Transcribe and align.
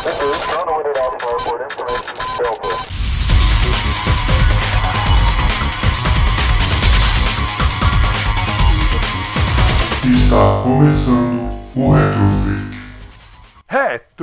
Está 0.00 0.12
começando 10.62 11.52
o 11.76 11.92
Retrofake. 11.92 12.80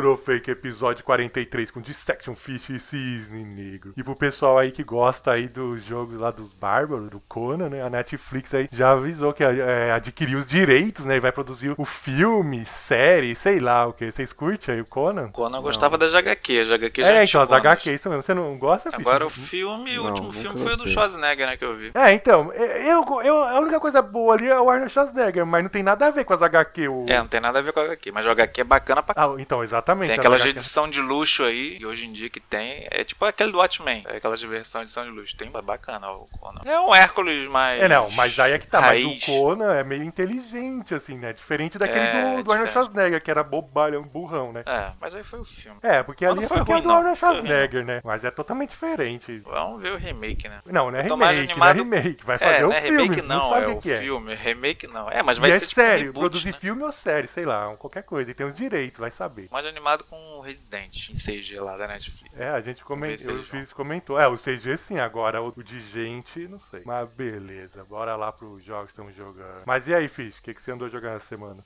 Retrofake 0.02 0.52
episódio 0.52 1.04
43 1.04 1.71
com 1.71 1.82
Dissection 1.82 2.36
Fish 2.36 2.70
e 2.70 2.80
Cisne 2.80 3.43
Negro. 3.43 3.93
E 3.98 4.04
pro 4.04 4.16
pessoal 4.16 4.59
aí 4.59 4.71
que 4.71 4.84
gosta 4.84 5.31
aí 5.31 5.48
dos 5.48 5.84
jogos 5.84 6.20
lá 6.20 6.30
dos 6.30 6.54
Bárbaros, 6.54 7.09
do 7.09 7.20
Conan, 7.21 7.70
né? 7.70 7.81
A 7.81 7.89
Netflix 7.89 8.54
aí 8.54 8.70
já 8.71 8.91
avisou 8.91 9.34
que 9.34 9.44
é, 9.44 9.91
adquiriu 9.91 10.38
os 10.38 10.48
direitos, 10.48 11.04
né? 11.04 11.16
E 11.16 11.20
vai 11.20 11.31
produzir 11.31 11.73
o 11.75 11.84
filme, 11.84 12.63
série, 12.66 13.36
sei 13.36 13.59
lá 13.59 13.88
o 13.88 13.94
que. 13.94 14.12
Vocês 14.12 14.31
curtem 14.31 14.75
aí 14.75 14.81
o 14.81 14.86
Conan? 14.86 15.30
Conan 15.30 15.62
gostava 15.62 15.98
das 15.98 16.14
HQ, 16.14 16.59
as 16.59 16.71
HQ 16.71 17.02
já 17.02 17.11
É, 17.14 17.23
então, 17.23 17.41
as. 17.41 17.52
HQ, 17.52 17.91
isso 17.91 18.07
mesmo. 18.07 18.21
Você 18.21 18.34
não 18.35 18.55
gosta, 18.57 18.91
Fish? 18.91 18.99
Agora 18.99 19.26
o 19.26 19.32
filme, 19.32 19.98
o 19.98 20.04
Não, 20.04 20.09
último 20.09 20.27
nunca 20.27 20.40
filme 20.40 20.59
foi 20.59 20.73
o 20.73 20.77
do. 20.77 20.88
Schwarzenegger, 20.88 21.48
né, 21.48 21.57
que 21.57 21.66
eu 21.66 21.76
vi. 21.76 21.91
É, 21.95 22.13
então, 22.13 22.54
eu, 22.54 23.04
eu, 23.23 23.43
a 23.43 23.59
única 23.59 23.79
coisa 23.79 24.02
boa 24.02 24.35
ali 24.35 24.48
é 24.48 24.59
o 24.59 24.70
Arnold 24.70 24.91
Schwarzenegger, 24.91 25.45
mas 25.45 25.63
não 25.63 25.70
tem 25.71 25.82
nada 25.82 26.05
a 26.05 26.12
ver 26.12 26.23
com 26.23 26.34
as 26.34 26.41
HQ. 26.43 26.88
O... 26.88 27.05
É, 27.09 27.18
não 27.18 27.27
tem 27.27 27.40
nada 27.41 27.57
a 27.57 27.62
ver 27.63 27.73
com 27.73 27.79
a 27.79 27.84
HQ, 27.84 28.12
mas 28.12 28.26
o 28.26 28.29
HQ 28.29 28.62
é 28.62 28.63
bacana 28.63 29.02
pra 29.02 29.16
Ah, 29.18 29.35
então, 29.40 29.63
exatamente. 29.63 29.87
Tem 29.96 30.12
as 30.14 30.20
aquelas 30.20 30.46
edição 30.46 30.90
de 30.90 31.02
luxo 31.02 31.44
aí, 31.44 31.77
e 31.80 31.86
hoje 31.86 32.05
em 32.05 32.12
dia 32.12 32.30
que 32.30 32.40
tem, 32.40 32.88
é 32.91 33.04
tipo 33.04 33.23
aquele 33.26 33.52
do 33.52 33.58
Watchmen, 33.58 34.04
é 34.08 34.18
aquela 34.18 34.36
versão 34.36 34.82
edição 34.82 35.04
de 35.04 35.10
luxo. 35.12 35.36
Tem 35.36 35.50
é 35.54 35.62
bacana 35.62 36.10
o 36.12 36.27
Conan. 36.40 36.62
É 36.66 36.80
um 36.80 36.94
Hércules 36.94 37.48
mais. 37.50 37.82
É, 37.82 37.88
não, 37.88 38.10
mas 38.12 38.38
aí 38.40 38.52
é 38.54 38.60
que 38.60 38.68
tá. 38.68 38.80
Mas 38.82 38.90
raiz. 38.90 39.23
o 39.23 39.26
Conan 39.26 39.73
é 39.73 39.84
meio 39.84 40.04
inteligente, 40.04 40.94
assim, 40.94 41.18
né? 41.18 41.34
Diferente 41.34 41.77
daquele 41.77 42.05
É, 42.05 42.38
do, 42.38 42.44
do 42.44 42.52
Arnold. 42.52 42.72
Schwarzenegger, 42.72 43.22
que 43.22 43.32
era 43.32 43.44
bobalhão, 43.44 44.04
burrão, 44.04 44.52
né? 44.54 44.63
É, 44.66 44.91
mas 45.00 45.16
aí 45.16 45.23
foi 45.23 45.40
o 45.40 45.46
filme. 45.46 45.80
É, 45.82 46.04
porque 46.04 46.26
Mas 46.26 46.32
ali 46.38 46.41
não 46.41 46.46
é 46.46 46.48
foi 46.49 46.58
é 46.58 46.62
ruim, 46.62 46.82
do 46.82 46.88
não. 46.88 46.98
Arnold 46.98 47.18
Schwarzenegger, 47.20 47.85
né? 47.85 48.02
Mas 48.04 48.24
é 48.24 48.32
totalmente 48.32 48.70
diferente. 48.72 49.40
Vamos 49.46 49.82
ver 49.82 49.94
o 49.94 49.98
remake, 49.98 50.48
né? 50.48 50.62
Não, 50.66 50.91
não 50.91 50.98
é 50.99 51.04
remake, 51.04 51.10
não 51.20 51.26
é 51.26 51.40
animado- 51.40 51.76
remake. 51.77 52.26
Vai 52.26 52.38
fazer 52.38 52.55
É, 52.62 52.66
o 52.66 52.70
não 52.70 52.76
é 52.76 52.82
filme, 52.82 53.04
remake 53.04 53.22
não, 53.24 53.49
sabe 53.49 53.63
é 53.66 53.68
o 53.70 53.79
que 53.82 53.91
é. 53.91 53.99
filme. 53.99 54.35
Remake 54.35 54.88
não. 54.88 55.10
É, 55.10 55.24
mas 55.24 55.38
E 55.38 55.41
vai 55.41 55.51
é 55.51 55.60
ser 55.60 55.68
tipo 55.68 55.82
um 55.82 55.84
sério, 55.84 56.05
reboot, 56.05 56.20
produzir 56.20 56.51
né? 56.51 56.57
filme 56.60 56.84
ou 56.84 56.91
série, 56.91 57.27
sei 57.27 57.46
lá, 57.46 57.76
qualquer 57.77 58.04
coisa. 58.04 58.29
E 58.32 58.34
tem 58.34 58.46
os 58.46 58.55
direitos, 58.55 58.99
vai 58.99 59.12
saber. 59.12 59.48
Mais 59.51 59.66
animado 59.77 60.03
com 60.03 60.17
o 60.37 60.41
Resident 60.41 61.09
em 61.09 61.13
CG 61.13 61.59
lá 61.59 61.77
da 61.77 61.87
Netflix. 61.87 62.37
É, 62.39 62.49
a 62.49 62.61
gente 62.61 62.83
comentou, 62.83 63.33
eu 63.33 63.43
vão. 63.43 63.45
fiz, 63.45 63.71
comentou. 63.71 64.19
É, 64.19 64.28
o 64.28 64.38
CG 64.38 64.78
sim, 64.78 64.97
agora 64.97 65.41
o 65.41 65.51
de 65.63 65.79
gente, 65.79 66.47
não 66.47 66.59
sei. 66.59 66.81
Mas 66.83 67.07
beleza, 67.09 67.83
bora 67.85 68.16
lá 68.16 68.31
pros 68.31 68.63
jogos 68.63 68.88
que 68.88 68.91
estamos 68.91 69.16
jogando. 69.16 69.63
Mas 69.66 69.88
e 69.88 69.94
aí, 69.94 70.07
Fish, 70.07 70.39
o 70.39 70.41
que, 70.41 70.53
que 70.53 70.61
você 70.61 70.72
andou 70.72 70.89
jogando 70.89 71.16
essa 71.17 71.28
semana? 71.28 71.63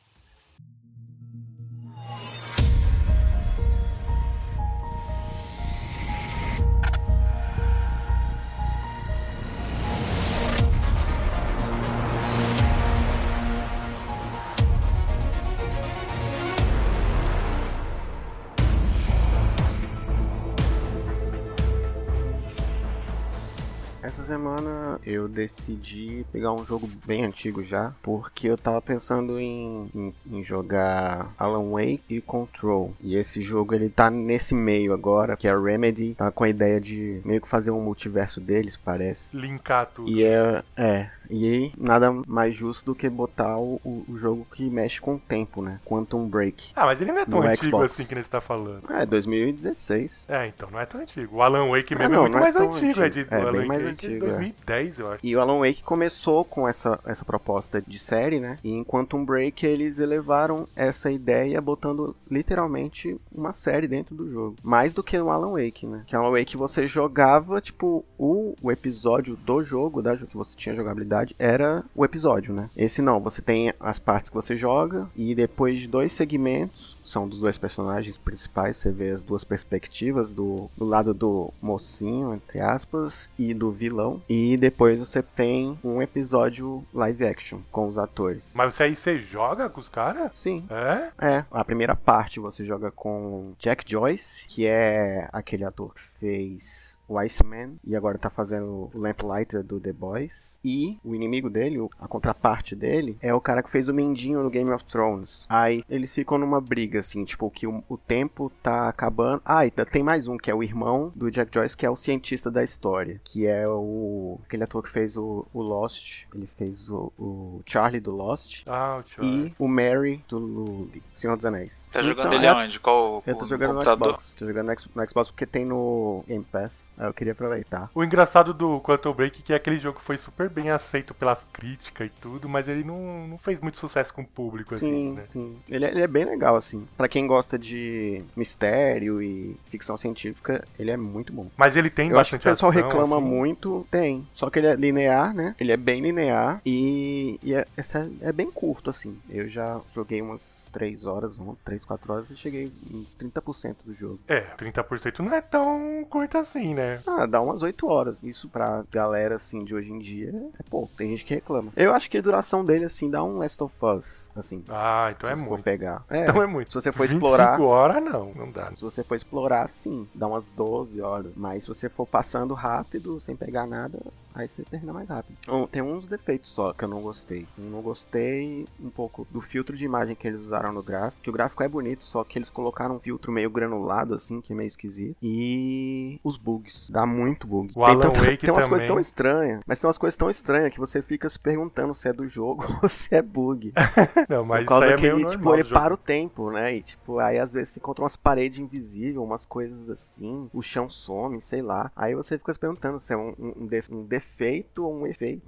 Semana 24.55 24.99
eu 25.05 25.27
decidi 25.27 26.25
pegar 26.31 26.51
um 26.53 26.65
jogo 26.65 26.89
bem 27.05 27.23
antigo 27.23 27.63
já, 27.63 27.93
porque 28.01 28.47
eu 28.49 28.57
tava 28.57 28.81
pensando 28.81 29.39
em, 29.39 29.89
em- 29.95 30.13
em 30.29 30.43
jogar 30.43 31.33
Alan 31.37 31.71
Wake 31.71 32.01
e 32.09 32.21
Control. 32.21 32.93
E 33.01 33.15
esse 33.15 33.41
jogo 33.41 33.73
ele 33.73 33.89
tá 33.89 34.09
nesse 34.09 34.53
meio 34.53 34.93
agora, 34.93 35.37
que 35.37 35.47
a 35.47 35.57
Remedy 35.57 36.15
tá 36.15 36.31
com 36.31 36.43
a 36.43 36.49
ideia 36.49 36.79
de 36.81 37.21
meio 37.23 37.41
que 37.41 37.47
fazer 37.47 37.71
um 37.71 37.81
multiverso 37.81 38.39
deles, 38.41 38.75
parece. 38.75 39.35
Linkar 39.35 39.87
tudo. 39.93 40.09
E 40.09 40.23
é, 40.23 40.63
é, 40.75 41.09
e 41.31 41.45
aí 41.47 41.73
nada 41.77 42.11
mais 42.27 42.55
justo 42.55 42.85
do 42.87 42.95
que 42.95 43.09
botar 43.09 43.57
o, 43.57 43.81
o- 43.83 44.05
jogo 44.17 44.45
que 44.53 44.69
mexe 44.69 44.99
com 45.01 45.15
o 45.15 45.19
tempo, 45.19 45.61
né? 45.61 45.79
Quantum 45.85 46.27
Break. 46.27 46.71
Ah, 46.75 46.85
mas 46.85 47.01
ele 47.01 47.11
não 47.11 47.21
é 47.21 47.25
tão 47.25 47.41
antigo 47.41 47.63
Xbox. 47.65 47.91
assim 47.93 48.05
que 48.05 48.13
nem 48.13 48.23
você 48.23 48.29
tá 48.29 48.41
falando. 48.41 48.81
É, 48.91 49.05
2016. 49.05 50.25
É, 50.29 50.47
então, 50.47 50.69
não 50.71 50.79
é 50.79 50.85
tão 50.85 51.01
antigo. 51.01 51.37
O 51.37 51.41
Alan 51.41 51.69
Wake 51.69 51.93
Ah, 51.93 51.99
mesmo 51.99 52.13
não, 52.13 52.19
é 52.25 52.29
muito 52.29 52.33
não 52.33 52.39
é 52.39 52.41
mais 52.41 52.55
tão 52.55 52.73
antigo. 52.73 53.01
É, 53.01 53.09
de, 53.09 53.19
antigo. 53.21 53.35
É, 53.35 53.41
Alan 53.41 53.51
bem 53.51 53.59
Wake 53.61 53.67
mais 53.67 53.79
é 53.81 53.83
de 53.83 53.89
antigo, 53.91 54.25
é. 54.25 54.29
2010, 54.29 54.99
eu 54.99 55.11
acho. 55.11 55.19
E 55.25 55.35
o 55.35 55.41
Alan 55.41 55.59
Wake 55.59 55.83
começou 55.83 56.45
com 56.45 56.67
essa, 56.67 56.99
essa 57.05 57.25
proposta 57.25 57.81
de 57.81 57.97
série, 57.99 58.39
né? 58.39 58.57
E 58.63 58.69
em 58.71 58.83
Quantum 58.83 59.23
Break 59.25 59.65
eles 59.65 59.99
elevaram 59.99 60.67
essa 60.75 61.09
ideia 61.11 61.59
botando 61.61 62.15
literalmente 62.29 63.17
uma 63.31 63.53
série 63.53 63.87
dentro 63.87 64.15
do 64.15 64.29
jogo. 64.31 64.55
Mais 64.63 64.93
do 64.93 65.03
que 65.03 65.17
no 65.17 65.29
Alan 65.29 65.51
Wake, 65.53 65.85
né? 65.87 66.03
Que 66.07 66.15
Alan 66.15 66.31
Wake 66.31 66.57
você 66.57 66.85
jogava, 66.87 67.61
tipo, 67.61 68.03
o, 68.17 68.55
o 68.61 68.71
episódio 68.71 69.35
do 69.35 69.63
jogo, 69.63 70.01
da, 70.01 70.17
que 70.17 70.35
você 70.35 70.51
tinha 70.55 70.75
jogabilidade, 70.75 71.20
era 71.37 71.83
o 71.95 72.05
episódio, 72.05 72.53
né? 72.53 72.69
Esse 72.75 73.01
não, 73.01 73.19
você 73.19 73.41
tem 73.41 73.73
as 73.79 73.99
partes 73.99 74.29
que 74.29 74.35
você 74.35 74.55
joga 74.55 75.07
e 75.15 75.33
depois 75.35 75.79
de 75.79 75.87
dois 75.87 76.11
segmentos 76.11 76.97
são 77.03 77.27
dos 77.27 77.39
dois 77.39 77.57
personagens 77.57 78.17
principais, 78.17 78.77
você 78.77 78.91
vê 78.91 79.09
as 79.09 79.23
duas 79.23 79.43
perspectivas 79.43 80.31
do, 80.31 80.69
do 80.77 80.85
lado 80.85 81.13
do 81.13 81.53
mocinho, 81.61 82.33
entre 82.33 82.59
aspas, 82.59 83.29
e 83.37 83.53
do 83.53 83.71
vilão. 83.71 84.21
E 84.29 84.55
depois 84.55 84.99
você 84.99 85.21
tem 85.21 85.77
um 85.83 86.01
episódio 86.01 86.85
live 86.93 87.25
action 87.25 87.59
com 87.71 87.87
os 87.87 87.97
atores. 87.97 88.53
Mas 88.55 88.73
você 88.73 88.83
aí 88.83 88.95
você 88.95 89.17
joga 89.19 89.69
com 89.69 89.79
os 89.79 89.89
caras? 89.89 90.31
Sim. 90.33 90.65
É? 90.69 91.11
É, 91.19 91.45
a 91.51 91.65
primeira 91.65 91.95
parte 91.95 92.39
você 92.39 92.63
joga 92.65 92.91
com 92.91 93.53
Jack 93.59 93.89
Joyce, 93.89 94.47
que 94.47 94.65
é 94.65 95.27
aquele 95.33 95.65
ator 95.65 95.93
fez 96.25 96.97
o 97.07 97.17
Iceman 97.17 97.73
e 97.83 97.95
agora 97.95 98.17
tá 98.17 98.29
fazendo 98.29 98.89
o 98.93 98.97
Lamplighter 98.97 99.63
do 99.63 99.79
The 99.81 99.91
Boys. 99.91 100.59
E 100.63 100.97
o 101.03 101.13
inimigo 101.13 101.49
dele, 101.49 101.79
o- 101.79 101.89
a 101.99 102.07
contraparte 102.07 102.73
dele, 102.75 103.17
é 103.21 103.33
o 103.33 103.41
cara 103.41 103.61
que 103.63 103.69
fez 103.71 103.89
o 103.89 103.93
Mendinho 103.93 104.41
no 104.41 104.49
Game 104.49 104.69
of 104.71 104.85
Thrones. 104.85 105.45
Aí 105.49 105.83
eles 105.89 106.13
ficam 106.13 106.37
numa 106.37 106.61
briga, 106.61 106.99
assim, 107.01 107.25
tipo, 107.25 107.49
que 107.49 107.67
o, 107.67 107.83
o 107.89 107.97
tempo 107.97 108.51
tá 108.63 108.87
acabando. 108.87 109.41
Ah, 109.43 109.65
e 109.65 109.71
tá- 109.71 109.83
tem 109.83 110.03
mais 110.03 110.27
um, 110.27 110.37
que 110.37 110.49
é 110.49 110.55
o 110.55 110.63
irmão 110.63 111.11
do 111.15 111.29
Jack 111.29 111.53
Joyce, 111.53 111.75
que 111.75 111.85
é 111.85 111.89
o 111.89 111.95
cientista 111.95 112.49
da 112.49 112.63
história. 112.63 113.19
Que 113.25 113.47
é 113.47 113.67
o. 113.67 114.39
aquele 114.45 114.63
ator 114.63 114.81
que 114.83 114.89
fez 114.91 115.17
o, 115.17 115.45
o 115.53 115.61
Lost. 115.61 116.23
Ele 116.33 116.47
fez 116.57 116.89
o, 116.89 117.11
o 117.19 117.61
Charlie 117.65 117.99
do 117.99 118.11
Lost. 118.11 118.63
Ah, 118.67 118.97
o 118.99 119.03
tio. 119.03 119.23
E 119.23 119.53
o 119.59 119.67
Mary 119.67 120.23
do 120.29 120.37
Lully, 120.37 121.03
Senhor 121.13 121.35
dos 121.35 121.45
Anéis. 121.45 121.87
Tá 121.91 122.01
jogando 122.01 122.27
Então, 122.27 122.39
ele 122.39 122.47
aonde? 122.47 122.79
Qual 122.79 123.21
Eu 123.25 123.35
tô 123.35 123.45
o 123.45 123.47
jogando 123.47 123.69
no 123.69 123.73
computador? 123.75 124.07
Xbox. 124.09 124.35
Tô 124.37 124.45
jogando 124.45 124.67
no 124.67 124.71
no 125.01 125.09
Xbox 125.09 125.29
porque 125.31 125.45
tem 125.45 125.65
no 125.65 126.10
Game 126.27 126.43
Pass. 126.51 126.91
Aí 126.97 127.07
eu 127.07 127.13
queria 127.13 127.33
aproveitar. 127.33 127.89
O 127.95 128.03
engraçado 128.03 128.53
do 128.53 128.79
Quantum 128.81 129.13
Break 129.13 129.41
é 129.41 129.43
que 129.43 129.53
aquele 129.53 129.79
jogo 129.79 129.99
foi 129.99 130.17
super 130.17 130.49
bem 130.49 130.69
aceito 130.69 131.13
pelas 131.13 131.45
críticas 131.51 132.07
e 132.07 132.21
tudo, 132.21 132.47
mas 132.49 132.67
ele 132.67 132.83
não, 132.83 133.27
não 133.27 133.37
fez 133.37 133.59
muito 133.61 133.77
sucesso 133.77 134.13
com 134.13 134.21
o 134.21 134.27
público, 134.27 134.75
assim, 134.75 134.85
Sim, 134.85 135.13
né? 135.13 135.23
sim. 135.31 135.57
Ele, 135.69 135.85
é- 135.85 135.91
ele 135.91 136.01
é 136.01 136.07
bem 136.07 136.25
legal, 136.25 136.55
assim. 136.55 136.87
Pra 136.97 137.07
quem 137.07 137.25
gosta 137.27 137.57
de 137.57 138.23
mistério 138.35 139.21
e 139.21 139.55
ficção 139.69 139.95
científica, 139.97 140.63
ele 140.77 140.91
é 140.91 140.97
muito 140.97 141.31
bom. 141.33 141.47
Mas 141.57 141.75
ele 141.75 141.89
tem 141.89 142.09
eu 142.09 142.19
acho 142.19 142.31
que 142.31 142.35
o 142.35 142.37
bastante 142.39 142.51
pessoal 142.51 142.71
ação, 142.71 142.81
reclama 142.83 143.17
assim. 143.17 143.25
muito, 143.25 143.87
tem. 143.89 144.27
Só 144.33 144.49
que 144.49 144.59
ele 144.59 144.67
é 144.67 144.75
linear, 144.75 145.33
né? 145.33 145.55
Ele 145.59 145.71
é 145.71 145.77
bem 145.77 146.01
linear 146.01 146.61
e, 146.65 147.39
e 147.43 147.53
é, 147.53 147.65
essa 147.77 148.09
é 148.21 148.31
bem 148.31 148.49
curto, 148.51 148.89
assim. 148.89 149.17
Eu 149.29 149.47
já 149.47 149.79
joguei 149.93 150.21
umas 150.21 150.69
3 150.71 151.05
horas, 151.05 151.37
3, 151.63 151.83
4 151.85 152.13
horas 152.13 152.29
e 152.29 152.35
cheguei 152.35 152.71
em 152.91 153.05
30% 153.19 153.75
do 153.85 153.93
jogo. 153.93 154.19
É, 154.27 154.41
30% 154.57 155.19
não 155.19 155.33
é 155.33 155.41
tão 155.41 156.00
curto 156.05 156.37
assim, 156.37 156.73
né? 156.73 157.01
Ah, 157.07 157.25
dá 157.25 157.41
umas 157.41 157.61
8 157.61 157.87
horas. 157.87 158.17
Isso 158.23 158.47
pra 158.49 158.83
galera, 158.91 159.35
assim, 159.35 159.63
de 159.63 159.73
hoje 159.75 159.91
em 159.91 159.99
dia 159.99 160.33
é 160.59 160.63
pouco. 160.69 160.91
Tem 160.95 161.09
gente 161.09 161.25
que 161.25 161.33
reclama. 161.33 161.71
Eu 161.75 161.93
acho 161.93 162.09
que 162.09 162.17
a 162.17 162.21
duração 162.21 162.63
dele, 162.65 162.85
assim, 162.85 163.09
dá 163.09 163.23
um 163.23 163.37
Last 163.37 163.63
of 163.63 163.75
Us, 163.83 164.31
assim. 164.35 164.63
Ah, 164.69 165.11
então 165.15 165.29
é 165.29 165.35
muito. 165.35 165.63
pegar. 165.63 166.03
É, 166.09 166.21
Então 166.23 166.41
é 166.41 166.47
muito. 166.47 166.69
Se 166.69 166.75
você 166.75 166.91
for 166.91 167.03
25 167.07 167.17
explorar... 167.25 167.61
horas, 167.61 168.03
não, 168.03 168.33
não 168.33 168.51
dá. 168.51 168.71
Se 168.75 168.81
você 168.81 169.03
for 169.03 169.15
explorar, 169.15 169.67
sim, 169.67 170.07
dá 170.13 170.27
umas 170.27 170.49
12 170.49 171.01
horas. 171.01 171.31
Mas 171.35 171.63
se 171.63 171.69
você 171.69 171.89
for 171.89 172.05
passando 172.05 172.53
rápido, 172.53 173.19
sem 173.19 173.35
pegar 173.35 173.65
nada, 173.67 173.99
aí 174.33 174.47
você 174.47 174.63
termina 174.63 174.93
mais 174.93 175.07
rápido. 175.09 175.37
Um, 175.47 175.67
tem 175.67 175.81
uns 175.81 176.07
defeitos 176.07 176.49
só 176.51 176.73
que 176.73 176.83
eu 176.83 176.87
não 176.87 177.01
gostei. 177.01 177.47
Eu 177.57 177.65
não 177.65 177.81
gostei 177.81 178.65
um 178.79 178.89
pouco 178.89 179.27
do 179.29 179.41
filtro 179.41 179.75
de 179.75 179.85
imagem 179.85 180.15
que 180.15 180.27
eles 180.27 180.41
usaram 180.41 180.71
no 180.73 180.81
gráfico. 180.83 181.21
Que 181.23 181.29
o 181.29 181.33
gráfico 181.33 181.63
é 181.63 181.67
bonito, 181.67 182.03
só 182.03 182.23
que 182.23 182.37
eles 182.37 182.49
colocaram 182.49 182.95
um 182.95 182.99
filtro 182.99 183.31
meio 183.31 183.49
granulado, 183.49 184.13
assim, 184.13 184.41
que 184.41 184.53
é 184.53 184.55
meio 184.55 184.67
esquisito. 184.67 185.15
E 185.21 186.19
os 186.23 186.37
bugs. 186.37 186.89
Dá 186.89 187.05
muito 187.05 187.45
bug. 187.47 187.71
O 187.75 187.83
Alan 187.83 188.09
Wake 188.09 188.37
tem 188.37 188.49
umas 188.51 188.63
também. 188.63 188.69
coisas 188.69 188.87
tão 188.87 188.99
estranhas. 188.99 189.61
Mas 189.65 189.79
tem 189.79 189.87
umas 189.87 189.97
coisas 189.97 190.17
tão 190.17 190.29
estranhas 190.29 190.73
que 190.73 190.79
você 190.79 191.01
fica 191.01 191.27
se 191.29 191.39
perguntando 191.39 191.93
se 191.95 192.07
é 192.07 192.13
do 192.13 192.27
jogo 192.27 192.65
ou 192.81 192.89
se 192.89 193.13
é 193.13 193.21
bug. 193.21 193.73
Não, 194.29 194.45
mas 194.45 194.63
Por 194.63 194.69
causa 194.69 194.85
isso 194.87 194.95
aí 194.95 194.99
que 195.01 195.07
é 195.07 195.13
meio 195.13 195.25
ele, 195.27 195.29
tipo, 195.37 195.53
ele 195.53 195.63
jogo. 195.63 195.73
para 195.73 195.93
o 195.93 195.97
tempo, 195.97 196.51
né? 196.51 196.75
E, 196.75 196.81
tipo, 196.81 197.19
aí 197.19 197.37
às 197.39 197.51
vezes 197.53 197.69
você 197.73 197.79
encontra 197.79 198.03
umas 198.03 198.15
paredes 198.15 198.59
invisíveis, 198.59 199.17
umas 199.17 199.45
coisas 199.45 199.89
assim, 199.89 200.49
o 200.53 200.61
chão 200.61 200.89
some, 200.89 201.41
sei 201.41 201.61
lá. 201.61 201.91
Aí 201.95 202.15
você 202.15 202.37
fica 202.37 202.53
se 202.53 202.59
perguntando 202.59 202.99
se 202.99 203.13
é 203.13 203.17
um, 203.17 203.33
um- 203.39 203.53
um 203.61 203.67
de- 203.67 203.83
um 203.89 204.03
defeito 204.21 204.85
ou 204.85 205.01
um 205.01 205.07
efeito. 205.07 205.43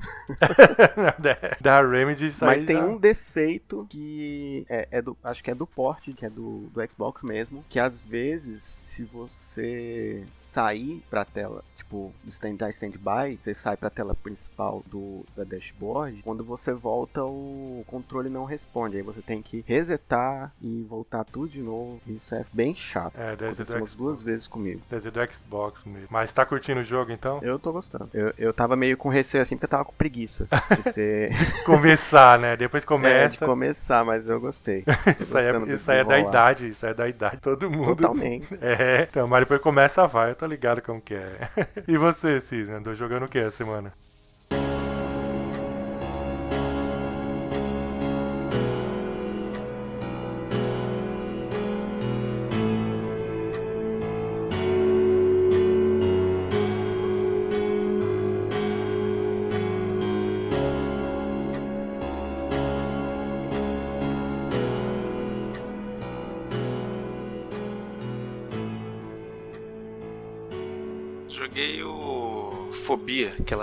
da, 1.20 1.38
da 1.62 1.88
Remedy 1.88 2.28
isso 2.28 2.44
Mas 2.44 2.64
tem 2.66 2.78
já- 2.78 2.86
um 2.86 2.98
defeito 2.98 3.86
que 3.90 4.66
é, 4.70 4.88
é 4.92 5.02
do. 5.02 5.16
Acho 5.24 5.44
que 5.44 5.52
é 5.52 5.56
do 5.56 5.68
porte, 5.68 6.14
que 6.14 6.26
é 6.26 6.30
do, 6.30 6.70
do 6.74 6.92
Xbox 6.92 7.24
mesmo. 7.24 7.64
Que 7.70 7.80
às 7.80 8.00
vezes, 8.00 8.64
se 8.64 9.04
você 9.04 10.24
sair 10.34 11.04
pra 11.10 11.24
tela, 11.24 11.64
tipo, 11.76 12.14
do 12.24 12.30
stand, 12.30 12.56
da 12.56 12.70
stand-by, 12.70 13.38
você 13.40 13.54
sai 13.54 13.78
pra 13.78 13.90
tela 13.90 14.16
principal 14.16 14.84
do, 14.88 15.26
da 15.36 15.44
dashboard, 15.44 16.22
quando 16.24 16.44
você 16.44 16.74
volta, 16.74 17.24
o 17.24 17.84
controle 17.88 18.30
não 18.30 18.46
responde. 18.46 18.98
Aí 18.98 19.04
você 19.04 19.22
tem 19.22 19.42
que 19.42 19.64
resetar 19.68 20.54
e 20.62 20.84
voltar 20.84 21.24
tudo 21.24 21.50
de 21.50 21.62
novo. 21.62 22.02
Isso 22.08 22.34
é 22.36 22.46
bem 22.52 22.76
chato. 22.76 23.16
É, 23.18 23.36
deve 23.36 23.54
Aconteceu 23.54 23.78
umas 23.78 23.94
duas 23.94 24.22
vezes 24.22 24.48
comigo. 24.48 24.82
Deve 24.90 25.04
ser 25.04 25.12
do 25.12 25.34
Xbox 25.34 25.84
mesmo. 25.86 26.08
Mas 26.10 26.34
tá 26.34 26.46
curtindo 26.46 26.80
o 26.82 26.84
jogo 26.84 27.12
então? 27.12 27.40
Eu 27.44 27.60
tô 27.60 27.72
gostando. 27.72 28.10
Eu, 28.14 28.34
eu 28.38 28.54
tava 28.64 28.76
meio 28.78 28.96
com 28.98 29.10
receio 29.10 29.42
assim, 29.42 29.56
porque 29.56 29.66
eu 29.66 29.70
tava 29.70 29.86
com 29.86 29.94
preguiça 29.94 30.48
de 30.78 30.84
ser. 30.92 31.32
Começar, 31.66 32.40
né? 32.40 32.56
Depois 32.56 32.84
É, 33.04 33.28
de 33.28 33.38
começa. 33.38 33.46
começar, 33.46 34.06
mas 34.06 34.30
eu 34.30 34.40
gostei. 34.40 34.84
Isso 35.20 35.38
aí, 35.38 35.46
é, 35.48 35.76
isso 35.76 35.92
aí 35.92 36.00
é 36.00 36.04
da 36.04 36.20
idade, 36.20 36.70
isso 36.70 36.86
aí 36.86 36.92
é 36.92 36.96
da 36.96 37.08
idade. 37.08 37.38
Todo 37.38 37.70
mundo. 37.70 37.96
Totalmente. 37.98 38.48
É, 38.62 39.08
então, 39.10 39.28
mas 39.28 39.42
depois 39.42 39.62
começa, 39.62 40.06
vai, 40.08 40.32
eu 40.32 40.36
tô 40.36 40.46
ligado 40.46 40.82
como 40.82 41.02
que 41.02 41.16
é. 41.16 41.50
E 41.88 41.98
você, 41.98 42.42
Cisne, 42.42 42.76
andou 42.76 42.96
jogando 42.96 43.26
o 43.26 43.28
que 43.30 43.38
essa 43.38 43.52
semana? 43.52 43.94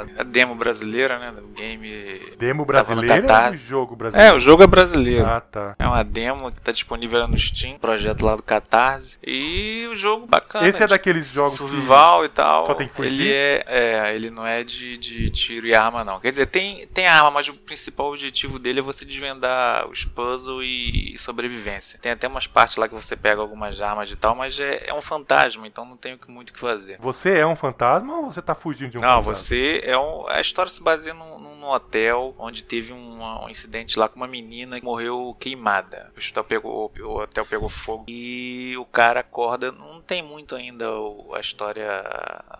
Aquela 0.02 0.20
a 0.20 0.24
demo 0.24 0.54
brasileira, 0.54 1.18
né? 1.18 1.32
Do 1.32 1.46
game. 1.48 2.20
Demo 2.38 2.64
Catar. 2.66 3.52
ou 3.52 3.56
jogo 3.58 3.94
É, 3.94 3.96
brasileiro? 3.96 4.36
o 4.36 4.40
jogo 4.40 4.62
é 4.62 4.66
brasileiro. 4.66 5.26
Ah, 5.28 5.40
tá. 5.40 5.74
É 5.78 5.86
uma 5.86 6.02
demo 6.02 6.50
que 6.52 6.60
tá 6.60 6.72
disponível 6.72 7.26
no 7.28 7.36
Steam, 7.36 7.78
projeto 7.78 8.24
lá 8.24 8.36
do 8.36 8.42
Catarse. 8.42 9.18
E 9.26 9.86
o 9.90 9.94
jogo 9.96 10.26
bacana. 10.26 10.68
Esse 10.68 10.82
é 10.82 10.86
de 10.86 10.90
daqueles 10.90 11.32
jogos 11.32 11.54
Survival 11.54 12.24
e 12.24 12.28
tal. 12.28 12.66
só 12.66 12.74
tem 12.74 12.88
que 12.88 12.94
fugir? 12.94 13.10
Ele 13.12 13.32
é, 13.32 13.64
é, 13.66 14.14
ele 14.14 14.30
não 14.30 14.46
é 14.46 14.62
de, 14.64 14.96
de 14.96 15.30
tiro 15.30 15.66
e 15.66 15.74
arma, 15.74 16.04
não. 16.04 16.20
Quer 16.20 16.28
dizer, 16.28 16.46
tem, 16.46 16.86
tem 16.88 17.06
arma, 17.06 17.30
mas 17.30 17.48
o 17.48 17.58
principal 17.58 18.08
objetivo 18.08 18.58
dele 18.58 18.80
é 18.80 18.82
você 18.82 19.04
desvendar 19.04 19.88
os 19.88 20.04
puzzles 20.04 20.64
e, 20.66 21.14
sobrevivência. 21.18 21.98
Tem 22.00 22.12
até 22.12 22.26
umas 22.28 22.46
partes 22.46 22.76
lá 22.76 22.88
que 22.88 22.94
você 22.94 23.16
pega 23.16 23.40
algumas 23.40 23.80
armas 23.80 24.10
e 24.10 24.16
tal, 24.16 24.34
mas 24.34 24.58
é, 24.58 24.84
é 24.88 24.94
um 24.94 25.02
fantasma, 25.02 25.66
então 25.66 25.84
não 25.84 25.96
tem 25.96 26.18
muito 26.28 26.50
o 26.50 26.52
que 26.52 26.58
fazer. 26.60 26.98
Você 27.00 27.30
é 27.38 27.46
um 27.46 27.56
fantasma 27.56 28.16
ou 28.18 28.32
você 28.32 28.42
tá 28.42 28.54
fugindo 28.54 28.90
de 28.90 28.98
um 28.98 29.00
Não, 29.00 29.22
fantasma? 29.22 29.34
você 29.34 29.82
é 29.90 29.98
um. 29.98 30.26
A 30.28 30.40
história 30.40 30.70
se 30.70 30.82
baseia 30.82 31.14
num, 31.14 31.38
num 31.38 31.68
hotel 31.68 32.34
onde 32.38 32.62
teve 32.62 32.92
um, 32.92 33.22
um 33.22 33.48
incidente 33.48 33.98
lá 33.98 34.08
com 34.08 34.16
uma 34.16 34.26
menina 34.26 34.78
que 34.78 34.84
morreu 34.84 35.36
queimada. 35.38 36.12
O 36.16 36.20
hotel 36.20 36.44
pegou, 36.44 36.92
o 37.00 37.18
hotel 37.18 37.44
pegou 37.44 37.68
fogo 37.68 38.04
e 38.08 38.76
o 38.78 38.84
cara 38.84 39.20
acorda. 39.20 39.72
Não 39.72 39.89
tem 40.10 40.22
muito 40.22 40.56
ainda 40.56 40.90
o- 40.90 41.32
a 41.36 41.40
história 41.40 41.88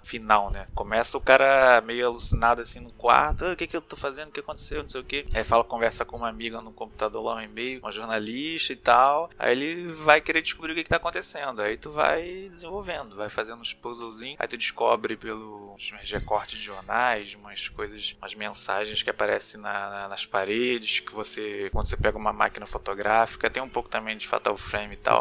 final, 0.04 0.50
né? 0.50 0.68
Começa 0.72 1.18
o 1.18 1.20
cara 1.20 1.80
meio 1.80 2.06
alucinado 2.06 2.60
assim 2.62 2.78
no 2.78 2.92
quarto. 2.92 3.44
"Ah, 3.44 3.52
o 3.52 3.56
que, 3.56 3.66
que 3.66 3.76
eu 3.76 3.80
tô 3.80 3.96
fazendo? 3.96 4.28
O 4.28 4.32
que 4.32 4.38
aconteceu? 4.38 4.82
Não 4.82 4.88
sei 4.88 5.00
o 5.00 5.04
que. 5.04 5.24
Aí 5.34 5.42
fala, 5.42 5.64
conversa 5.64 6.04
com 6.04 6.16
uma 6.16 6.28
amiga 6.28 6.60
no 6.60 6.70
computador 6.72 7.24
lá, 7.24 7.34
um 7.34 7.40
e-mail, 7.40 7.80
uma 7.80 7.90
jornalista 7.90 8.72
e 8.72 8.76
tal. 8.76 9.30
Aí 9.36 9.52
ele 9.52 9.88
vai 9.92 10.20
querer 10.20 10.42
descobrir 10.42 10.72
o 10.72 10.74
que, 10.76 10.84
que 10.84 10.90
tá 10.90 10.96
acontecendo. 10.96 11.60
Aí 11.60 11.76
tu 11.76 11.90
vai 11.90 12.48
desenvolvendo, 12.48 13.16
vai 13.16 13.28
fazendo 13.28 13.60
uns 13.60 13.74
puzzlezinhos. 13.74 14.36
Aí 14.38 14.46
tu 14.46 14.56
descobre 14.56 15.16
pelos 15.16 15.90
recortes 16.04 16.56
de 16.56 16.64
jornais, 16.64 17.34
umas 17.34 17.68
coisas, 17.68 18.14
umas 18.22 18.32
mensagens 18.34 19.02
que 19.02 19.10
aparecem 19.10 19.60
na- 19.60 19.90
na- 19.90 20.08
nas 20.08 20.24
paredes, 20.24 21.00
que 21.00 21.12
você, 21.12 21.68
quando 21.72 21.86
você 21.86 21.96
pega 21.96 22.16
uma 22.16 22.32
máquina 22.32 22.64
fotográfica, 22.64 23.50
tem 23.50 23.60
um 23.60 23.68
pouco 23.68 23.88
também 23.88 24.16
de 24.16 24.28
Fatal 24.28 24.56
Frame 24.56 24.94
e 24.94 24.98
tal. 24.98 25.20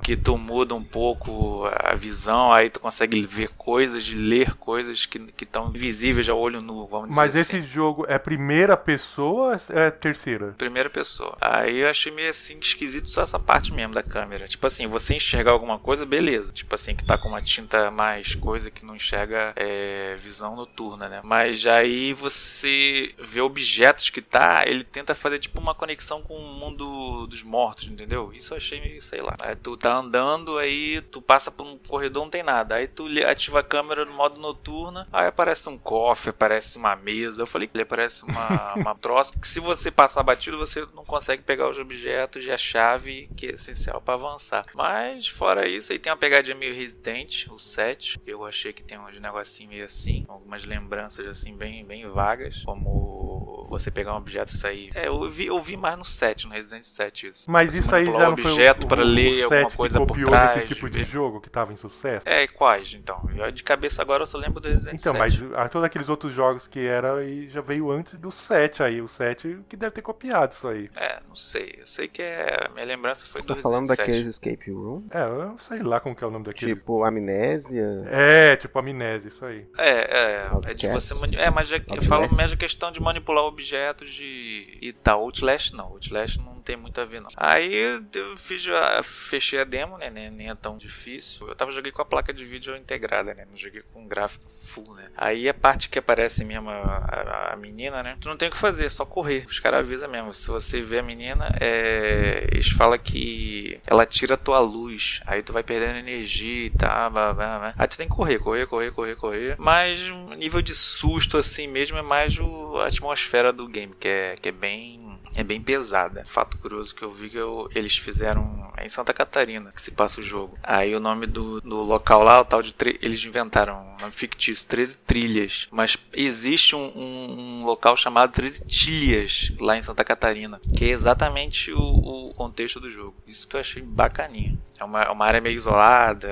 Que 0.00 0.16
tu 0.16 0.36
muda 0.36 0.74
um 0.74 0.82
pouco 0.82 1.51
a 1.66 1.94
visão, 1.94 2.52
aí 2.52 2.70
tu 2.70 2.80
consegue 2.80 3.20
ver 3.22 3.50
coisas, 3.50 4.08
ler 4.08 4.54
coisas 4.54 5.06
que 5.06 5.20
estão 5.40 5.70
invisíveis 5.70 6.28
ao 6.28 6.38
olho 6.38 6.60
nu, 6.60 6.86
vamos 6.86 7.08
dizer 7.08 7.20
Mas 7.20 7.36
assim. 7.36 7.58
esse 7.58 7.68
jogo 7.68 8.04
é 8.08 8.18
primeira 8.18 8.76
pessoa 8.76 9.60
ou 9.68 9.78
é 9.78 9.90
terceira? 9.90 10.54
Primeira 10.58 10.88
pessoa. 10.88 11.36
Aí 11.40 11.78
eu 11.78 11.88
achei 11.88 12.12
meio 12.12 12.30
assim 12.30 12.58
esquisito 12.60 13.08
só 13.08 13.22
essa 13.22 13.38
parte 13.38 13.72
mesmo 13.72 13.94
da 13.94 14.02
câmera. 14.02 14.46
Tipo 14.46 14.66
assim, 14.66 14.86
você 14.86 15.14
enxergar 15.14 15.52
alguma 15.52 15.78
coisa, 15.78 16.06
beleza. 16.06 16.52
Tipo 16.52 16.74
assim, 16.74 16.94
que 16.94 17.04
tá 17.04 17.18
com 17.18 17.28
uma 17.28 17.42
tinta 17.42 17.90
mais 17.90 18.34
coisa 18.34 18.70
que 18.70 18.84
não 18.84 18.96
enxerga 18.96 19.52
é, 19.56 20.16
visão 20.18 20.54
noturna, 20.54 21.08
né? 21.08 21.20
Mas 21.22 21.66
aí 21.66 22.12
você 22.12 23.14
vê 23.18 23.40
objetos 23.40 24.10
que 24.10 24.20
tá, 24.20 24.64
ele 24.66 24.84
tenta 24.84 25.14
fazer 25.14 25.38
tipo 25.38 25.60
uma 25.60 25.74
conexão 25.74 26.22
com 26.22 26.34
o 26.34 26.54
mundo 26.54 27.26
dos 27.26 27.42
mortos, 27.42 27.88
entendeu? 27.88 28.32
Isso 28.32 28.52
eu 28.52 28.58
achei 28.58 28.80
meio, 28.80 29.02
sei 29.02 29.20
lá. 29.20 29.36
Aí 29.40 29.56
tu 29.56 29.76
tá 29.76 29.96
andando, 29.96 30.58
aí 30.58 31.00
tu 31.10 31.20
passa 31.20 31.41
por 31.50 31.66
um 31.66 31.78
corredor, 31.78 32.22
não 32.22 32.30
tem 32.30 32.42
nada. 32.42 32.76
Aí 32.76 32.86
tu 32.86 33.06
ativa 33.26 33.60
a 33.60 33.62
câmera 33.62 34.04
no 34.04 34.12
modo 34.12 34.40
noturna, 34.40 35.06
aí 35.12 35.26
aparece 35.26 35.68
um 35.68 35.78
cofre, 35.78 36.30
aparece 36.30 36.78
uma 36.78 36.94
mesa. 36.96 37.42
Eu 37.42 37.46
falei 37.46 37.66
que 37.66 37.76
ele 37.76 37.82
aparece 37.82 38.24
uma, 38.24 38.74
uma 38.76 38.94
troça 38.94 39.32
que 39.38 39.48
se 39.48 39.60
você 39.60 39.90
passar 39.90 40.22
batido, 40.22 40.58
você 40.58 40.86
não 40.94 41.04
consegue 41.04 41.42
pegar 41.42 41.68
os 41.68 41.78
objetos 41.78 42.44
e 42.44 42.50
a 42.50 42.58
chave 42.58 43.28
que 43.36 43.46
é 43.46 43.50
essencial 43.52 44.00
pra 44.00 44.14
avançar. 44.14 44.64
Mas 44.74 45.28
fora 45.28 45.68
isso, 45.68 45.92
aí 45.92 45.98
tem 45.98 46.10
uma 46.12 46.18
pegadinha 46.18 46.56
meio 46.56 46.74
Resident, 46.74 47.46
o 47.48 47.58
7. 47.58 48.20
Eu 48.26 48.44
achei 48.44 48.72
que 48.72 48.82
tem 48.82 48.98
uns 48.98 49.18
negocinho 49.18 49.70
meio 49.70 49.84
assim, 49.84 50.24
algumas 50.28 50.64
lembranças 50.64 51.26
assim 51.26 51.56
bem, 51.56 51.84
bem 51.84 52.08
vagas, 52.08 52.62
como 52.64 53.31
você 53.78 53.90
pegar 53.90 54.14
um 54.14 54.16
objeto 54.16 54.52
e 54.52 54.56
sair. 54.56 54.90
É, 54.94 55.08
eu 55.08 55.28
vi, 55.28 55.46
eu 55.46 55.58
vi 55.60 55.76
mais 55.76 55.96
no 55.98 56.04
7, 56.04 56.46
no 56.46 56.52
Resident 56.54 56.84
7 56.84 57.28
isso. 57.28 57.50
Mas 57.50 57.72
Você 57.74 57.80
isso 57.80 57.94
aí 57.94 58.04
já 58.06 58.10
o 58.12 58.18
não 58.30 58.36
foi 58.36 58.50
objeto 58.52 58.84
o, 58.84 58.88
para 58.88 59.02
o, 59.02 59.04
ler 59.04 59.40
o 59.46 59.52
alguma 59.54 59.70
coisa 59.70 59.98
que 59.98 60.06
por 60.06 60.08
copiou 60.14 60.30
trás. 60.30 60.54
desse 60.60 60.68
tipo 60.74 60.88
de 60.90 60.98
ver. 60.98 61.06
jogo 61.06 61.40
que 61.40 61.50
tava 61.50 61.72
em 61.72 61.76
sucesso? 61.76 62.28
É, 62.28 62.42
e 62.44 62.48
quais, 62.48 62.94
então? 62.94 63.28
Eu, 63.36 63.50
de 63.50 63.62
cabeça 63.62 64.02
agora 64.02 64.22
eu 64.22 64.26
só 64.26 64.38
lembro 64.38 64.60
do 64.60 64.68
Resident 64.68 65.00
Então, 65.00 65.14
7. 65.14 65.18
mas 65.44 65.54
ah, 65.56 65.68
todos 65.68 65.84
aqueles 65.86 66.08
outros 66.08 66.34
jogos 66.34 66.66
que 66.66 66.80
era 66.80 67.16
aí 67.16 67.48
já 67.48 67.60
veio 67.60 67.90
antes 67.90 68.14
do 68.14 68.30
7 68.30 68.82
aí. 68.82 69.00
O 69.00 69.08
7 69.08 69.58
que 69.68 69.76
deve 69.76 69.92
ter 69.92 70.02
copiado 70.02 70.52
isso 70.52 70.68
aí. 70.68 70.90
É, 70.96 71.20
não 71.28 71.34
sei. 71.34 71.76
Eu 71.78 71.86
sei 71.86 72.08
que 72.08 72.22
é... 72.22 72.68
minha 72.74 72.86
lembrança 72.86 73.26
foi 73.26 73.40
Você 73.40 73.46
do 73.48 73.54
tá 73.56 73.60
falando 73.62 73.88
Resident 73.88 73.96
7. 73.98 74.06
daqueles 74.08 74.28
escape 74.28 74.70
room? 74.70 75.02
É, 75.10 75.22
eu 75.22 75.56
sei 75.58 75.82
lá 75.82 76.00
como 76.00 76.14
que 76.14 76.22
é 76.22 76.26
o 76.26 76.30
nome 76.30 76.44
daquele. 76.44 76.74
Tipo, 76.74 77.04
amnésia. 77.04 78.04
É, 78.10 78.56
tipo 78.56 78.78
amnésia, 78.78 79.28
isso 79.28 79.44
aí. 79.44 79.66
É, 79.78 79.88
é, 79.90 80.50
é 80.70 80.74
de 80.74 80.88
você 80.88 81.14
mani- 81.14 81.36
É, 81.36 81.50
mas 81.50 81.68
já, 81.68 81.76
eu 81.76 82.02
falo 82.02 82.32
mesmo 82.34 82.54
a 82.54 82.56
questão 82.58 82.90
de 82.90 83.00
manipular 83.00 83.44
objetos 83.62 84.12
de. 84.12 84.78
E 84.82 84.92
tal. 84.92 85.22
Outlast 85.22 85.72
não. 85.72 85.86
Outlast 85.86 86.38
não 86.38 86.51
tem 86.62 86.76
muito 86.76 87.00
a 87.00 87.04
ver, 87.04 87.20
não. 87.20 87.30
Aí 87.36 87.74
eu 88.14 88.36
fiz 88.36 88.66
a, 88.68 89.02
fechei 89.02 89.60
a 89.60 89.64
demo, 89.64 89.98
né? 89.98 90.10
Nem, 90.10 90.30
nem 90.30 90.50
é 90.50 90.54
tão 90.54 90.76
difícil. 90.78 91.48
Eu 91.48 91.54
tava 91.54 91.70
joguei 91.70 91.92
com 91.92 92.02
a 92.02 92.04
placa 92.04 92.32
de 92.32 92.44
vídeo 92.44 92.76
integrada, 92.76 93.34
né? 93.34 93.46
Não 93.50 93.56
joguei 93.56 93.82
com 93.92 94.06
gráfico 94.06 94.48
full, 94.50 94.94
né? 94.94 95.08
Aí 95.16 95.48
a 95.48 95.54
parte 95.54 95.88
que 95.88 95.98
aparece 95.98 96.44
mesmo 96.44 96.70
a, 96.70 96.74
a- 96.74 97.52
a 97.52 97.56
menina, 97.56 98.02
né? 98.02 98.16
Tu 98.20 98.28
não 98.28 98.36
tem 98.36 98.48
o 98.48 98.52
que 98.52 98.58
fazer, 98.58 98.86
é 98.86 98.90
só 98.90 99.04
correr. 99.04 99.44
Os 99.46 99.58
caras 99.60 99.80
avisam 99.80 100.08
mesmo. 100.08 100.32
Se 100.32 100.48
você 100.48 100.80
vê 100.82 100.98
a 100.98 101.02
menina, 101.02 101.54
é, 101.60 102.48
eles 102.52 102.68
falam 102.70 102.98
que 102.98 103.80
ela 103.86 104.06
tira 104.06 104.34
a 104.34 104.36
tua 104.38 104.58
luz. 104.60 105.20
Aí 105.26 105.42
tu 105.42 105.52
vai 105.52 105.62
perdendo 105.62 105.98
energia 105.98 106.66
e 106.66 106.70
tal. 106.70 107.10
blá, 107.10 107.32
blá, 107.34 107.58
blá. 107.58 107.74
Aí 107.76 107.88
tu 107.88 107.96
tem 107.96 108.08
que 108.08 108.14
correr, 108.14 108.38
correr, 108.38 108.66
correr, 108.66 108.90
correr, 108.92 109.16
correr. 109.16 109.56
Mas 109.58 109.98
nível 110.38 110.62
de 110.62 110.74
susto 110.74 111.36
assim 111.38 111.66
mesmo 111.66 111.96
é 111.98 112.02
mais 112.02 112.38
o, 112.38 112.78
a 112.78 112.86
atmosfera 112.86 113.52
do 113.52 113.66
game, 113.68 113.94
que 113.98 114.08
é, 114.08 114.36
que 114.40 114.48
é 114.48 114.52
bem 114.52 114.98
é 115.34 115.42
bem 115.42 115.60
pesada. 115.60 116.24
Fato 116.24 116.56
curioso 116.58 116.94
que 116.94 117.02
eu 117.02 117.10
vi 117.10 117.28
que 117.30 117.36
eu- 117.36 117.68
eles 117.74 117.96
fizeram 117.96 118.70
é 118.76 118.86
em 118.86 118.88
Santa 118.88 119.12
Catarina 119.12 119.70
que 119.72 119.80
se 119.82 119.90
passa 119.90 120.20
o 120.20 120.22
jogo. 120.22 120.58
Aí 120.62 120.94
o 120.94 121.00
nome 121.00 121.26
do, 121.26 121.60
do 121.60 121.82
local 121.82 122.22
lá, 122.22 122.40
o 122.40 122.44
tal 122.44 122.62
de 122.62 122.74
eles 123.00 123.22
inventaram 123.24 123.80
um 123.94 124.00
nome 124.00 124.12
fictício, 124.12 124.66
13 124.66 124.96
trilhas. 124.98 125.68
Mas 125.70 125.96
existe 126.12 126.74
um, 126.74 126.92
um- 126.96 127.60
um 127.60 127.64
local 127.64 127.96
chamado 127.96 128.32
13 128.32 128.64
tilhas 128.64 129.52
lá 129.60 129.76
em 129.76 129.82
Santa 129.82 130.04
Catarina, 130.04 130.60
que 130.76 130.84
é 130.86 130.88
exatamente 130.88 131.72
o, 131.72 131.78
o 131.80 132.34
contexto 132.34 132.80
do 132.80 132.90
jogo. 132.90 133.14
Isso 133.26 133.46
que 133.46 133.56
eu 133.56 133.60
achei 133.60 133.82
bacaninha. 133.82 134.58
É 134.78 134.84
uma, 134.84 135.02
é 135.02 135.10
uma 135.10 135.24
área 135.26 135.40
meio 135.40 135.54
isolada 135.54 136.28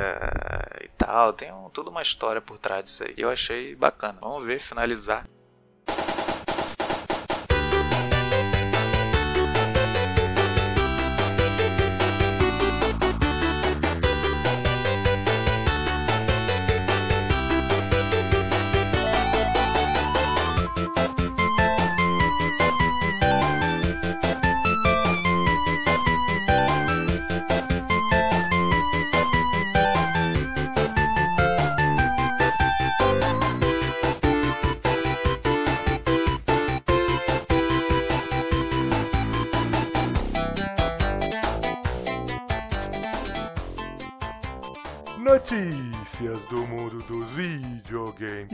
e 0.83 0.89
tal. 0.99 1.33
Tem 1.33 1.53
um- 1.53 1.71
toda 1.71 1.91
uma 1.91 2.03
história 2.03 2.41
por 2.41 2.59
trás 2.59 2.85
disso 2.85 3.05
aí. 3.05 3.15
Eu 3.17 3.31
achei 3.31 3.75
bacana. 3.77 4.19
Vamos 4.21 4.45
ver, 4.45 4.59
finalizar. 4.61 5.25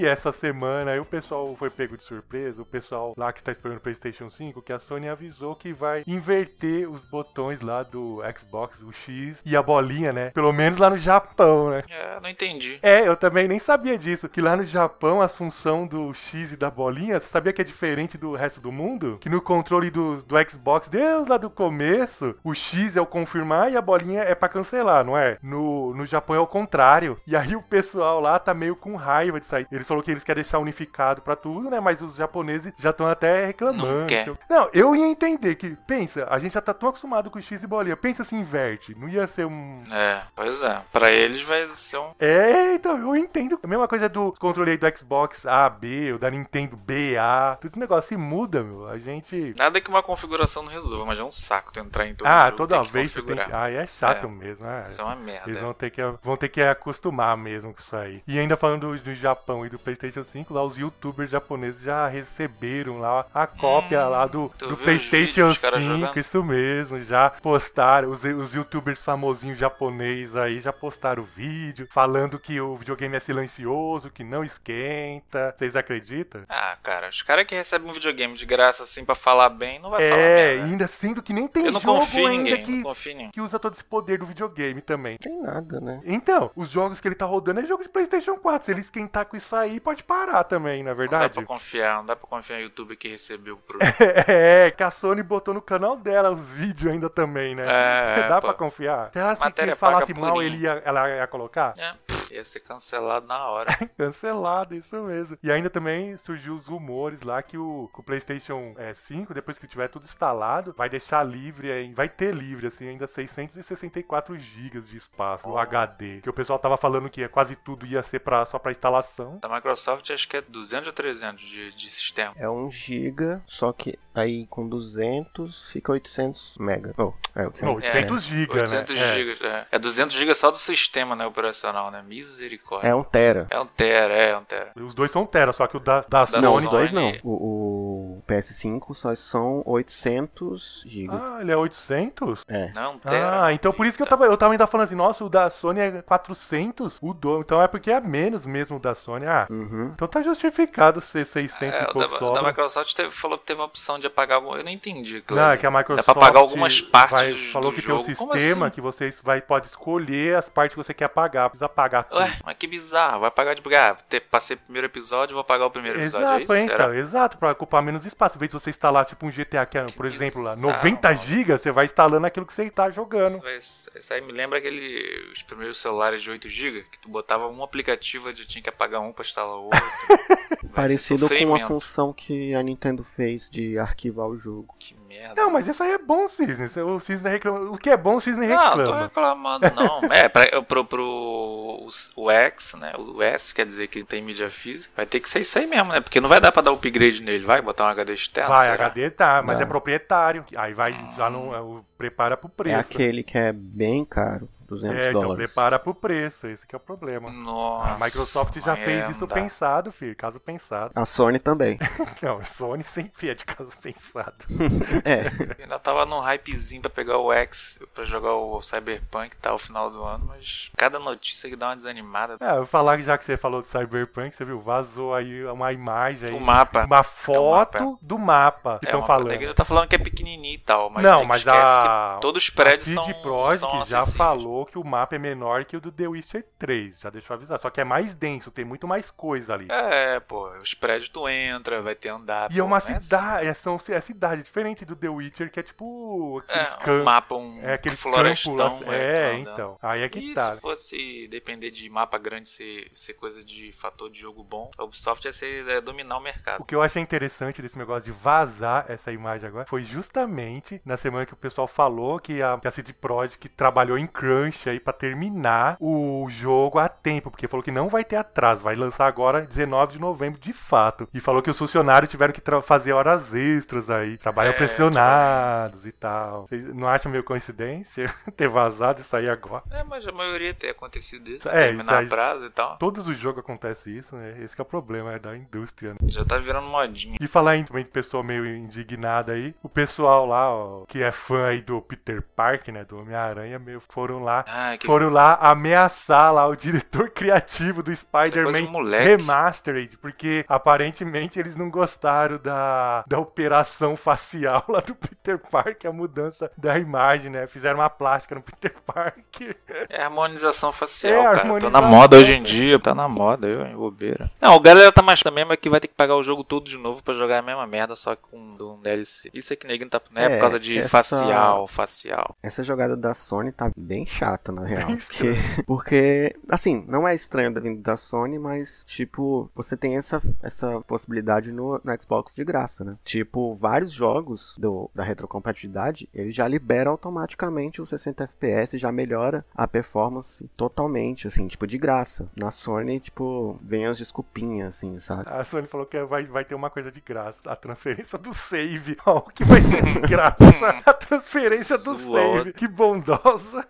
Essa 0.07 0.33
semana 0.33 0.93
aí 0.93 1.01
o 1.01 1.05
pessoal 1.05 1.55
foi 1.57 1.71
pego 1.71 1.97
de 1.97 2.03
surpresa, 2.03 2.63
o 2.63 2.67
pessoal 2.67 3.15
lá 3.17 3.33
que 3.33 3.43
tá 3.43 3.53
esperando 3.53 3.79
o 3.79 3.81
PlayStation 3.81 4.31
5, 4.31 4.63
que 4.63 4.73
a 4.73 4.79
Sony 4.79 5.09
avisou 5.09 5.55
que 5.55 5.73
vai 5.73 6.03
inverter 6.07 6.91
os 6.91 7.05
botões 7.05 7.61
lá 7.61 7.83
do 7.83 8.21
Xbox, 8.39 8.81
o 8.81 8.93
X 8.93 9.43
e 9.45 9.57
a 9.57 9.63
bolinha, 9.63 10.13
né? 10.13 10.31
Pelo 10.31 10.53
menos 10.53 10.79
lá 10.79 10.91
no 10.91 10.97
Japão, 10.97 11.71
né? 11.71 11.85
É, 11.91 12.21
não 12.21 12.29
entendi. 12.29 12.79
É, 12.83 13.07
eu 13.07 13.17
também 13.17 13.49
nem 13.49 13.59
sabia 13.59 13.99
disso. 13.99 14.29
Que 14.29 14.41
lá 14.41 14.57
no 14.57 14.65
Japão 14.65 15.21
a 15.21 15.29
função 15.29 15.87
do 15.87 16.13
X 16.15 16.53
e 16.53 16.57
da 16.57 16.71
bolinha, 16.71 17.21
você 17.21 17.29
sabia 17.29 17.53
que 17.53 17.61
é 17.61 17.65
diferente 17.65 18.19
do 18.19 18.35
resto 18.35 18.61
do 18.61 18.73
mundo? 18.73 19.19
Que 19.21 19.29
no 19.29 19.41
controle 19.41 19.91
do, 19.91 20.23
do 20.23 20.51
Xbox, 20.51 20.89
desde 20.89 21.31
lá 21.31 21.37
do 21.37 21.51
começo, 21.51 22.35
o 22.43 22.55
X 22.55 22.97
é 22.97 23.01
o 23.01 23.07
confirmar 23.07 23.71
e 23.71 23.77
a 23.77 23.83
bolinha 23.83 24.23
é 24.23 24.35
pra 24.35 24.49
cancelar, 24.49 25.05
não 25.05 25.17
é? 25.17 25.39
No, 25.43 25.95
no 25.95 26.07
Japão 26.07 26.37
é 26.37 26.41
o 26.41 26.47
contrário. 26.47 27.19
E 27.27 27.37
aí 27.37 27.55
o 27.57 27.63
pessoal 27.63 28.21
lá 28.21 28.39
tá 28.39 28.55
meio 28.55 28.77
com 28.77 28.97
raiva 28.97 29.41
de 29.41 29.47
sair. 29.47 29.67
Eles 29.71 29.87
falaram 29.97 30.03
que 30.03 30.11
eles 30.11 30.25
querem 30.25 30.43
deixar 30.43 30.59
unificado 30.59 31.23
pra 31.23 31.37
tudo, 31.37 31.71
né? 31.71 31.81
Mas 31.81 32.03
os 32.03 32.17
japoneses 32.17 32.73
já 32.79 32.91
estão 32.91 33.07
até 33.07 33.47
reclamando. 33.47 34.01
Não 34.01 34.07
quer. 34.07 34.31
Não, 34.49 34.69
eu 34.73 34.95
ia 34.95 35.07
entender 35.07 35.55
que, 35.55 35.77
pensa, 35.87 36.27
a 36.31 36.39
gente 36.39 36.55
já 36.55 36.61
tá 36.61 36.75
tão 36.75 36.89
acostumado 36.89 37.31
com 37.31 37.41
X 37.41 37.63
e 37.63 37.67
bolinha. 37.67 37.97
Pensa 37.97 38.25
se 38.25 38.35
inverte. 38.35 38.95
Não 38.99 39.09
ia 39.09 39.27
ser 39.27 39.47
um. 39.47 39.83
É, 39.93 40.23
pois 40.35 40.63
é. 40.63 40.81
Pra 40.93 41.11
eles 41.11 41.43
vai 41.43 41.67
ser 41.75 41.99
um. 41.99 42.13
É, 42.19 42.75
então, 42.75 42.99
eu 42.99 43.17
entendo. 43.17 43.59
A 43.63 43.67
mesma 43.67 43.89
coisa 43.89 44.09
do 44.09 44.33
controle 44.39 44.73
aí 44.73 44.77
do 44.77 44.99
Xbox 44.99 45.47
A, 45.47 45.69
B, 45.69 46.13
ou 46.13 46.19
da 46.19 46.31
Nintendo 46.31 46.77
B, 46.77 47.17
A. 47.19 47.57
Tudo 47.61 47.73
esse 47.73 47.79
negócio 47.79 48.09
se 48.09 48.17
muda, 48.17 48.63
meu. 48.63 48.89
A 48.89 48.99
gente. 48.99 49.55
Nada 49.57 49.81
que 49.81 49.89
uma 49.89 50.03
configuração 50.03 50.63
não 50.63 50.71
resolva, 50.71 51.05
mas 51.05 51.19
é 51.19 51.25
um 51.25 51.33
saco 51.33 51.73
tu 51.73 51.81
entrar 51.81 52.07
em 52.07 52.15
todo 52.15 52.27
ah, 52.27 52.47
jogo, 52.47 52.57
toda 52.57 52.83
vez 52.83 53.13
você 53.13 53.23
tem 53.23 53.37
que. 53.37 53.53
Ah, 53.53 53.71
é 53.71 53.87
chato 53.87 54.27
É. 54.27 54.29
mesmo, 54.29 54.65
né? 54.65 54.85
Isso 54.87 55.01
é 55.01 55.05
uma 55.05 55.17
merda. 55.17 55.51
Eles 55.51 55.61
vão 55.61 55.73
ter, 55.73 55.91
que, 55.91 56.03
vão 56.23 56.37
ter 56.37 56.49
que 56.49 56.63
acostumar 56.63 57.37
mesmo 57.37 57.73
com 57.73 57.81
isso 57.81 57.97
aí. 57.97 58.23
E 58.27 58.39
ainda 58.39 58.57
falando 58.57 58.93
do, 58.93 58.99
do 58.99 59.15
Japão 59.15 59.65
e 59.65 59.69
do 59.69 59.79
PlayStation 59.87 60.25
5, 60.25 60.53
lá 60.53 60.65
os 60.65 60.77
youtubers 60.77 61.31
japoneses 61.31 61.81
já 61.81 62.09
receberam 62.09 62.99
lá 62.99 63.25
a 63.33 63.47
cópia 63.47 64.05
Hum, 64.05 64.11
lá 64.11 64.27
do, 64.27 64.51
do 64.59 64.77
PlayStation 64.77 65.27
vídeos 65.27 65.49
dos 65.55 65.59
caras 65.59 65.81
5, 65.83 65.95
jogando? 65.95 66.19
isso 66.19 66.43
mesmo. 66.43 67.03
Já 67.05 67.31
postaram, 67.31 68.11
os, 68.11 68.25
os 68.25 68.53
youtubers 68.53 69.01
famosinhos 69.01 69.57
japoneses 69.59 70.35
aí 70.35 70.61
já 70.61 70.73
postaram 70.73 71.23
o 71.23 71.27
vídeo 71.27 71.87
falando 71.93 72.37
que 72.39 72.61
o 72.61 72.77
videogame 72.77 73.17
é 73.17 73.21
silencioso, 73.21 74.11
que 74.11 74.25
não 74.25 74.43
esquenta. 74.43 75.55
Vocês 75.57 75.77
acreditam? 75.77 76.43
Ah, 76.49 76.77
cara, 76.83 77.09
os 77.09 77.23
caras 77.23 77.47
que 77.47 77.55
recebem 77.55 77.89
um 77.89 77.93
videogame 77.95 78.35
de 78.35 78.45
graça 78.45 78.83
assim 78.83 79.05
pra 79.05 79.15
falar 79.15 79.51
bem, 79.51 79.79
não 79.79 79.91
vai 79.91 80.03
falar 80.09 80.29
É, 80.29 80.55
merda. 80.57 80.65
ainda 80.65 80.89
sendo 80.89 81.23
que 81.23 81.33
nem 81.33 81.47
tem 81.47 81.67
Eu 81.67 81.73
não 81.73 81.81
jogo 81.81 82.01
confio 82.01 82.27
ainda 82.27 82.57
ninguém, 82.57 82.63
que, 82.63 82.73
não 82.73 82.83
confio 82.83 83.31
que 83.31 83.41
usa 83.41 83.59
todo 83.59 83.75
esse 83.75 83.85
poder 83.85 84.19
do 84.19 84.27
videogame 84.27 84.81
também. 84.81 85.17
Tem 85.19 85.41
nada, 85.41 85.81
né? 85.81 86.01
Então, 86.05 86.51
os 86.57 86.69
jogos 86.71 87.01
que 87.01 87.07
ele 87.09 87.15
tá 87.15 87.25
rodando 87.27 87.61
é 87.61 87.67
jogo 87.67 87.83
de 87.83 87.89
PlayStation 87.89 88.37
4. 88.37 88.67
Se 88.67 88.73
ele 88.73 88.81
esquentar 88.81 89.27
com 89.27 89.37
isso 89.37 89.55
aí, 89.55 89.76
pode 89.81 90.03
parar 90.05 90.45
também, 90.45 90.83
na 90.83 90.91
Não 90.91 90.97
dá 90.97 90.99
verdade. 90.99 91.35
pra 91.35 91.43
confiar, 91.45 91.97
não 91.97 92.05
dá 92.07 92.17
pra 92.17 92.29
confiar 92.29 92.57
no 92.57 92.63
YouTube 92.63 92.97
que 92.97 93.09
recebeu 93.09 93.57
pro. 93.67 93.79
é, 94.27 94.71
que 94.71 94.83
a 94.83 94.91
Sony 94.91 95.23
botou 95.23 95.53
no 95.55 95.63
canal 95.63 95.97
dela 95.97 96.31
os 96.31 96.41
vídeos 96.41 96.93
ainda 96.93 97.09
também, 97.11 97.55
né? 97.55 97.63
É, 97.67 98.27
dá 98.29 98.41
pô. 98.41 98.49
pra 98.49 98.55
confiar? 98.55 99.11
Será 99.13 99.35
se 99.35 99.41
Matéria 99.41 99.71
ele 99.73 99.77
falasse 99.77 100.15
mal, 100.15 100.43
ele 100.43 100.57
ia, 100.59 100.83
ela 100.85 101.09
ia 101.09 101.27
colocar? 101.27 101.75
É, 101.77 101.95
ia 102.31 102.45
ser 102.45 102.61
cancelado 102.61 103.27
na 103.27 103.47
hora. 103.49 103.77
Cancelado, 103.97 104.75
isso 104.75 104.97
mesmo. 105.03 105.39
E 105.43 105.51
ainda 105.51 105.71
também 105.71 106.17
surgiu 106.17 106.55
os 106.55 106.67
rumores 106.67 107.21
lá 107.23 107.43
que 107.43 107.57
o, 107.59 107.91
que 107.93 108.01
o 108.01 108.03
PlayStation 108.03 108.75
é, 108.79 108.95
5, 108.95 109.35
depois 109.35 109.59
que 109.59 109.67
tiver 109.67 109.89
tudo 109.89 110.05
instalado, 110.05 110.75
vai 110.77 110.89
deixar 110.89 111.23
livre, 111.23 111.71
aí, 111.71 111.93
vai 111.93 112.09
ter 112.09 112.35
livre, 112.35 112.67
assim, 112.69 112.89
ainda 112.89 113.07
664 113.07 114.39
GB 114.39 114.81
de 114.83 114.97
espaço 114.97 115.47
no 115.49 115.55
Oh. 115.55 115.59
HD. 115.59 116.21
Que 116.21 116.31
o 116.31 116.33
pessoal 116.33 116.59
tava 116.59 116.77
falando 116.77 117.09
que 117.09 117.27
quase 117.29 117.57
tudo 117.57 117.87
ia 117.87 118.03
ser 118.03 118.21
pra, 118.21 118.45
só 118.47 118.59
pra 118.59 118.71
instalação. 118.71 119.39
Da 119.39 119.49
Microsoft 119.49 120.11
acho 120.11 120.29
que 120.29 120.37
é 120.37 120.43
200 120.43 120.87
ou 120.87 120.93
300 120.93 121.45
de, 121.45 121.73
de 121.73 121.91
sistema. 121.91 122.35
É 122.37 122.49
1 122.49 122.71
GB, 122.71 123.41
só 123.47 123.73
que 123.73 123.99
aí 124.15 124.47
com 124.47 124.69
200 124.69 125.71
fica 125.71 125.93
800 125.93 126.57
mega. 126.59 126.95
Oh, 126.99 127.13
é 127.35 127.45
800. 127.47 127.63
Não, 127.63 127.75
800 127.75 128.23
GB, 128.23 128.61
800 128.61 128.97
né? 128.97 129.03
É. 129.03 129.15
GB, 129.15 129.47
é. 129.47 129.67
É 129.73 129.79
200 129.79 130.17
GB 130.17 130.35
só 130.35 130.51
do 130.51 130.59
sistema, 130.59 131.15
né, 131.17 131.27
operacional, 131.27 131.91
né? 131.91 132.03
Misericórdia. 132.17 132.89
É 132.89 132.95
1 132.95 133.03
tera. 133.05 133.47
É 133.51 133.61
um 133.61 133.67
tera, 133.67 134.15
é 134.15 134.37
um 134.37 134.45
tera. 134.45 134.71
Os 134.77 134.95
dois 134.95 135.11
são 135.11 135.27
Tera, 135.27 135.53
só 135.53 135.67
que 135.67 135.77
o 135.77 135.81
da, 135.81 136.05
da, 136.09 136.25
Da 136.25 136.41
Não, 136.41 136.55
Sony. 136.55 136.65
os 136.67 136.71
dois 136.71 136.93
não. 136.93 137.13
O, 137.25 138.17
o 138.19 138.23
PS5 138.27 138.95
só 138.95 139.15
são 139.15 139.63
800 139.67 140.83
GB. 140.87 141.13
Ah, 141.21 141.39
ele 141.41 141.53
é 141.53 141.57
800? 141.57 142.41
É. 142.49 142.71
Não, 142.75 142.95
um 142.95 142.99
tera. 142.99 143.45
Ah, 143.47 143.53
então 143.53 143.73
por 143.73 143.87
isso 143.87 143.97
que 143.97 144.03
eu 144.03 144.07
tava, 144.07 144.25
eu 144.27 144.37
tava 144.37 144.53
ainda 144.53 144.67
falando 144.67 144.87
assim, 144.87 144.95
nossa, 144.95 145.25
o 145.25 145.29
da 145.29 145.51
Sony 145.51 145.81
é 145.81 146.03
400, 146.03 146.99
o 147.01 147.13
do, 147.13 147.41
então 147.41 147.61
é 147.61 147.67
porque 147.69 147.91
é 147.91 148.01
menos 148.01 148.47
mesmo 148.47 148.77
o 148.77 148.81
da 148.81 148.95
Sony. 148.95 149.27
Ah, 149.27 149.47
Uhum. 149.51 149.93
então 149.95 150.07
tá 150.09 150.23
justificado 150.23 151.01
ser 151.01 151.27
600 151.27 151.75
É, 151.75 151.81
e 151.81 151.85
o 151.85 151.93
pouco 151.93 152.09
da, 152.09 152.19
só. 152.19 152.33
da 152.33 152.43
Microsoft 152.43 152.95
teve- 152.95 153.11
falou 153.11 153.39
que 153.39 153.45
teve 153.47 153.61
a 153.61 153.65
opção 153.65 153.99
de 153.99 154.07
apagar. 154.07 154.43
Eu 154.43 154.63
não 154.65 154.71
entendi. 154.71 155.23
Não, 155.31 155.51
é 155.51 155.57
que 155.57 155.67
a 155.67 155.71
Microsoft 155.71 156.07
Dá 156.07 156.15
pra 156.15 156.23
apagar 156.23 156.43
algumas 156.43 156.81
partes 156.81 157.13
vai, 157.13 157.31
do- 157.33 157.39
falou 157.53 157.71
do 157.71 157.75
que 157.77 157.81
jogo. 157.83 158.03
tem 158.05 158.15
um 158.15 158.17
sistema 158.17 158.67
assim? 158.67 158.75
que 158.75 158.81
você 158.81 159.15
vai, 159.23 159.41
pode 159.41 159.67
escolher 159.67 160.37
as 160.37 160.49
partes 160.49 160.75
que 160.77 160.83
você 160.85 160.95
quer 160.95 161.07
apagar, 161.07 161.49
precisa 161.51 161.67
apagar 161.67 162.06
Ué, 162.13 162.39
mas 162.45 162.57
que 162.57 162.67
bizarro. 162.67 163.21
Vai 163.21 163.29
apagar 163.29 163.55
de 163.55 163.63
brigar. 163.63 163.97
Ah, 164.13 164.21
passei 164.31 164.57
o 164.57 164.59
primeiro 164.61 164.87
episódio, 164.87 165.35
vou 165.35 165.41
apagar 165.41 165.67
o 165.67 165.71
primeiro 165.71 166.01
episódio. 166.01 166.27
Exato, 166.27 166.53
é 166.53 166.65
isso? 166.65 166.71
Será? 166.77 166.97
exato, 166.97 167.39
pra 167.39 167.51
ocupar 167.53 167.83
menos 167.83 168.05
espaço. 168.07 168.37
Em 168.37 168.39
vez 168.39 168.51
de 168.51 168.55
você 168.59 168.71
instalar 168.71 169.05
tipo 169.07 169.27
um 169.27 169.31
GTA 169.31 169.65
que 169.67 169.79
é, 169.79 169.85
Que 169.87 169.93
por 169.93 170.07
exemplo, 170.07 170.43
lá, 170.43 170.55
bizarro, 170.55 170.73
90 170.77 171.09
mano. 171.09 171.21
GB, 171.23 171.53
você 171.59 171.73
vai 171.73 171.85
instalando 171.85 172.27
aquilo 172.27 172.47
que 172.47 172.53
você 172.53 172.71
tá 172.71 172.91
jogando. 172.91 173.29
Isso, 173.29 173.43
vai- 173.43 173.57
isso 174.01 174.13
aí 174.15 174.21
me 174.21 174.33
lembra 174.33 174.59
aquele. 174.59 175.31
Os 175.33 175.43
primeiros 175.43 175.79
celulares 175.79 176.23
de 176.23 176.31
8GB, 176.31 176.85
que 176.91 176.99
tu 177.01 177.09
botava 177.09 177.49
um 177.49 177.63
aplicativo 177.63 178.31
e 178.31 178.35
tinha 178.35 178.63
que 178.63 178.69
apagar 178.69 179.01
um 179.01 179.13
pra 179.13 179.25
instalar 179.25 179.57
o 179.57 179.65
outro. 179.65 179.81
Parecido 180.75 181.29
com 181.29 181.55
a 181.55 181.67
função 181.67 182.13
que 182.13 182.55
a 182.55 182.63
Nintendo 182.63 183.03
fez 183.05 183.49
de 183.49 183.79
arquivar 183.79 184.27
o 184.27 184.37
jogo. 184.39 184.75
Que 184.79 184.95
merda. 185.09 185.35
Não, 185.41 185.51
mas 185.51 185.67
isso 185.67 185.83
aí 185.83 185.93
é 185.93 185.99
bom, 185.99 186.29
Cisne. 186.29 186.67
O 186.83 187.01
Cisne 187.01 187.29
reclama. 187.31 187.71
O 187.71 187.79
que 187.79 187.91
é 187.91 187.97
bom, 187.97 188.17
o 188.17 188.21
Cisne 188.21 188.47
Não, 188.47 188.73
tô 188.73 188.79
reclama. 188.79 189.03
reclamando, 189.03 189.67
não. 189.75 190.01
É, 190.13 190.29
pra, 190.29 190.63
pro, 190.63 190.85
pro 190.85 191.05
o, 191.05 191.89
o 192.17 192.31
X, 192.31 192.75
né? 192.81 192.93
O 192.99 193.23
S 193.23 193.55
quer 193.55 193.67
dizer 193.67 193.87
que 193.89 194.03
tem 194.05 194.23
mídia 194.23 194.51
física. 194.51 194.93
Vai 194.97 195.07
ter 195.07 195.21
que 195.21 195.29
ser 195.29 195.41
isso 195.41 195.59
aí 195.59 195.67
mesmo, 195.67 195.93
né? 195.93 196.01
Porque 196.01 196.21
não 196.21 196.29
vai 196.29 196.41
dar 196.41 196.53
pra 196.53 196.63
dar 196.63 196.73
upgrade 196.73 197.23
nele. 197.23 197.45
Vai 197.45 197.61
botar 197.63 197.85
um 197.85 197.89
HD 197.89 198.15
externo? 198.15 198.51
Vai, 198.51 198.71
será? 198.71 198.87
HD 198.87 199.11
tá, 199.11 199.43
mas 199.45 199.57
Não. 199.57 199.63
é 199.63 199.67
proprietário. 199.67 200.45
Aí 200.57 200.73
vai, 200.75 200.93
já 201.17 201.31
não. 201.31 201.55
é 201.55 201.61
o- 201.61 201.85
prepara 201.97 202.37
pro 202.37 202.49
É 202.49 202.53
preço. 202.57 202.79
aquele 202.81 203.23
que 203.23 203.39
é 203.39 203.53
bem 203.53 204.05
caro, 204.05 204.49
200 204.67 204.97
É, 204.99 205.09
então 205.11 205.21
dólares. 205.23 205.47
prepara 205.47 205.79
pro 205.79 205.95
preço, 205.95 206.47
esse 206.47 206.67
que 206.67 206.75
é 206.75 206.79
o 206.79 206.81
problema. 206.81 207.31
Nossa. 207.31 207.93
A 207.93 208.05
Microsoft 208.05 208.57
já 208.61 208.75
mas 208.75 208.85
fez 208.85 209.05
é, 209.05 209.11
isso 209.11 209.27
pensado, 209.27 209.93
filho, 209.93 210.15
caso 210.17 210.39
pensado. 210.41 210.93
A 210.95 211.05
Sony 211.05 211.39
também. 211.39 211.79
Não, 212.23 212.43
Sony 212.45 212.83
sempre 212.83 213.31
é 213.31 213.35
de 213.35 213.45
caso 213.45 213.71
pensado. 213.81 214.35
é. 215.05 215.27
Eu 215.59 215.63
ainda 215.65 215.79
tava 215.79 216.05
num 216.07 216.21
hypezinho 216.21 216.83
pra 216.83 216.91
pegar 216.91 217.19
o 217.19 217.33
X, 217.33 217.79
pra 217.95 218.05
jogar 218.05 218.35
o 218.35 218.61
Cyberpunk 218.63 219.37
tá 219.37 219.55
o 219.55 219.59
final 219.59 219.91
do 219.91 220.03
ano, 220.03 220.25
mas 220.27 220.71
cada 220.77 220.99
notícia 220.99 221.49
que 221.49 221.57
dá 221.57 221.69
uma 221.69 221.77
desanimada. 221.77 222.37
É, 222.41 222.51
eu 222.53 222.57
vou 222.59 222.67
falar 222.67 222.97
que 222.97 223.05
já 223.05 223.17
que 223.17 223.25
você 223.25 223.37
falou 223.37 223.63
de 223.63 223.69
Cyberpunk, 223.69 224.35
você 224.35 224.45
viu, 224.45 224.61
vazou 224.61 225.15
aí 225.15 225.45
uma 225.47 225.73
imagem 225.73 226.29
aí. 226.31 226.35
O 226.35 226.41
mapa. 226.41 226.85
Uma 226.85 227.03
foto 227.03 227.77
É 227.79 227.81
um 227.83 227.91
mapa. 227.91 227.99
do 228.03 228.19
mapa 228.19 228.79
que 228.81 228.87
É, 228.87 228.89
estão 228.89 229.01
uma 229.01 229.07
falando. 229.07 229.39
que 229.39 229.55
tá 229.55 229.65
falando 229.65 229.89
que 229.89 229.95
é 229.95 229.99
pequenininho 229.99 230.55
e 230.55 230.59
tal, 230.59 230.91
mas 230.91 231.03
não, 231.03 231.25
mas 231.25 231.39
esquece 231.39 231.59
a, 231.59 232.13
que 232.17 232.21
todos 232.23 232.43
os 232.43 232.51
a 232.51 232.55
prédios 232.57 232.89
são, 232.89 233.07
Projekt 233.23 233.61
são 233.61 233.71
já 233.87 233.99
acessíveis. 234.01 234.17
Falou 234.57 234.67
que 234.67 234.79
o 234.79 234.85
mapa 234.85 235.15
é 235.17 235.19
menor 235.19 235.65
que 235.65 235.77
o 235.77 235.81
do 235.81 235.93
The 235.93 236.09
Witcher 236.09 236.47
3, 236.59 236.99
já 237.01 237.11
deixou 237.11 237.35
avisar. 237.35 237.59
Só 237.59 237.69
que 237.71 237.81
é 237.81 237.85
mais 237.85 238.15
denso, 238.15 238.51
tem 238.51 238.65
muito 238.65 238.87
mais 238.87 239.11
coisa 239.11 239.55
ali. 239.55 239.67
É, 239.71 240.19
pô, 240.21 240.49
os 240.59 240.75
prédios 240.75 241.09
tu 241.09 241.29
entra, 241.29 241.83
vai 241.83 241.95
ter 241.95 242.09
andar. 242.09 242.51
E 242.51 242.55
é 242.59 242.59
pô, 242.59 242.65
uma 242.65 242.71
não 242.71 242.77
assim. 242.77 243.01
cidade, 243.01 243.47
é, 243.47 243.55
são, 243.55 243.79
é 243.89 244.01
cidade 244.01 244.43
diferente 244.43 244.85
do 244.85 244.97
The 244.97 245.09
Witcher, 245.09 245.51
que 245.51 245.61
é 245.61 245.63
tipo. 245.63 246.43
É, 246.49 246.91
um 246.91 247.05
mapa, 247.05 247.35
um 247.35 247.61
É 247.63 247.75
aquele 247.75 247.97
florestão. 247.97 248.57
campo 248.57 248.93
é, 248.93 249.33
É, 249.33 249.33
andando. 249.37 249.53
então. 249.53 249.79
Aí 249.83 250.03
é 250.03 250.09
que 250.09 250.19
E 250.19 250.35
tá. 250.35 250.55
se 250.55 250.61
fosse 250.61 251.29
depender 251.29 251.71
de 251.71 251.89
mapa 251.91 252.19
grande 252.19 252.49
ser, 252.49 252.89
ser 252.93 253.15
coisa 253.15 253.45
de 253.45 253.73
fator 253.73 254.11
de 254.11 254.19
jogo 254.19 254.43
bom, 254.43 254.71
a 254.79 254.85
Ubisoft 254.85 255.27
ia 255.27 255.33
ser, 255.33 255.69
é, 255.69 255.81
dominar 255.81 256.17
o 256.17 256.21
O 256.21 256.23
mercado. 256.23 256.65
que 256.65 256.75
eu 256.75 256.83
achei 256.83 257.03
interessante 257.03 257.61
desse 257.61 257.77
negócio 257.79 258.05
de 258.05 258.13
vazar 258.13 258.87
essa 258.89 259.13
imagem 259.13 259.49
agora 259.49 259.67
foi 259.67 259.83
justamente 259.85 260.81
na 260.85 260.97
semana 260.97 261.27
que 261.27 261.33
o 261.35 261.37
pessoal 261.37 261.67
falou 261.67 262.19
que 262.19 262.43
a, 262.43 262.59
que 262.59 262.69
a 262.69 262.71
CD 262.71 262.93
Projekt 262.93 263.49
trabalhou 263.51 263.99
em 263.99 264.07
crunch 264.07 264.46
aí 264.69 264.79
pra 264.81 264.93
terminar 264.93 265.77
o 265.81 266.27
jogo 266.31 266.79
a 266.79 266.89
tempo, 266.89 267.31
porque 267.31 267.49
falou 267.49 267.63
que 267.63 267.71
não 267.71 267.89
vai 267.89 268.05
ter 268.05 268.17
atraso, 268.17 268.63
vai 268.63 268.77
lançar 268.77 269.07
agora 269.07 269.43
19 269.43 269.93
de 269.95 269.99
novembro 269.99 270.41
de 270.41 270.53
fato. 270.53 271.09
E 271.13 271.21
falou 271.21 271.43
que 271.43 271.51
os 271.51 271.59
funcionários 271.59 272.11
tiveram 272.11 272.33
que 272.33 272.43
fazer 272.63 272.93
horas 272.93 273.35
extras 273.35 273.91
aí, 273.91 274.17
trabalham 274.17 274.53
É, 274.53 274.57
pressionados 274.57 275.85
e 275.87 275.93
tal. 275.93 276.47
Vocês 276.49 276.75
não 276.75 276.89
acham 276.89 277.11
meio 277.11 277.25
coincidência 277.25 278.13
ter 278.37 278.49
vazado 278.49 279.01
isso 279.01 279.15
aí 279.17 279.29
agora? 279.29 279.63
É, 279.71 279.83
mas 279.85 280.07
a 280.07 280.13
maioria 280.13 280.55
tem 280.55 280.71
acontecido 280.71 281.29
isso, 281.29 281.49
É, 281.49 281.59
terminar 281.69 281.83
isso 281.85 281.93
aí- 281.95 282.07
a 282.07 282.09
prazo 282.09 282.45
e 282.47 282.51
tal. 282.51 282.77
Todos 282.79 283.07
os 283.09 283.17
jogos 283.19 283.41
acontece 283.41 283.91
isso, 283.97 284.15
né? 284.17 284.37
Esse 284.41 284.55
que 284.55 284.61
é 284.61 284.65
o 284.65 284.67
problema, 284.67 285.13
é 285.13 285.19
da 285.19 285.37
indústria, 285.37 285.91
né? 285.93 285.99
Já 286.11 286.25
tá 286.25 286.39
virando 286.39 286.67
modinha. 286.69 287.17
E 287.21 287.27
falar 287.27 287.57
em 287.57 287.65
também 287.65 287.85
de 287.85 287.91
pessoa 287.91 288.23
meio 288.23 288.47
indignada 288.47 289.33
aí, 289.33 289.55
o 289.63 289.69
pessoal 289.69 290.27
lá, 290.27 290.51
ó, 290.51 290.85
que 290.87 291.03
é 291.03 291.11
fã 291.11 291.47
aí 291.49 291.61
do 291.61 291.81
Peter 291.81 292.23
Parker, 292.23 292.73
né, 292.73 292.85
do 292.85 292.99
Homem-Aranha, 292.99 293.59
meio 293.59 293.81
foram 293.89 294.23
lá 294.23 294.36
lá. 294.37 294.45
Ah, 294.73 294.77
que 294.77 294.87
Foram 294.87 295.11
lá 295.11 295.35
ameaçar 295.41 296.33
lá 296.33 296.47
o 296.47 296.57
diretor 296.57 297.11
criativo 297.15 297.83
do 297.83 297.91
de 297.91 297.97
Spider-Man. 297.97 298.67
Remastered, 299.05 299.97
porque 299.99 300.45
aparentemente 300.49 301.39
eles 301.39 301.57
não 301.57 301.71
gostaram 301.71 302.39
da, 302.39 303.05
da 303.07 303.19
operação 303.19 303.97
facial 303.97 304.65
lá 304.69 304.81
do 304.81 304.95
Peter 304.95 305.39
Parker, 305.39 305.91
a 305.91 305.93
mudança 305.93 306.51
da 306.57 306.79
imagem, 306.79 307.31
né? 307.31 307.47
Fizeram 307.47 307.79
uma 307.81 307.91
plástica 307.91 308.35
no 308.35 308.43
Peter 308.43 308.75
Parker. 308.85 309.57
É 309.89 310.03
harmonização 310.03 310.73
facial, 310.73 311.13
É, 311.21 311.25
cara. 311.25 311.39
harmonização, 311.41 311.71
Tô 311.73 311.81
na 311.81 311.87
moda 311.89 312.17
hoje 312.17 312.33
em 312.33 312.43
cara. 312.43 312.45
dia, 312.53 312.79
tá 312.79 312.95
na 312.95 313.09
moda, 313.09 313.49
eu, 313.49 313.65
hein, 313.67 313.75
bobeira. 313.77 314.31
Não, 314.41 314.55
o 314.55 314.61
galera 314.61 314.93
tá 314.93 315.03
mais 315.03 315.23
também, 315.23 315.45
mas 315.45 315.59
que 315.59 315.69
vai 315.69 315.81
ter 315.81 315.89
que 315.89 315.95
pagar 315.95 316.17
o 316.17 316.23
jogo 316.23 316.45
todo 316.45 316.69
de 316.69 316.79
novo 316.79 317.03
pra 317.03 317.15
jogar 317.15 317.39
a 317.39 317.43
mesma 317.43 317.67
merda, 317.67 317.97
só 317.97 318.15
que 318.15 318.23
com 318.31 318.37
um 318.39 318.81
DLC. 318.81 319.31
Isso 319.33 319.53
é 319.53 319.57
que 319.57 319.67
ninguém 319.67 319.89
tá. 319.89 320.01
Não 320.11 320.23
é, 320.23 320.27
É, 320.27 320.29
por 320.37 320.41
causa 320.41 320.61
de 320.61 320.79
essa- 320.79 320.89
facial, 320.89 321.67
facial. 321.67 322.37
Essa 322.43 322.63
jogada 322.63 322.97
da 322.97 323.15
Sony 323.15 323.53
tá 323.53 323.71
bem 323.77 324.05
chata, 324.07 324.26
na 324.53 324.65
real. 324.65 324.89
Porque, 325.07 325.35
porque, 325.67 326.37
assim, 326.49 326.85
não 326.89 327.07
é 327.07 327.15
estranho 327.15 327.53
da 327.53 327.61
vindo 327.61 327.81
da 327.81 327.97
Sony, 327.97 328.39
mas, 328.39 328.83
tipo, 328.87 329.51
você 329.55 329.77
tem 329.77 329.97
essa, 329.97 330.23
essa 330.43 330.81
possibilidade 330.83 331.53
no, 331.53 331.81
no 331.83 332.03
Xbox 332.03 332.35
de 332.35 332.45
graça, 332.45 332.85
né? 332.85 332.97
Tipo, 333.05 333.55
vários 333.55 333.93
jogos 333.93 334.55
do, 334.59 334.91
da 334.95 335.03
retrocompatibilidade, 335.03 336.09
ele 336.13 336.31
já 336.31 336.47
libera 336.47 336.91
automaticamente 336.91 337.81
os 337.81 337.89
60 337.89 338.25
FPS, 338.25 338.79
já 338.79 338.91
melhora 338.91 339.45
a 339.55 339.67
performance 339.67 340.49
totalmente, 340.57 341.27
assim, 341.27 341.47
tipo, 341.47 341.67
de 341.67 341.79
graça. 341.79 342.29
Na 342.37 342.51
Sony, 342.51 343.01
tipo, 343.01 343.59
vem 343.63 343.87
as 343.87 343.99
desculpinhas, 343.99 344.77
assim, 344.77 344.99
sabe? 344.99 345.25
A 345.27 345.45
Sony 345.45 345.67
falou 345.67 345.87
que 345.87 346.03
vai, 346.05 346.25
vai 346.25 346.45
ter 346.45 346.55
uma 346.55 346.71
coisa 346.71 346.91
de 346.91 347.01
graça. 347.01 347.39
A 347.47 347.57
transferência 347.57 348.19
do 348.19 348.35
save. 348.35 348.97
Ó, 349.07 349.19
o 349.19 349.23
que 349.23 349.45
vai 349.45 349.61
ser 349.61 349.83
de 349.83 350.01
graça? 350.07 350.83
A 350.85 350.93
transferência 350.93 351.79
do 351.79 351.99
save. 351.99 352.53
Que 352.53 352.69
bondosa. 352.69 353.67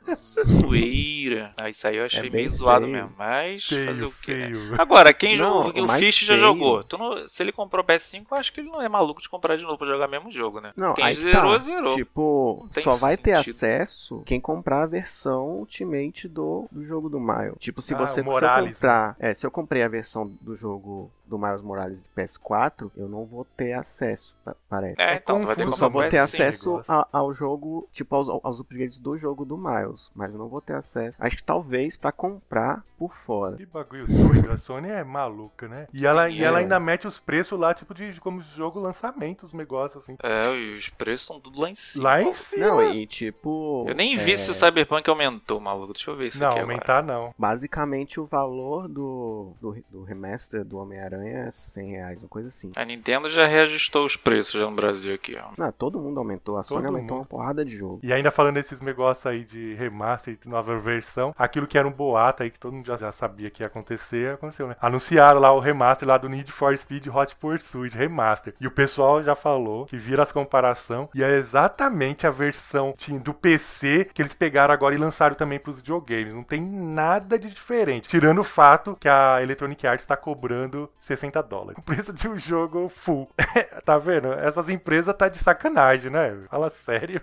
Zoeira. 0.47 1.53
Ah, 1.61 1.69
isso 1.69 1.87
aí 1.87 1.97
eu 1.97 2.05
achei 2.05 2.27
É 2.29 2.31
meio 2.31 2.49
zoado 2.51 2.87
feio. 2.87 2.97
mesmo. 2.97 3.13
Mas 3.17 3.65
fazer 3.67 3.95
Feio, 3.95 4.09
o 4.09 4.13
quê? 4.23 4.35
né? 4.35 4.47
feio. 4.47 4.81
Agora, 4.81 5.13
quem 5.13 5.37
Não, 5.37 5.65
jogou, 5.67 5.85
o 5.85 5.89
Fish 5.89 6.21
já 6.21 6.37
jogou. 6.37 6.83
Tu 6.85 6.97
não- 6.99 7.27
se 7.29 7.43
ele 7.43 7.53
comprou 7.53 7.85
PS5, 7.85 8.27
eu 8.31 8.37
acho 8.37 8.53
que 8.53 8.61
ele 8.61 8.69
não 8.71 8.81
é 8.81 8.89
maluco 8.89 9.21
de 9.21 9.29
comprar 9.29 9.57
de 9.57 9.63
novo 9.65 9.79
pra 9.79 9.87
jogar 9.87 10.09
o 10.09 10.11
mesmo 10.11 10.31
jogo, 10.31 10.61
né? 10.61 10.73
Não, 10.77 10.95
quem 10.95 11.11
zerou, 11.13 11.55
tá. 11.55 11.59
zerou. 11.61 11.95
Tipo, 11.97 12.69
só 12.83 12.95
vai 12.97 13.17
ter 13.17 13.37
sentido. 13.37 13.55
acesso 13.55 14.23
quem 14.25 14.41
comprar 14.41 14.83
a 14.83 14.87
versão 14.87 15.47
Ultimate 15.59 16.29
do, 16.29 16.67
do 16.71 16.85
jogo 16.85 17.09
do 17.09 17.19
Miles. 17.21 17.57
Tipo, 17.59 17.81
se 17.83 17.95
Ah, 17.95 17.99
você 17.99 18.15
se 18.15 18.21
eu 18.21 18.25
Morales, 18.25 18.73
comprar. 18.75 19.17
É, 19.19 19.35
se 19.35 19.47
eu 19.47 19.51
comprei 19.51 19.83
a 19.83 19.89
versão 19.89 20.31
do 20.41 20.55
jogo 20.55 21.11
do 21.27 21.39
Miles 21.39 21.61
Morales 21.63 22.03
de 22.03 22.09
PS4, 22.17 22.91
eu 22.97 23.09
não 23.09 23.25
vou 23.25 23.45
ter 23.57 23.73
acesso, 23.73 24.35
pa- 24.45 24.55
parece. 24.69 25.01
É, 25.01 25.17
então, 25.17 25.41
tu 25.41 25.47
vai 25.47 25.57
ter 25.57 25.65
que 25.65 25.69
Eu 25.73 25.77
só 25.77 25.89
vou 25.89 26.03
ter 26.03 26.11
PS5. 26.17 26.23
acesso 26.23 26.85
a- 26.87 27.09
ao 27.13 27.35
jogo, 27.35 27.89
tipo, 27.93 28.15
aos, 28.15 28.29
aos 28.29 28.61
upgrades 28.61 28.99
do 28.99 29.17
jogo 29.19 29.45
do 29.45 29.57
Miles. 29.59 30.11
Mas 30.15 30.33
eu 30.33 30.39
não 30.39 30.49
vou 30.49 30.61
ter 30.61 30.75
acesso. 30.75 31.17
Acho 31.21 31.37
que 31.37 31.45
talvez 31.45 31.97
pra 31.97 32.13
comprar 32.13 32.85
por 32.99 33.15
fora. 33.15 33.57
Que 33.57 33.67
bagulho 33.67 34.07
doido. 34.07 34.51
A 34.53 34.57
Sony 34.57 34.89
é 34.89 35.05
maluca, 35.05 35.69
né? 35.69 35.87
E 35.93 36.07
ela, 36.07 36.29
e 36.29 36.43
ela 36.43 36.59
É. 36.59 36.63
ainda 36.63 36.79
mete 36.81 37.07
os 37.07 37.19
preços 37.19 37.59
lá, 37.59 37.75
tipo, 37.75 37.93
de 37.95 38.19
como 38.21 38.41
jogo 38.41 38.79
lançamento, 38.81 39.45
os 39.45 39.53
negócios, 39.53 40.03
assim. 40.03 40.17
É, 40.23 40.53
e 40.55 40.75
os 40.75 40.89
preços 40.89 41.23
estão 41.23 41.41
tudo 41.41 41.61
lá 41.61 41.71
em 41.71 41.75
cima. 41.75 42.05
Lá 42.05 42.23
em 42.23 42.33
cima. 42.35 42.67
Não, 42.67 42.93
e 42.93 43.07
tipo. 43.07 43.85
Eu 43.89 43.95
nem 43.95 44.17
vi 44.17 44.33
é, 44.33 44.37
se 44.37 44.51
o 44.51 44.55
Cyberpunk 44.55 45.09
aumentou, 45.09 45.61
maluco. 45.61 45.93
Deixa 45.93 46.11
eu 46.11 46.17
ver 46.17 46.29
isso 46.29 46.41
Não, 46.41 46.49
aqui 46.49 46.59
agora. 46.59 46.73
aumentar 46.75 47.03
não. 47.03 47.35
Basicamente, 47.39 48.21
o 48.21 48.27
valor 48.27 48.89
do, 48.89 49.53
do, 49.61 49.77
do 49.91 50.03
remaster 50.05 50.65
do 50.65 50.79
Homem-Aranha 50.79 51.45
é 51.47 51.51
100 51.51 51.91
reais, 51.91 52.23
uma 52.23 52.29
coisa 52.29 52.49
assim. 52.49 52.71
A 52.77 52.85
Nintendo 52.85 53.29
já 53.29 53.47
reajustou 53.47 54.05
os 54.07 54.17
preços 54.17 54.61
já 54.61 54.67
no 54.69 54.77
Brasil 54.77 55.15
aqui, 55.15 55.37
ó. 55.37 55.51
Não, 55.57 55.73
todo 55.73 55.99
mundo 55.99 56.19
aumentou. 56.19 56.57
A 56.59 56.63
Sony 56.63 56.83
Todo 56.83 56.95
aumentou 56.95 57.17
mundo. 57.19 57.23
uma 57.25 57.29
porrada 57.29 57.65
de 57.65 57.77
jogo. 57.77 58.01
E 58.03 58.13
ainda 58.13 58.31
falando 58.31 58.55
desses 58.55 58.81
negócios 58.81 59.27
aí 59.27 59.45
de 59.45 59.75
remaster, 59.75 60.37
de 60.41 60.49
nova 60.49 60.79
versão, 60.79 61.35
aquilo 61.39 61.67
que 61.67 61.77
era 61.79 61.87
um 61.87 61.93
boato 61.93 62.43
aí 62.43 62.51
que 62.51 62.59
todo 62.59 62.73
mundo 62.73 62.86
já, 62.87 62.97
já 62.97 63.13
sabia 63.13 63.51
que 63.51 63.63
ia 63.63 63.67
acontecer, 63.67 64.35
aconteceu, 64.35 64.69
né? 64.69 64.77
Anunciaram 64.81 65.41
lá 65.41 65.53
o 65.53 65.61
remaster 65.61 66.09
lá 66.09 66.17
do 66.19 66.29
Need 66.29 66.51
for 66.53 66.77
Speed 66.77 67.07
Hot 67.09 67.35
Pursuit 67.37 67.97
Remaster. 67.97 68.55
E 68.61 68.67
o 68.67 68.71
pessoal 68.71 69.23
já 69.23 69.35
falou 69.35 69.87
que 69.87 69.97
vira 69.97 70.23
as 70.23 70.33
comparação 70.33 71.09
e 71.15 71.23
é 71.25 71.31
exatamente 71.37 72.27
a 72.27 72.31
versão 72.31 72.95
do 73.23 73.35
PC 73.35 74.09
que 74.13 74.23
eles 74.23 74.33
pegaram 74.35 74.73
agora 74.73 74.95
e 74.95 74.99
lançaram 74.99 75.35
também 75.35 75.59
pros 75.59 75.77
videogames. 75.79 76.33
Não 76.35 76.43
tem 76.43 76.61
nada 76.63 77.39
de 77.39 77.49
diferente. 77.49 78.09
Tirando 78.09 78.41
o 78.41 78.45
fato 78.45 78.97
que 79.01 79.09
a 79.09 79.43
Electronic 79.43 79.87
Arts 79.87 80.05
está 80.05 80.17
cobrando 80.17 80.91
60 81.01 81.43
dólares. 81.43 81.77
O 81.79 81.83
preço 81.83 82.13
de 82.13 82.29
um 82.29 82.39
jogo 82.39 82.89
full. 82.89 83.29
tá 83.85 83.97
vendo? 83.99 84.33
Essas 84.33 84.69
empresas 84.69 85.15
tá 85.17 85.29
de 85.29 85.39
sacanagem, 85.39 86.11
né? 86.11 86.37
Fala 86.51 86.71
sério. 86.71 87.21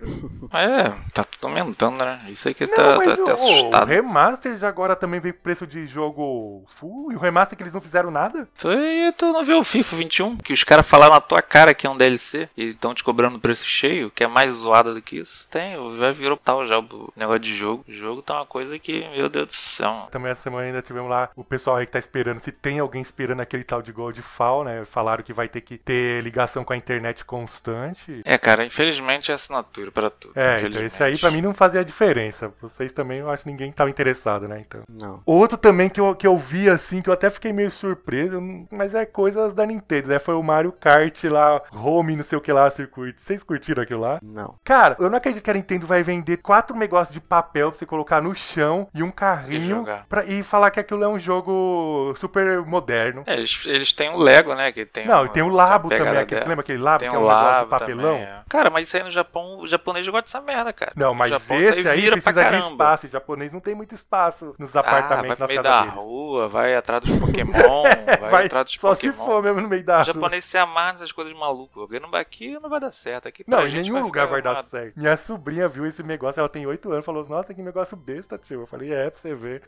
É, 0.52 0.90
tá 1.12 1.24
tudo 1.24 1.48
aumentando, 1.48 2.04
né? 2.04 2.20
Isso 2.28 2.48
aí 2.48 2.54
que 2.54 2.66
Não, 2.66 2.74
tá, 2.74 2.96
mas 2.96 3.06
tá 3.06 3.12
até 3.14 3.22
o- 3.22 3.28
o 3.28 3.32
assustado. 3.32 3.88
remaster 3.88 4.56
já 4.56 4.68
agora 4.68 4.96
também 4.96 5.20
veio 5.20 5.34
com 5.34 5.40
preço 5.54 5.66
de 5.66 5.86
jogo 5.86 6.64
full 6.76 7.12
e 7.12 7.16
o 7.16 7.18
remaster 7.18 7.56
que 7.56 7.62
eles 7.62 7.72
não 7.72 7.80
fizeram 7.80 8.10
nada? 8.10 8.48
E 8.64 9.12
tu 9.16 9.32
não 9.32 9.44
viu 9.44 9.58
o 9.58 9.64
FIFA 9.64 9.96
21? 9.96 10.36
Que 10.38 10.52
os 10.52 10.64
caras 10.64 10.86
falaram 10.86 11.14
na 11.14 11.20
tua 11.20 11.40
cara 11.40 11.72
que 11.72 11.86
é 11.86 11.90
um 11.90 11.96
DLC 11.96 12.48
e 12.56 12.70
estão 12.70 12.92
te 12.92 13.04
cobrando 13.04 13.38
preço 13.38 13.66
cheio, 13.66 14.10
que 14.10 14.24
é 14.24 14.26
mais 14.26 14.52
zoada 14.52 14.92
do 14.92 15.00
que 15.00 15.18
isso. 15.18 15.46
Tem, 15.50 15.76
já 15.96 16.10
virou 16.10 16.36
tal 16.36 16.66
já 16.66 16.78
o 16.78 17.12
negócio 17.16 17.40
de 17.40 17.54
jogo. 17.54 17.84
O 17.88 17.92
jogo 17.92 18.20
tá 18.20 18.34
uma 18.34 18.44
coisa 18.44 18.78
que, 18.78 19.08
meu 19.10 19.28
Deus 19.28 19.46
do 19.46 19.52
céu. 19.52 20.08
Também 20.10 20.32
essa 20.32 20.42
semana 20.42 20.66
ainda 20.66 20.82
tivemos 20.82 21.08
lá 21.08 21.30
o 21.36 21.44
pessoal 21.44 21.76
aí 21.76 21.86
que 21.86 21.92
tá 21.92 21.98
esperando, 21.98 22.40
se 22.40 22.50
tem 22.50 22.80
alguém 22.80 23.02
esperando 23.02 23.40
aquele 23.40 23.62
tal 23.62 23.80
de 23.80 23.92
Goldfall, 23.92 24.64
né? 24.64 24.84
Falaram 24.84 25.22
que 25.22 25.32
vai 25.32 25.48
ter 25.48 25.60
que 25.60 25.78
ter 25.78 26.22
ligação 26.22 26.64
com 26.64 26.72
a 26.72 26.76
internet 26.76 27.24
constante. 27.24 28.22
É, 28.24 28.36
cara, 28.36 28.64
infelizmente 28.64 29.30
é 29.30 29.34
assinatura 29.34 29.92
pra 29.92 30.10
tudo. 30.10 30.32
É, 30.34 30.60
então 30.60 30.82
esse 30.82 31.02
aí 31.02 31.18
pra 31.18 31.30
mim 31.30 31.40
não 31.40 31.54
fazia 31.54 31.84
diferença. 31.84 32.52
Vocês 32.60 32.92
também, 32.92 33.20
eu 33.20 33.30
acho 33.30 33.44
que 33.44 33.50
ninguém 33.50 33.70
tava 33.70 33.90
interessado, 33.90 34.48
né? 34.48 34.64
Então. 34.66 34.82
Não. 34.88 35.22
Outro 35.44 35.58
também 35.58 35.90
que 35.90 36.00
eu, 36.00 36.14
que 36.14 36.26
eu 36.26 36.38
vi, 36.38 36.70
assim, 36.70 37.02
que 37.02 37.08
eu 37.10 37.12
até 37.12 37.28
fiquei 37.28 37.52
meio 37.52 37.70
surpreso, 37.70 38.40
mas 38.72 38.94
é 38.94 39.04
coisas 39.04 39.52
da 39.52 39.66
Nintendo, 39.66 40.08
né? 40.08 40.18
Foi 40.18 40.34
o 40.34 40.42
Mario 40.42 40.72
Kart 40.72 41.22
lá, 41.24 41.60
home, 41.70 42.16
não 42.16 42.24
sei 42.24 42.38
o 42.38 42.40
que 42.40 42.50
lá, 42.50 42.70
circuito. 42.70 43.20
Vocês 43.20 43.42
curtiram 43.42 43.82
aquilo 43.82 44.00
lá? 44.00 44.18
Não. 44.22 44.54
Cara, 44.64 44.96
eu 44.98 45.10
não 45.10 45.18
acredito 45.18 45.42
que 45.44 45.50
a 45.50 45.54
Nintendo 45.54 45.86
vai 45.86 46.02
vender 46.02 46.38
quatro 46.38 46.74
negócios 46.74 47.12
de 47.12 47.20
papel 47.20 47.70
pra 47.70 47.78
você 47.78 47.84
colocar 47.84 48.22
no 48.22 48.34
chão 48.34 48.88
e 48.94 49.02
um 49.02 49.08
E 49.08 49.12
carrinho 49.12 49.76
jogar. 49.80 50.06
pra, 50.08 50.24
e 50.24 50.42
falar 50.42 50.70
que 50.70 50.80
aquilo 50.80 51.04
é 51.04 51.08
um 51.08 51.18
jogo 51.18 52.14
super 52.16 52.62
moderno. 52.62 53.22
É, 53.26 53.34
eles, 53.34 53.64
eles 53.66 53.92
têm 53.92 54.08
o 54.08 54.16
Lego, 54.16 54.54
né? 54.54 54.72
Que 54.72 54.86
tem 54.86 55.06
não, 55.06 55.22
um- 55.22 55.26
e 55.26 55.28
tem 55.28 55.42
o 55.42 55.48
Labo 55.50 55.90
também. 55.90 56.16
Aquele, 56.16 56.40
você 56.42 56.48
lembra 56.48 56.62
aquele 56.62 56.78
Labo 56.82 57.00
Tem 57.00 57.10
que 57.10 57.14
é 57.14 57.18
o 57.18 57.20
um 57.22 57.24
negócio 57.26 57.44
de 57.48 57.52
Labo 57.54 57.68
papelão? 57.70 58.02
também, 58.14 58.22
é. 58.22 58.38
Cara, 58.48 58.70
mas 58.70 58.86
isso 58.88 58.96
aí 58.96 59.02
no 59.02 59.10
Japão, 59.10 59.58
o 59.58 59.66
japonês 59.68 60.08
gosta 60.08 60.22
dessa 60.22 60.40
merda, 60.40 60.72
cara. 60.72 60.92
Não, 60.96 61.12
mas 61.12 61.28
Japão, 61.28 61.58
esse 61.60 61.86
aí 61.86 62.00
vira 62.00 62.16
pra 62.16 62.22
precisa 62.22 62.32
de 62.32 62.50
caramba. 62.50 62.70
espaço. 62.70 63.06
O 63.06 63.10
japonês 63.10 63.52
não 63.52 63.60
tem 63.60 63.74
muito 63.74 63.94
espaço 63.94 64.54
nos 64.58 64.74
Ah, 64.74 64.80
apartamentos, 64.80 65.33
vai 65.36 65.48
pro 65.48 65.48
meio 65.48 65.62
da 65.62 65.80
deles. 65.82 65.94
rua, 65.94 66.48
vai 66.48 66.74
atrás 66.74 67.00
dos 67.04 67.18
Pokémon, 67.18 67.52
vai, 68.20 68.30
Vai, 68.30 68.46
atrás 68.46 68.64
dos 68.66 68.74
só 68.74 68.94
Pokémon. 68.94 69.12
se 69.12 69.18
for 69.18 69.42
mesmo 69.42 69.60
no 69.60 69.68
meio 69.68 69.84
da 69.84 69.94
O 69.94 69.96
rua. 69.96 70.04
japonês 70.04 70.44
se 70.44 70.58
amarra 70.58 70.92
nessas 70.92 71.12
coisas. 71.12 71.34
Alguém 71.40 72.00
não 72.00 72.10
vai 72.10 72.20
aqui 72.22 72.58
não 72.58 72.68
vai 72.70 72.80
dar 72.80 72.90
certo. 72.90 73.28
Aqui 73.28 73.44
Não, 73.46 73.66
em 73.66 73.72
nenhum 73.72 74.00
lugar 74.00 74.26
ficar 74.26 74.26
vai 74.26 74.42
dar 74.42 74.64
certo. 74.64 74.96
Minha 74.98 75.16
sobrinha 75.16 75.68
viu 75.68 75.86
esse 75.86 76.02
negócio, 76.02 76.40
ela 76.40 76.48
tem 76.48 76.66
8 76.66 76.90
anos, 76.92 77.04
falou, 77.04 77.26
nossa, 77.28 77.52
que 77.54 77.62
negócio 77.62 77.96
besta, 77.96 78.38
tio. 78.38 78.60
Eu 78.62 78.66
falei, 78.66 78.92
é, 78.92 79.10
pra 79.10 79.18
você 79.20 79.34
ver. 79.34 79.62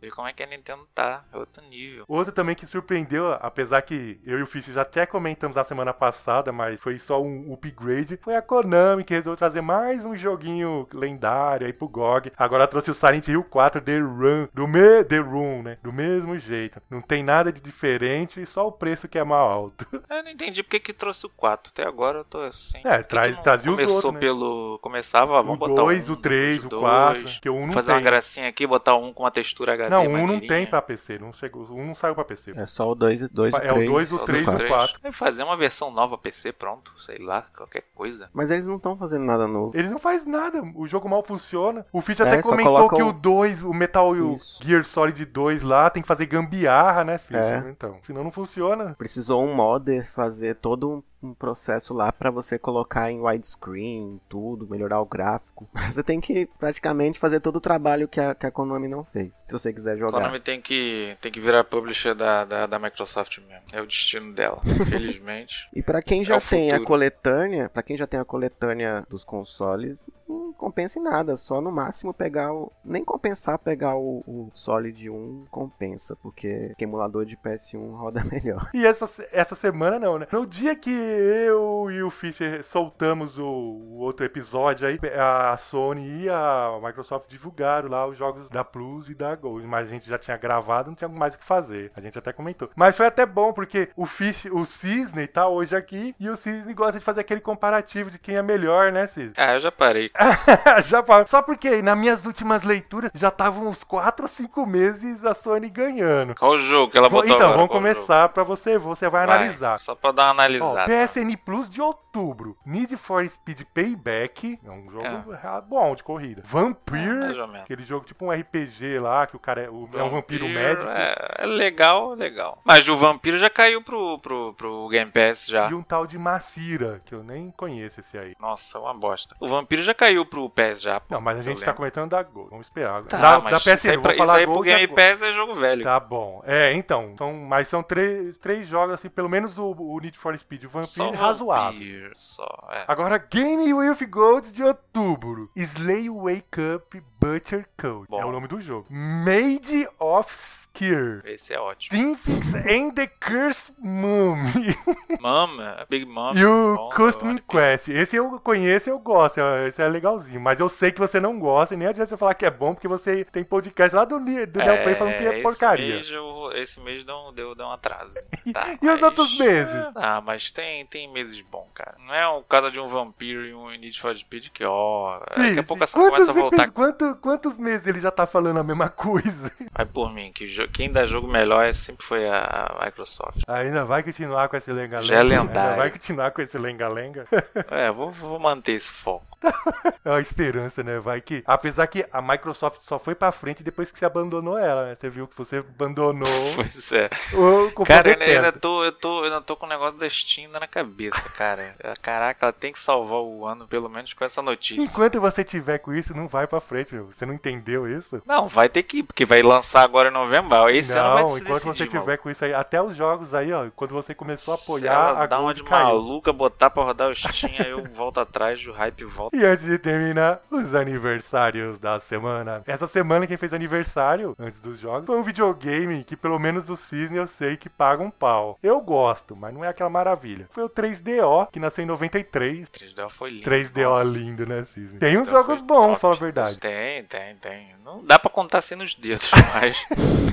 Ver 0.00 0.10
como 0.10 0.28
é 0.28 0.32
que 0.32 0.42
a 0.42 0.46
Nintendo 0.46 0.86
tá. 0.94 1.24
É 1.32 1.36
outro 1.36 1.62
nível. 1.64 2.04
Outro 2.08 2.32
também 2.32 2.54
que 2.54 2.66
surpreendeu, 2.66 3.32
apesar 3.40 3.82
que 3.82 4.20
eu 4.24 4.38
e 4.38 4.42
o 4.42 4.46
Fish 4.46 4.66
já 4.66 4.82
até 4.82 5.06
comentamos 5.06 5.56
na 5.56 5.64
semana 5.64 5.92
passada, 5.92 6.52
mas 6.52 6.80
foi 6.80 6.98
só 6.98 7.20
um 7.22 7.52
upgrade, 7.52 8.16
foi 8.16 8.34
a 8.36 8.42
Konami 8.42 9.04
que 9.04 9.14
resolveu 9.14 9.36
trazer 9.36 9.60
mais 9.60 10.04
um 10.04 10.14
joguinho 10.16 10.86
lendário 10.92 11.66
aí 11.66 11.72
pro 11.72 11.88
GOG. 11.88 12.32
Agora 12.36 12.66
trouxe 12.66 12.90
o 12.90 12.94
Silent 12.94 13.28
Hill 13.28 13.44
4 13.44 13.80
The 13.80 13.98
Run, 13.98 14.48
do 14.52 14.66
me 14.80 15.04
The 15.04 15.18
Room, 15.18 15.62
né? 15.62 15.78
Do 15.82 15.92
mesmo 15.92 16.38
jeito. 16.38 16.80
Não 16.90 17.00
tem 17.00 17.22
nada 17.22 17.52
de 17.52 17.60
diferente, 17.60 18.44
só 18.46 18.66
o 18.66 18.72
preço 18.72 19.08
que 19.08 19.18
é 19.18 19.24
mal 19.24 19.48
alto. 19.50 19.86
Eu 20.10 20.22
não 20.24 20.30
entendi 20.30 20.62
porque 20.62 20.80
que 20.80 20.92
trouxe 20.92 21.26
o 21.26 21.30
4. 21.30 21.70
Até 21.72 21.86
agora 21.86 22.18
eu 22.18 22.24
tô 22.24 22.38
assim. 22.40 22.78
É, 22.84 23.02
traz- 23.02 23.38
trazia 23.40 23.70
os 23.70 23.76
Começou 23.76 23.96
outros, 23.96 24.14
né? 24.14 24.20
pelo. 24.20 24.78
Começava, 24.82 25.34
vamos 25.42 25.54
o 25.54 25.58
botar 25.58 25.82
2, 25.82 26.08
um, 26.08 26.12
o 26.12 26.16
3, 26.16 26.64
o 26.64 26.68
dois, 26.68 26.80
4, 26.82 27.24
que 27.40 27.48
o 27.50 27.54
1 27.54 27.66
não 27.66 27.72
Fazer 27.72 27.92
uma 27.92 27.98
tem. 27.98 28.04
gracinha 28.04 28.48
aqui, 28.48 28.66
botar 28.66 28.96
um 28.96 29.12
com 29.12 29.22
uma 29.22 29.30
textura 29.30 29.74
HD. 29.74 29.90
Não, 29.90 30.06
o 30.06 30.10
1 30.10 30.26
não 30.26 30.40
tem 30.40 30.66
pra 30.66 30.82
PC, 30.82 31.18
não 31.18 31.32
chegou, 31.32 31.62
o 31.64 31.74
1 31.78 31.86
não 31.86 31.94
saiu 31.94 32.14
pra 32.14 32.24
PC. 32.24 32.52
É 32.56 32.66
só 32.66 32.90
o 32.90 32.94
2 32.94 33.28
dois, 33.30 33.54
e 33.54 33.56
É 33.56 33.70
o 33.70 33.74
3. 33.74 33.90
dois, 33.90 34.12
o 34.12 34.18
Só 34.18 34.24
três 34.24 34.44
do 34.46 34.50
e 34.50 34.54
o 34.54 34.56
três. 34.56 34.70
quatro. 34.72 34.98
Vai 35.02 35.12
fazer 35.12 35.42
uma 35.42 35.56
versão 35.56 35.90
nova 35.90 36.16
PC, 36.18 36.52
pronto. 36.52 36.92
Sei 36.98 37.18
lá, 37.18 37.42
qualquer 37.56 37.84
coisa. 37.94 38.28
Mas 38.32 38.50
eles 38.50 38.64
não 38.66 38.76
estão 38.76 38.96
fazendo 38.96 39.24
nada 39.24 39.46
novo. 39.46 39.72
Ele 39.76 39.88
não 39.88 39.98
faz 39.98 40.26
nada, 40.26 40.62
o 40.74 40.86
jogo 40.86 41.08
mal 41.08 41.22
funciona. 41.22 41.86
O 41.92 42.00
Fish 42.00 42.20
É, 42.20 42.24
até 42.24 42.42
comentou 42.42 42.88
que 42.90 43.02
o- 43.02 43.08
o 43.08 43.12
2, 43.12 43.62
o 43.62 43.72
Metal 43.72 44.10
Isso. 44.34 44.58
Gear 44.70 44.84
Solid 44.84 45.24
2 45.24 45.62
lá, 45.62 45.90
tem 45.90 46.02
que 46.02 46.06
fazer 46.06 46.26
gambiarra, 46.26 47.04
né, 47.04 47.18
Fish? 47.18 47.36
É. 47.36 47.64
Então, 47.68 47.98
senão 48.02 48.22
não 48.22 48.30
funciona. 48.30 48.94
Precisou 48.96 49.44
um 49.44 49.54
modder 49.54 50.10
fazer 50.12 50.56
todo 50.56 51.04
um, 51.19 51.19
um 51.22 51.34
processo 51.34 51.92
lá 51.92 52.10
pra 52.10 52.30
você 52.30 52.58
colocar 52.58 53.10
em 53.10 53.20
widescreen, 53.20 54.20
tudo, 54.28 54.66
melhorar 54.68 55.00
o 55.00 55.04
gráfico. 55.06 55.68
Você 55.90 56.02
tem 56.02 56.20
que 56.20 56.48
praticamente 56.58 57.18
fazer 57.18 57.40
todo 57.40 57.56
o 57.56 57.60
trabalho 57.60 58.08
que 58.08 58.20
a, 58.20 58.34
que 58.34 58.46
a 58.46 58.50
Konami 58.50 58.88
não 58.88 59.04
fez. 59.04 59.34
Se 59.46 59.52
você 59.52 59.72
quiser 59.72 59.92
A 59.92 59.96
jogar. 59.96 60.18
Konami 60.18 60.40
tem 60.40 60.60
que, 60.60 61.16
tem 61.20 61.30
que 61.30 61.40
virar 61.40 61.64
publisher 61.64 62.14
da, 62.14 62.44
da, 62.44 62.66
da 62.66 62.78
Microsoft 62.78 63.38
mesmo. 63.38 63.64
É 63.72 63.80
o 63.82 63.86
destino 63.86 64.32
dela, 64.32 64.60
infelizmente. 64.64 65.68
E 65.74 65.82
pra 65.82 66.00
quem 66.00 66.22
É 66.22 66.24
já 66.24 66.36
o 66.36 66.40
tem 66.40 66.70
a 66.70 66.74
futuro. 66.74 66.86
coletânea, 66.86 67.68
para 67.68 67.82
quem 67.82 67.96
já 67.96 68.06
tem 68.06 68.18
a 68.20 68.24
coletânea 68.24 69.04
dos 69.10 69.24
consoles, 69.24 69.98
hum, 70.28 70.52
compensa 70.56 70.98
em 70.98 71.02
nada, 71.02 71.36
só 71.36 71.60
no 71.60 71.70
máximo 71.72 72.14
pegar 72.14 72.52
o. 72.54 72.72
Nem 72.84 73.04
compensar 73.04 73.58
pegar 73.58 73.96
o, 73.96 74.22
o 74.26 74.50
Solid 74.54 75.10
1 75.10 75.46
compensa, 75.50 76.16
porque 76.16 76.72
o 76.78 76.82
emulador 76.82 77.24
de 77.26 77.36
PS1 77.36 77.96
roda 77.96 78.22
melhor. 78.30 78.70
E 78.72 78.86
essa, 78.86 79.08
essa 79.32 79.54
semana 79.54 79.98
não, 79.98 80.18
né? 80.18 80.26
No 80.32 80.46
dia 80.46 80.74
que 80.76 80.90
eu 81.10 81.90
e 81.90 82.02
o 82.02 82.10
Fischer 82.10 82.64
soltamos 82.64 83.38
o, 83.38 83.44
o 83.44 83.98
outro 83.98 84.24
episódio 84.24 84.86
aí, 84.86 84.98
a 85.18 85.56
Sony 85.56 86.24
e 86.24 86.28
a 86.28 86.78
Microsoft 86.82 87.28
divulgaram 87.28 87.88
lá 87.88 88.06
os 88.06 88.16
jogos 88.16 88.48
da 88.48 88.64
Plus 88.64 89.08
e 89.08 89.14
da 89.14 89.34
Gold, 89.34 89.66
mas 89.66 89.86
a 89.86 89.88
gente 89.90 90.08
já 90.08 90.18
tinha 90.18 90.36
gravado, 90.36 90.88
não 90.90 90.94
tinha 90.96 91.08
mais 91.08 91.34
o 91.34 91.38
que 91.38 91.44
fazer. 91.44 91.90
A 91.96 92.00
gente 92.00 92.18
até 92.18 92.32
comentou. 92.32 92.70
Mas 92.76 92.96
foi 92.96 93.06
até 93.06 93.26
bom, 93.26 93.52
porque 93.52 93.88
o 93.96 94.06
Fischer, 94.06 94.54
o 94.54 94.64
Cisne 94.66 95.26
tá 95.26 95.46
hoje 95.48 95.74
aqui 95.76 96.14
e 96.18 96.28
o 96.28 96.36
Cisne 96.36 96.72
gosta 96.74 96.98
de 96.98 97.04
fazer 97.04 97.20
aquele 97.20 97.40
comparativo 97.40 98.10
de 98.10 98.18
quem 98.18 98.36
é 98.36 98.42
melhor, 98.42 98.92
né, 98.92 99.06
Cisne? 99.06 99.32
Ah, 99.36 99.54
eu 99.54 99.60
já 99.60 99.72
parei. 99.72 100.10
já 100.84 101.02
fa- 101.02 101.26
Só 101.26 101.42
porque 101.42 101.82
nas 101.82 101.98
minhas 101.98 102.24
últimas 102.26 102.62
leituras 102.62 103.10
já 103.14 103.28
estavam 103.28 103.66
uns 103.68 103.82
4 103.84 104.24
ou 104.24 104.28
5 104.28 104.66
meses 104.66 105.24
a 105.24 105.34
Sony 105.34 105.68
ganhando. 105.70 106.34
Qual 106.34 106.52
o 106.52 106.58
jogo 106.58 106.90
que 106.92 106.98
ela 106.98 107.08
botou 107.08 107.24
então, 107.26 107.36
agora? 107.38 107.52
vamos 107.54 107.68
Qual 107.70 107.78
começar 107.80 108.28
pra 108.30 108.42
você, 108.42 108.78
você 108.78 109.08
vai 109.08 109.26
jogo? 109.26 109.32
analisar. 109.38 109.78
Só 109.80 109.94
pra 109.94 110.12
dar 110.12 110.22
uma 110.24 110.28
Ó, 110.28 110.32
analisada. 110.32 110.86
PSN 111.06 111.36
Plus 111.44 111.70
de 111.70 111.80
outubro. 111.80 112.56
Need 112.64 112.96
for 112.96 113.26
Speed 113.28 113.62
Payback. 113.74 114.58
É 114.64 114.70
um 114.70 114.90
jogo 114.90 115.04
ah, 115.42 115.60
bom 115.60 115.94
de 115.94 116.02
corrida. 116.02 116.42
É, 116.42 116.46
Vampire. 116.46 117.08
menos. 117.08 117.60
Aquele 117.62 117.84
jogo 117.84 118.04
tipo 118.04 118.24
um 118.26 118.30
RPG 118.32 118.98
lá, 118.98 119.26
que 119.26 119.36
o 119.36 119.38
cara 119.38 119.62
é, 119.62 119.70
o- 119.70 119.88
é 119.94 120.02
um 120.02 120.10
vampiro 120.10 120.48
médico. 120.48 120.88
É, 120.88 121.14
é 121.38 121.46
legal, 121.46 122.10
legal. 122.14 122.58
Mas 122.64 122.88
o 122.88 122.96
vampiro 122.96 123.38
já 123.38 123.48
caiu 123.48 123.82
pro, 123.82 124.18
pro, 124.18 124.54
pro 124.54 124.88
Game 124.88 125.10
Pass 125.10 125.46
já. 125.46 125.70
E 125.70 125.74
um 125.74 125.82
tal 125.82 126.06
de 126.06 126.18
Macira, 126.18 127.00
que 127.04 127.14
eu 127.14 127.22
nem 127.22 127.50
conheço 127.50 128.00
esse 128.00 128.18
aí. 128.18 128.34
Nossa, 128.40 128.78
uma 128.78 128.94
bosta. 128.94 129.34
O 129.40 129.48
vampiro 129.48 129.82
já 129.82 129.94
caiu 129.94 130.24
pro 130.26 130.48
PES 130.50 130.82
já. 130.82 131.00
pô. 131.00 131.14
Não, 131.14 131.20
mas 131.20 131.38
a 131.38 131.42
gente 131.42 131.62
tá 131.62 131.72
comentando 131.72 132.10
da 132.10 132.22
Gol. 132.22 132.48
Vamos 132.50 132.66
esperar. 132.66 133.02
Tá, 133.04 133.18
da, 133.18 133.40
mas 133.40 133.52
da 133.52 133.58
PSN, 133.60 133.74
isso 133.76 133.90
aí, 133.90 133.96
vou 133.96 134.02
pra, 134.02 134.14
isso 134.14 134.30
aí 134.30 134.44
pro 134.44 134.54
da 134.54 134.62
Game. 134.62 134.88
Pass 134.88 135.22
é 135.22 135.32
jogo 135.32 135.54
velho. 135.54 135.82
Tá 135.82 135.98
bom. 136.00 136.42
É, 136.44 136.72
então. 136.74 137.14
São, 137.16 137.32
mas 137.32 137.68
são 137.68 137.82
três, 137.82 138.36
três 138.38 138.66
jogos, 138.68 138.94
assim, 138.94 139.08
pelo 139.08 139.28
menos 139.28 139.58
o, 139.58 139.70
o 139.70 139.98
Need 140.00 140.18
for 140.18 140.36
Speed 140.38 140.64
e 140.64 140.66
razoável. 141.12 142.10
Só, 142.14 142.46
é. 142.70 142.84
Agora, 142.88 143.18
Game 143.18 143.72
with 143.72 144.06
Gold 144.08 144.52
de 144.52 144.62
outubro. 144.62 145.50
Slay 145.56 146.08
Wake 146.08 146.60
Up 146.74 147.02
Butcher 147.20 147.68
Code. 147.80 148.06
Bom. 148.08 148.20
É 148.20 148.24
o 148.24 148.32
nome 148.32 148.48
do 148.48 148.60
jogo. 148.60 148.86
Made 148.90 149.88
of 149.98 150.59
Skier. 150.74 151.20
Esse 151.24 151.52
é 151.52 151.60
ótimo. 151.60 151.96
Sinfix 151.96 152.54
and 152.54 152.90
the 152.94 153.06
Curse 153.06 153.72
Mummy. 153.78 154.74
Mama, 155.20 155.86
Big 155.90 156.06
Mama. 156.06 156.38
e 156.38 156.44
o 156.44 156.76
bom, 156.76 156.88
Custom. 156.90 157.36
Quest. 157.48 157.88
Esse 157.88 158.16
eu 158.16 158.40
conheço 158.40 158.88
e 158.88 158.92
eu 158.92 158.98
gosto. 158.98 159.38
é- 159.40 159.68
Esse 159.68 159.82
é 159.82 159.88
legalzinho. 159.88 160.40
Mas 160.40 160.58
eu 160.60 160.68
sei 160.68 160.90
que 160.90 160.98
você 160.98 161.20
não 161.20 161.38
gosta 161.38 161.74
e 161.74 161.76
nem 161.76 161.88
adianta 161.88 162.08
você 162.10 162.16
falar 162.16 162.34
que 162.34 162.46
é 162.46 162.50
bom, 162.50 162.72
porque 162.74 162.88
você 162.88 163.24
tem 163.24 163.44
podcast 163.44 163.94
lá 163.94 164.04
do, 164.04 164.18
do 164.18 164.24
Neo 164.24 164.46
Play 164.82 164.94
falando 164.94 165.16
que 165.18 165.26
é 165.26 165.32
esse 165.34 165.42
porcaria. 165.42 165.94
Mês 165.96 166.10
eu- 166.10 166.52
esse 166.54 166.80
mês 166.80 167.04
deu, 167.04 167.32
deu, 167.32 167.54
deu 167.54 167.66
um 167.66 167.72
atraso. 167.72 168.14
Tá, 168.52 168.66
E 168.70 168.74
os 168.74 168.80
mas- 168.82 169.02
outros 169.02 169.38
meses? 169.38 169.74
Ah, 169.94 170.20
mas 170.24 170.50
tem, 170.50 170.84
tem 170.86 171.12
meses 171.12 171.40
bons, 171.42 171.68
cara. 171.74 171.94
Não 172.04 172.14
é 172.14 172.26
o 172.28 172.42
caso 172.42 172.70
de 172.70 172.80
um 172.80 172.86
vampiro 172.86 173.44
e 173.46 173.54
um 173.54 173.70
Need 173.70 174.00
for 174.00 174.16
Speed 174.16 174.48
que, 174.48 174.64
ó. 174.64 175.20
Daqui 175.20 175.40
a 175.40 175.44
Sim, 175.54 175.62
pouco 175.62 175.84
essa 175.84 175.96
começa 175.98 176.30
a 176.30 176.34
voltar. 176.34 176.70
quanto- 176.70 177.16
quantos 177.16 177.56
meses 177.58 177.86
ele 177.86 178.00
já 178.00 178.10
tá 178.10 178.26
falando 178.26 178.58
a 178.58 178.62
mesma 178.64 178.88
coisa? 178.88 179.52
Vai 179.72 179.84
por 179.86 180.12
mim, 180.12 180.32
que 180.32 180.46
jo- 180.46 180.59
quem 180.68 180.90
dá 180.90 181.06
jogo 181.06 181.26
melhor 181.28 181.64
é, 181.64 181.72
sempre 181.72 182.04
foi 182.04 182.28
a 182.28 182.40
a 182.50 182.84
Microsoft. 182.84 183.42
Ainda 183.46 183.84
vai 183.84 184.02
continuar 184.02 184.48
com 184.48 184.56
esse 184.56 184.72
lenga-lenga? 184.72 185.06
Já 185.06 185.16
é 185.16 185.22
lendário. 185.22 185.70
Ainda 185.70 185.76
vai 185.76 185.90
continuar 185.90 186.30
com 186.30 186.42
esse 186.42 186.58
lenga-lenga? 186.58 187.24
É, 187.70 187.90
vou, 187.90 188.10
vou 188.10 188.38
manter 188.38 188.72
esse 188.72 188.90
foco. 188.90 189.29
É 190.04 190.10
uma 190.10 190.20
esperança, 190.20 190.82
né? 190.82 190.98
Vai 190.98 191.20
que. 191.20 191.42
Apesar 191.46 191.86
que 191.86 192.04
a 192.10 192.22
Microsoft 192.22 192.80
só 192.80 192.98
foi 192.98 193.14
pra 193.14 193.30
frente 193.30 193.62
depois 193.62 193.90
que 193.92 193.98
você 193.98 194.04
abandonou 194.06 194.56
ela, 194.58 194.86
né? 194.86 194.96
Você 194.98 195.10
viu 195.10 195.26
que 195.28 195.36
você 195.36 195.58
abandonou 195.58 196.26
Pois 196.56 196.92
é. 196.92 197.10
o 197.34 197.84
Cara, 197.84 198.10
eu 198.10 198.36
ainda, 198.36 198.52
tô, 198.52 198.82
eu 198.84 198.92
tô, 198.92 199.20
eu 199.20 199.24
ainda 199.24 199.40
tô 199.40 199.56
com 199.56 199.66
o 199.66 199.68
negócio 199.68 199.98
da 199.98 200.08
Steam 200.08 200.46
ainda 200.46 200.60
na 200.60 200.66
cabeça, 200.66 201.28
cara. 201.30 201.74
Caraca, 202.00 202.46
ela 202.46 202.52
tem 202.52 202.72
que 202.72 202.78
salvar 202.78 203.20
o 203.20 203.46
ano, 203.46 203.66
pelo 203.68 203.88
menos 203.88 204.12
com 204.14 204.24
essa 204.24 204.40
notícia. 204.40 204.82
Enquanto 204.82 205.20
você 205.20 205.44
tiver 205.44 205.78
com 205.78 205.92
isso, 205.92 206.16
não 206.16 206.26
vai 206.26 206.46
pra 206.46 206.60
frente, 206.60 206.94
meu. 206.94 207.10
Você 207.16 207.26
não 207.26 207.34
entendeu 207.34 207.86
isso? 207.86 208.22
Não, 208.26 208.48
vai 208.48 208.68
ter 208.68 208.82
que 208.82 208.98
ir, 208.98 209.02
porque 209.02 209.24
vai 209.24 209.42
lançar 209.42 209.82
agora 209.82 210.08
em 210.08 210.12
novembro. 210.12 210.68
Esse 210.70 210.92
ano 210.92 211.12
vai 211.12 211.22
não, 211.22 211.28
se 211.28 211.40
enquanto 211.40 211.54
decidir, 211.64 211.76
você 211.76 211.86
tiver 211.86 211.98
maluco. 212.06 212.22
com 212.22 212.30
isso 212.30 212.44
aí, 212.44 212.54
até 212.54 212.80
os 212.82 212.96
jogos 212.96 213.34
aí, 213.34 213.52
ó, 213.52 213.66
quando 213.76 213.92
você 213.92 214.14
começou 214.14 214.54
a 214.54 214.56
Se 214.56 214.64
apoiar, 214.64 214.92
ela 214.92 215.22
a 215.24 215.26
dá 215.26 215.38
uma 215.38 215.52
de 215.54 215.62
caiu. 215.62 215.86
maluca, 215.86 216.32
botar 216.32 216.70
pra 216.70 216.82
rodar 216.82 217.10
o 217.10 217.14
Steam, 217.14 217.52
aí 217.58 217.70
eu 217.70 217.84
volto 217.92 218.18
atrás, 218.20 218.64
o 218.66 218.72
hype 218.72 219.04
volta. 219.04 219.29
E 219.32 219.44
antes 219.44 219.64
de 219.64 219.78
terminar, 219.78 220.40
os 220.50 220.74
aniversários 220.74 221.78
da 221.78 222.00
semana. 222.00 222.62
Essa 222.66 222.86
semana 222.86 223.26
quem 223.26 223.36
fez 223.36 223.52
aniversário, 223.52 224.34
antes 224.38 224.60
dos 224.60 224.78
jogos, 224.78 225.06
foi 225.06 225.16
um 225.16 225.22
videogame 225.22 226.02
que 226.04 226.16
pelo 226.16 226.38
menos 226.38 226.68
o 226.68 226.76
Cisne 226.76 227.16
eu 227.16 227.28
sei 227.28 227.56
que 227.56 227.68
paga 227.68 228.02
um 228.02 228.10
pau. 228.10 228.58
Eu 228.62 228.80
gosto, 228.80 229.36
mas 229.36 229.54
não 229.54 229.64
é 229.64 229.68
aquela 229.68 229.90
maravilha. 229.90 230.48
Foi 230.50 230.64
o 230.64 230.68
3DO, 230.68 231.48
que 231.52 231.60
nasceu 231.60 231.84
em 231.84 231.86
93. 231.86 232.68
3DO 232.68 233.08
foi 233.08 233.30
lindo. 233.30 233.44
3DO 233.50 233.82
nossa. 233.84 234.04
lindo, 234.04 234.46
né, 234.46 234.64
Cisne? 234.74 234.98
Tem 234.98 235.16
uns 235.16 235.28
3DO 235.28 235.32
jogos 235.32 235.60
bons, 235.60 235.96
fala 235.98 236.14
a 236.14 236.18
verdade. 236.18 236.58
Tem, 236.58 237.04
tem, 237.04 237.36
tem. 237.36 237.70
Não 237.84 238.04
dá 238.04 238.18
pra 238.18 238.30
contar 238.30 238.58
assim 238.58 238.74
nos 238.74 238.94
dedos, 238.94 239.30
mas 239.54 239.84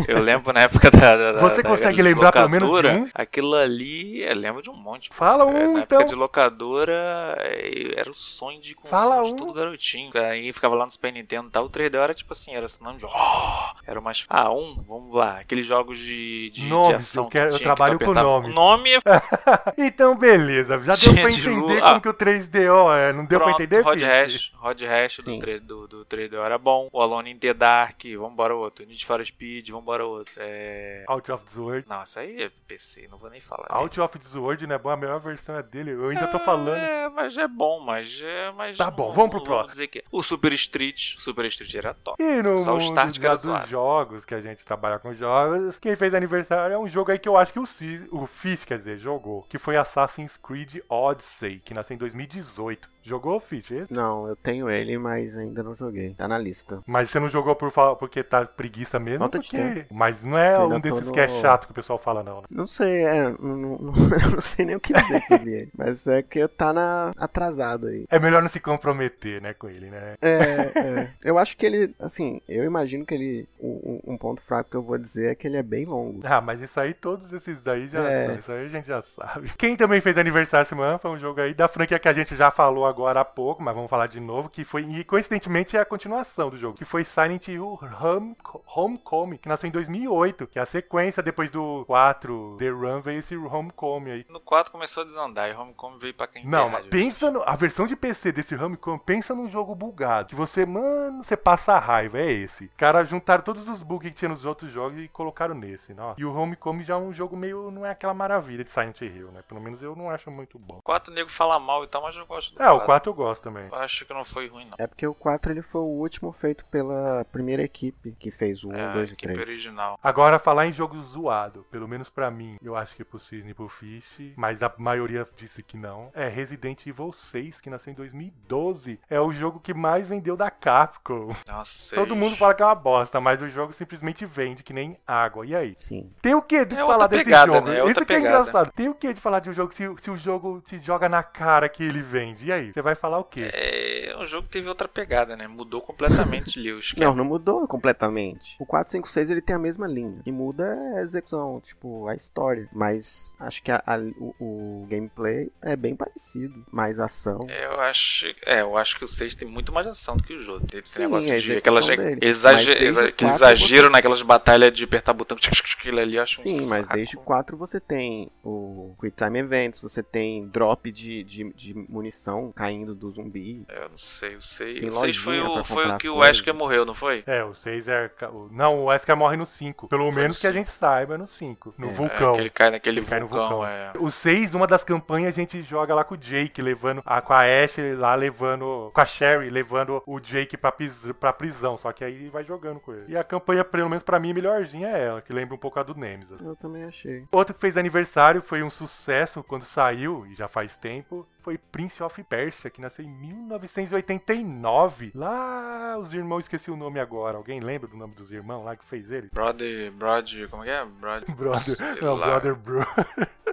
eu 0.07 0.19
lembro 0.21 0.51
na 0.53 0.61
época 0.61 0.89
da. 0.91 1.15
da- 1.15 1.31
da- 1.33 1.39
Você 1.41 1.61
da- 1.63 1.69
consegue 1.69 2.01
lembrar 2.01 2.31
pelo 2.31 2.49
menos 2.49 2.69
de 2.81 2.87
um? 2.87 3.09
Aquilo 3.13 3.55
ali, 3.55 4.21
eu 4.23 4.35
lembro 4.35 4.61
de 4.61 4.69
um 4.69 4.75
monte. 4.75 5.09
Fala 5.13 5.45
um, 5.45 5.73
na 5.73 5.79
então. 5.81 5.99
época 5.99 6.05
de 6.05 6.15
locadora, 6.15 7.35
é, 7.39 7.99
era 7.99 8.09
o 8.09 8.13
sonho 8.13 8.59
de 8.59 8.75
Fala 8.89 9.21
de 9.23 9.29
um. 9.29 9.35
todo 9.35 9.53
garotinho. 9.53 10.11
Aí 10.15 10.51
ficava 10.51 10.75
lá 10.75 10.85
no 10.85 10.91
Super 10.91 11.11
Nintendo 11.13 11.47
e 11.47 11.51
tal. 11.51 11.65
O 11.65 11.69
3D 11.69 11.95
era 11.95 12.13
tipo 12.13 12.33
assim, 12.33 12.53
era 12.53 12.67
sinônimo 12.67 12.99
de. 12.99 13.05
Oh! 13.05 13.77
Era 13.85 14.01
mais. 14.01 14.25
Ah, 14.29 14.51
um, 14.51 14.83
vamos 14.87 15.15
lá. 15.15 15.39
Aqueles 15.39 15.65
jogos 15.65 15.97
de, 15.97 16.49
de, 16.51 16.61
de 16.61 16.67
Nomes, 16.67 16.97
ação. 16.97 17.25
eu 17.25 17.29
quero- 17.29 17.49
que 17.49 17.55
eu 17.55 17.57
que 17.59 17.63
trabalho 17.63 17.99
tu 17.99 18.05
com 18.05 18.13
nomes. 18.13 18.51
O 18.51 18.53
nome 18.53 18.91
é 18.93 18.99
então, 19.77 20.15
beleza. 20.17 20.79
Já 20.79 20.93
deu 20.93 21.13
Tinha 21.13 21.21
pra 21.21 21.31
de 21.31 21.39
entender 21.39 21.81
como 21.81 21.95
ah. 21.95 22.01
que 22.01 22.09
o 22.09 22.13
3DO 22.13 22.97
é. 22.97 23.13
Não 23.13 23.25
deu 23.25 23.39
pra 23.39 23.47
Pronto, 23.49 23.61
entender, 23.61 23.81
Rod? 23.81 24.01
Hash, 24.01 24.51
Rod 24.55 24.81
Hash 24.81 25.17
do, 25.17 25.31
Sim. 25.31 25.39
3, 25.39 25.61
do, 25.61 25.87
do 25.87 26.05
3D 26.05 26.33
era 26.33 26.57
bom. 26.57 26.89
O 26.91 27.01
Alone 27.01 27.31
in 27.31 27.37
the 27.37 27.53
Dark, 27.53 28.01
vambora 28.17 28.55
outro. 28.55 28.85
Need 28.85 29.05
for 29.05 29.25
Speed, 29.25 29.69
vambora 29.69 30.05
outro. 30.05 30.33
É... 30.37 31.03
Out 31.07 31.31
of 31.31 31.43
the 31.53 31.59
World. 31.59 31.87
Não, 31.87 32.03
isso 32.03 32.19
aí 32.19 32.43
é 32.43 32.51
PC, 32.67 33.07
não 33.09 33.17
vou 33.17 33.29
nem 33.29 33.39
falar. 33.39 33.67
Out 33.69 33.99
of 33.99 34.19
the 34.19 34.37
World 34.37 34.65
não 34.67 34.75
é 34.75 34.77
bom, 34.77 34.89
a 34.89 34.97
melhor 34.97 35.19
versão 35.19 35.55
é 35.55 35.63
dele. 35.63 35.91
Eu 35.91 36.09
ainda 36.09 36.27
tô 36.27 36.39
falando. 36.39 36.77
É, 36.77 37.09
mas 37.09 37.37
é 37.37 37.47
bom, 37.47 37.79
mas 37.79 38.21
é. 38.21 38.51
Mas 38.51 38.76
Tá 38.77 38.85
não- 38.85 38.91
bom, 38.91 39.11
vamos 39.13 39.29
pro 39.31 39.43
próximo. 39.43 39.87
O 40.11 40.21
Super 40.23 40.53
Street, 40.53 41.15
o 41.17 41.21
Super 41.21 41.45
Street 41.45 41.73
era 41.75 41.93
top. 41.93 42.21
E 42.21 42.41
no 42.41 42.57
Só 42.59 42.71
o 42.71 42.79
mundo 42.79 42.83
start 42.83 43.17
era 43.17 43.35
dos 43.61 43.69
jogos, 43.69 44.25
que 44.25 44.33
a 44.35 44.41
gente 44.41 44.63
trabalha 44.65 44.99
com 44.99 45.13
jogos, 45.13 45.77
quem 45.79 45.95
fez 45.95 46.13
aniversário 46.13 46.73
é 46.73 46.77
um 46.79 46.87
jogo 46.87 47.11
aí 47.11 47.19
que 47.19 47.27
eu 47.29 47.35
acho 47.37 47.51
que 47.53 47.59
o, 47.59 47.65
Ci- 47.65 48.07
o 48.11 48.25
Fish, 48.27 48.63
quer 48.65 48.77
dizer, 48.79 48.97
jogou, 48.99 49.43
que 49.49 49.57
foi 49.57 49.75
Assassin's 49.77 50.37
Creed 50.37 50.77
Odyssey, 50.89 51.59
que 51.59 51.73
nasceu 51.73 51.95
em 51.95 51.97
2018. 51.97 52.89
Jogou, 53.07 53.39
Fish, 53.39 53.71
esse? 53.71 53.93
Não, 53.93 54.27
eu 54.27 54.35
tenho 54.35 54.69
ele, 54.69 54.97
mas 54.97 55.37
ainda 55.37 55.63
não 55.63 55.75
joguei. 55.75 56.13
Tá 56.13 56.27
na 56.27 56.37
lista. 56.37 56.81
Mas 56.85 57.09
você 57.09 57.19
não 57.19 57.29
jogou 57.29 57.55
por, 57.55 57.71
fa- 57.71 57.95
porque 57.95 58.21
tá 58.23 58.45
preguiça 58.45 58.99
mesmo? 58.99 59.19
Falta 59.19 59.39
de 59.39 59.49
porque... 59.49 59.85
Mas 59.91 60.21
não 60.21 60.37
é 60.37 60.59
um 60.59 60.79
desses 60.79 61.05
tô 61.05 61.11
que 61.11 61.19
é 61.19 61.27
no- 61.27 61.39
chato 61.41 61.65
que 61.65 61.71
o 61.71 61.75
pessoal 61.75 61.97
fala, 61.97 62.21
não. 62.23 62.37
né? 62.41 62.47
Não 62.49 62.67
sei, 62.67 63.03
é, 63.05 63.23
não, 63.23 63.37
não- 63.57 63.77
não- 63.79 63.93
eu 64.23 64.31
não 64.31 64.41
sei 64.41 64.65
nem 64.65 64.75
o 64.75 64.79
que 64.79 64.93
dizer 64.93 65.21
sobre 65.21 65.51
ele. 65.51 65.69
Mas 65.77 66.05
é 66.07 66.21
que 66.21 66.45
tá 66.49 66.73
na, 66.73 67.11
atrasado 67.17 67.87
aí. 67.87 68.05
É 68.09 68.19
melhor 68.19 68.41
não 68.41 68.49
se 68.49 68.59
comprometer, 68.59 69.41
né, 69.41 69.53
com 69.53 69.69
ele, 69.69 69.89
né? 69.89 70.15
É, 70.21 70.31
é. 70.79 71.09
Eu 71.23 71.37
acho 71.37 71.55
que 71.55 71.65
ele, 71.65 71.95
assim, 71.99 72.41
eu 72.47 72.63
imagino 72.65 73.05
que 73.05 73.13
ele. 73.13 73.47
Um, 73.59 73.99
um 74.05 74.17
ponto 74.17 74.41
fraco 74.43 74.69
que 74.69 74.75
eu 74.77 74.83
vou 74.83 74.97
dizer 74.97 75.31
é 75.31 75.35
que 75.35 75.47
ele 75.47 75.57
é 75.57 75.63
bem 75.63 75.85
longo. 75.85 76.19
Ah, 76.25 76.41
mas 76.41 76.61
isso 76.61 76.79
aí, 76.79 76.93
todos 76.93 77.31
esses 77.31 77.61
daí 77.61 77.87
já 77.87 78.09
É. 78.11 78.33
isso 78.35 78.51
aí 78.51 78.65
a 78.65 78.69
gente 78.69 78.87
já 78.87 79.01
sabe. 79.01 79.49
Quem 79.57 79.75
também 79.75 80.01
fez 80.01 80.17
aniversário 80.17 80.67
semana 80.67 80.97
foi 80.97 81.11
um 81.11 81.17
jogo 81.17 81.39
aí 81.41 81.53
da 81.53 81.67
franquia 81.67 81.97
que 81.99 82.07
a 82.07 82.13
gente 82.13 82.35
já 82.35 82.51
falou 82.51 82.85
agora 82.85 82.96
há 83.05 83.25
pouco, 83.25 83.61
mas 83.61 83.75
vamos 83.75 83.89
falar 83.89 84.07
de 84.07 84.19
novo, 84.19 84.49
que 84.49 84.63
foi, 84.63 84.83
e 84.83 85.03
coincidentemente 85.03 85.77
é 85.77 85.81
a 85.81 85.85
continuação 85.85 86.49
do 86.49 86.57
jogo, 86.57 86.77
que 86.77 86.85
foi 86.85 87.03
Silent 87.03 87.47
Hill 87.47 87.79
Home, 88.01 88.35
Homecoming, 88.75 89.37
que 89.37 89.49
nasceu 89.49 89.67
em 89.67 89.71
2008, 89.71 90.47
que 90.47 90.57
é 90.57 90.61
a 90.61 90.65
sequência 90.65 91.21
depois 91.21 91.51
do 91.51 91.83
4 91.85 92.55
The 92.57 92.69
Run 92.69 93.01
veio 93.01 93.19
esse 93.19 93.35
Homecoming 93.35 94.11
aí. 94.11 94.25
No 94.29 94.39
4 94.39 94.71
começou 94.71 95.03
a 95.03 95.05
desandar 95.05 95.49
e 95.49 95.53
Homecoming 95.53 95.97
veio 95.99 96.13
pra 96.13 96.27
quem 96.27 96.45
Não, 96.45 96.69
mas 96.69 96.87
pensa 96.87 97.29
no, 97.29 97.43
a 97.43 97.55
versão 97.55 97.85
de 97.85 97.95
PC 97.95 98.31
desse 98.31 98.55
Homecoming, 98.55 98.99
pensa 98.99 99.35
num 99.35 99.49
jogo 99.49 99.75
bugado, 99.75 100.29
que 100.29 100.35
você, 100.35 100.65
mano, 100.65 101.23
você 101.23 101.37
passa 101.37 101.73
a 101.73 101.79
raiva, 101.79 102.19
é 102.19 102.31
esse. 102.31 102.65
Os 102.65 102.75
caras 102.75 103.09
juntaram 103.09 103.43
todos 103.43 103.67
os 103.67 103.81
bugs 103.81 104.09
que 104.09 104.17
tinha 104.17 104.29
nos 104.29 104.45
outros 104.45 104.71
jogos 104.71 104.99
e 104.99 105.07
colocaram 105.07 105.55
nesse, 105.55 105.93
né? 105.93 106.15
E 106.17 106.25
o 106.25 106.33
Homecoming 106.33 106.83
já 106.83 106.95
é 106.95 106.97
um 106.97 107.13
jogo 107.13 107.35
meio. 107.35 107.69
não 107.71 107.85
é 107.85 107.91
aquela 107.91 108.13
maravilha 108.13 108.63
de 108.63 108.71
Silent 108.71 109.01
Hill, 109.01 109.31
né? 109.31 109.41
Pelo 109.47 109.61
menos 109.61 109.81
eu 109.81 109.95
não 109.95 110.09
acho 110.09 110.29
muito 110.31 110.57
bom. 110.57 110.79
Quatro 110.83 111.13
nego 111.13 111.29
fala 111.29 111.59
mal 111.59 111.83
e 111.83 111.87
tal, 111.87 112.01
mas 112.01 112.15
eu 112.15 112.25
gosto 112.25 112.55
do 112.55 112.61
É, 112.61 112.71
o. 112.71 112.79
4 112.87 113.09
eu 113.11 113.13
gosto 113.13 113.43
também. 113.43 113.67
Eu 113.71 113.75
acho 113.77 114.05
que 114.05 114.13
não 114.13 114.23
foi 114.23 114.47
ruim, 114.47 114.65
não. 114.65 114.75
É 114.77 114.87
porque 114.87 115.05
o 115.05 115.13
4 115.13 115.51
ele 115.51 115.61
foi 115.61 115.81
o 115.81 115.85
último 115.85 116.31
feito 116.31 116.65
pela 116.71 117.25
primeira 117.31 117.61
equipe 117.61 118.15
que 118.19 118.31
fez 118.31 118.63
o 118.63 118.69
1, 118.69 118.73
É, 118.75 118.93
2 118.93 119.09
e 119.09 119.13
equipe 119.13 119.33
3. 119.33 119.47
original. 119.47 119.99
Agora, 120.01 120.39
falar 120.39 120.65
em 120.67 120.73
jogo 120.73 121.01
zoado, 121.03 121.65
pelo 121.69 121.87
menos 121.87 122.09
pra 122.09 122.31
mim, 122.31 122.57
eu 122.61 122.75
acho 122.75 122.95
que 122.95 123.03
pro 123.03 123.19
Cisne 123.19 123.51
e 123.51 123.53
pro 123.53 123.67
Fish, 123.69 124.33
mas 124.35 124.63
a 124.63 124.71
maioria 124.77 125.27
disse 125.35 125.61
que 125.61 125.77
não, 125.77 126.09
é 126.13 126.27
Resident 126.27 126.85
Evil 126.87 127.11
6, 127.13 127.59
que 127.61 127.69
nasceu 127.69 127.91
em 127.91 127.95
2012. 127.95 128.99
É 129.09 129.19
o 129.19 129.31
jogo 129.31 129.59
que 129.59 129.73
mais 129.73 130.07
vendeu 130.07 130.35
da 130.37 130.49
Capcom. 130.49 131.33
Nossa, 131.47 131.77
seis. 131.77 131.99
Todo 132.01 132.15
mundo 132.15 132.35
fala 132.37 132.53
que 132.53 132.63
é 132.63 132.65
uma 132.65 132.75
bosta, 132.75 133.19
mas 133.19 133.41
o 133.41 133.49
jogo 133.49 133.73
simplesmente 133.73 134.25
vende 134.25 134.63
que 134.63 134.73
nem 134.73 134.97
água. 135.05 135.45
E 135.45 135.55
aí? 135.55 135.75
Sim. 135.77 136.11
Tem 136.21 136.33
o 136.33 136.41
que 136.41 136.65
de 136.65 136.75
É 136.75 136.79
falar 136.79 136.93
outra 136.93 137.07
desse 137.09 137.23
pegada, 137.25 137.53
jogo? 137.53 137.67
né? 137.69 137.77
É 137.77 137.83
outra 137.83 137.91
Isso 137.91 138.05
que 138.05 138.13
é 138.13 138.15
pegada. 138.17 138.39
engraçado. 138.39 138.71
Tem 138.73 138.89
o 138.89 138.93
que 138.95 139.13
de 139.13 139.19
falar 139.21 139.39
de 139.39 139.49
um 139.49 139.53
jogo 139.53 139.73
se, 139.73 139.83
se 139.99 140.09
o 140.11 140.17
jogo 140.17 140.61
te 140.61 140.79
joga 140.79 141.09
na 141.09 141.23
cara 141.23 141.67
que 141.69 141.83
ele 141.83 142.01
vende? 142.01 142.45
E 142.45 142.51
aí? 142.51 142.66
Você 142.73 142.81
vai 142.81 142.95
falar 142.95 143.19
o 143.19 143.23
quê? 143.23 143.49
É, 143.53 144.15
o 144.19 144.25
jogo 144.25 144.47
teve 144.47 144.67
outra 144.67 144.87
pegada, 144.87 145.35
né? 145.35 145.47
Mudou 145.47 145.81
completamente 145.81 146.57
ali 146.59 146.71
o 146.73 146.79
esquema. 146.79 147.07
Não, 147.07 147.15
não 147.15 147.25
mudou 147.25 147.67
completamente. 147.67 148.55
O 148.59 148.65
4, 148.65 148.91
5, 148.91 149.09
6 149.09 149.29
ele 149.29 149.41
tem 149.41 149.55
a 149.55 149.59
mesma 149.59 149.87
linha. 149.87 150.19
O 150.19 150.23
que 150.23 150.31
muda 150.31 150.65
é 150.95 150.99
a 150.99 151.01
execução, 151.01 151.59
tipo, 151.61 152.07
a 152.07 152.15
história. 152.15 152.67
Mas 152.71 153.33
acho 153.39 153.61
que 153.63 153.71
a- 153.71 153.83
a- 153.85 153.97
o, 154.19 154.35
o 154.39 154.87
gameplay 154.89 155.51
é 155.61 155.75
bem 155.75 155.95
parecido. 155.95 156.65
Mais 156.71 156.99
ação. 156.99 157.39
É, 157.49 157.65
Eu 157.65 157.79
acho, 157.81 158.27
é, 158.45 158.61
eu 158.61 158.77
acho 158.77 158.97
que 158.97 159.03
o 159.03 159.07
6 159.07 159.35
tem 159.35 159.47
muito 159.47 159.71
mais 159.73 159.85
ação 159.87 160.17
do 160.17 160.23
que 160.23 160.33
os 160.33 160.47
outros. 160.47 160.69
Tem 160.71 160.79
esse 160.81 160.93
Sim, 160.93 161.01
negócio 161.01 161.33
a 161.33 161.37
de 161.37 161.57
aquelas, 161.57 161.85
dele. 161.87 162.19
exage- 162.21 162.55
Mas 162.69 162.79
desde 162.79 162.85
exa- 162.87 163.13
o 163.21 163.25
exageram 163.27 163.89
naquelas 163.89 164.21
batalhas 164.21 164.71
de 164.73 164.83
apertar 164.83 165.13
botão, 165.13 165.37
aquilo 165.37 165.99
ali 165.99 166.15
eu 166.17 166.23
acho 166.23 166.39
um 166.39 166.43
Sim, 166.43 166.65
mas 166.67 166.85
saco. 166.85 166.95
desde 166.97 167.17
o 167.17 167.19
4 167.21 167.55
você 167.57 167.79
tem 167.79 168.31
o 168.43 168.95
Quick 168.99 169.15
Time 169.15 169.39
Events, 169.39 169.79
você 169.79 170.01
tem 170.01 170.47
drop 170.47 170.91
de, 170.91 171.23
de, 171.23 171.53
de 171.53 171.73
munição 171.73 172.51
caindo 172.57 172.95
do 172.95 173.09
zumbi. 173.11 173.63
Eu 173.69 173.89
não 173.89 173.97
sei, 173.97 174.35
o 174.35 174.41
6, 174.41 174.79
Tem 174.79 174.89
o 174.89 174.91
6 174.91 175.17
foi, 175.17 175.39
o, 175.39 175.63
foi 175.63 175.87
o 175.89 175.97
que 175.97 176.09
o. 176.09 176.17
Wesker 176.17 176.53
morreu, 176.53 176.85
não 176.85 176.93
foi? 176.93 177.23
É, 177.27 177.43
o 177.43 177.53
6 177.53 177.87
é. 177.87 178.11
Não, 178.51 178.79
o 178.79 178.85
Wesker 178.85 179.15
morre 179.15 179.37
no 179.37 179.45
5. 179.45 179.87
Pelo 179.87 180.11
Foi 180.11 180.21
menos 180.21 180.37
no 180.37 180.41
que 180.41 180.47
a 180.47 180.51
gente 180.51 180.69
saiba, 180.69 181.15
é 181.15 181.17
no 181.17 181.27
5. 181.27 181.75
No 181.77 181.87
É, 181.89 181.91
vulcão. 181.91 182.31
É, 182.33 182.35
que 182.35 182.41
ele 182.41 182.49
cai 182.49 182.71
naquele 182.71 182.99
Ele 182.99 183.05
cai 183.07 183.19
no 183.19 183.27
vulcão, 183.27 183.49
vulcão. 183.49 183.65
é. 183.67 183.91
O 183.99 184.09
6, 184.11 184.53
uma 184.53 184.65
das 184.67 184.83
campanhas, 184.83 185.33
a 185.33 185.35
gente 185.35 185.61
joga 185.63 185.93
lá 185.93 186.03
com 186.03 186.15
o 186.15 186.17
Jake, 186.17 186.61
levando. 186.61 187.01
A, 187.05 187.21
com 187.21 187.33
a 187.33 187.41
Ashley 187.41 187.95
lá 187.95 188.15
levando. 188.15 188.91
Com 188.93 189.01
a 189.01 189.05
Sherry, 189.05 189.49
levando 189.49 190.01
o 190.05 190.19
Jake 190.19 190.57
pra, 190.57 190.71
pis- 190.71 191.11
pra 191.19 191.31
prisão. 191.31 191.77
Só 191.77 191.91
que 191.91 192.03
aí 192.03 192.29
vai 192.29 192.43
jogando 192.43 192.79
com 192.79 192.93
ele. 192.93 193.05
E 193.09 193.17
a 193.17 193.23
campanha, 193.23 193.63
pelo 193.63 193.89
menos 193.89 194.03
pra 194.03 194.19
mim, 194.19 194.33
melhorzinha 194.33 194.87
é 194.87 195.05
ela, 195.05 195.21
que 195.21 195.31
lembra 195.33 195.55
um 195.55 195.57
pouco 195.59 195.79
a 195.79 195.83
do 195.83 195.93
Nemesis. 195.95 196.39
Eu 196.41 196.55
também 196.55 196.83
achei. 196.83 197.23
Outro 197.31 197.53
que 197.53 197.61
fez 197.61 197.77
aniversário 197.77 198.41
foi 198.41 198.63
um 198.63 198.69
sucesso 198.69 199.43
quando 199.43 199.63
saiu, 199.65 200.25
e 200.27 200.33
já 200.35 200.47
faz 200.47 200.75
tempo, 200.75 201.27
foi 201.47 201.57
Prince 201.57 202.03
of 202.03 202.21
Persia, 202.25 202.69
que 202.69 202.81
nasceu 202.81 203.05
em 203.05 203.09
1989. 203.09 205.13
Lá, 205.15 205.97
os 205.97 206.11
irmãos, 206.13 206.39
esqueci 206.39 206.69
o 206.69 206.75
nome 206.75 206.99
agora. 206.99 207.37
Alguém 207.37 207.61
lembra 207.61 207.87
do 207.87 207.95
nome 207.95 208.13
dos 208.15 208.29
irmãos 208.33 208.65
lá 208.65 208.75
que 208.75 208.83
fez 208.83 209.09
ele? 209.09 209.29
Brother, 209.33 209.89
Brother, 209.93 210.49
como 210.49 210.63
é 210.63 210.65
que 210.65 210.71
é? 210.71 210.83
Brother, 210.99 211.33
Brother. 211.35 212.03
Não. 212.03 212.17
Brother 212.17 212.53
Bro. 212.55 212.85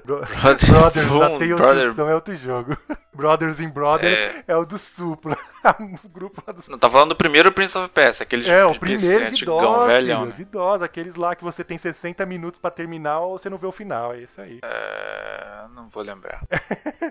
Bro- 0.05 0.23
Brother, 0.27 0.27
Brothers, 0.69 1.07
Boom, 1.09 1.39
Brother- 1.39 1.57
Brother... 1.95 2.09
é 2.11 2.15
outro 2.17 2.35
jogo. 2.35 2.77
Brothers 3.15 3.61
in 3.61 3.69
Brother 3.69 4.13
É. 4.13 4.45
é, 4.49 4.57
o 4.57 4.65
do 4.67 4.77
Supla. 4.77 5.37
o 6.05 6.09
grupo 6.09 6.43
lá 6.45 6.53
do 6.53 6.61
Não, 6.69 6.77
tá 6.77 6.91
falando 6.91 7.11
do 7.11 7.17
primeiro 7.17 7.53
Prince 7.53 7.79
of 7.79 7.89
Persia, 7.91 8.25
aquele 8.25 8.51
É, 8.51 8.67
o 8.67 8.75
primeiro 8.79 9.31
de 9.31 9.45
DOS, 9.45 9.87
velhão, 9.87 10.27
né? 10.27 10.33
de 10.37 10.45
DOS, 10.45 10.83
aqueles 10.83 11.15
lá 11.15 11.37
que 11.37 11.45
você 11.45 11.63
tem 11.63 11.79
60 11.79 12.27
minutos 12.27 12.59
pra 12.61 12.73
terminar 12.73 13.21
ou 13.21 13.39
você 13.39 13.49
não 13.49 13.57
vê 13.57 13.69
o 13.69 13.73
final, 13.73 14.13
é 14.13 14.23
isso 14.23 14.41
aí. 14.41 14.59
É, 14.65 15.65
não 15.77 15.89
vou 15.89 16.03
lembrar. 16.03 16.43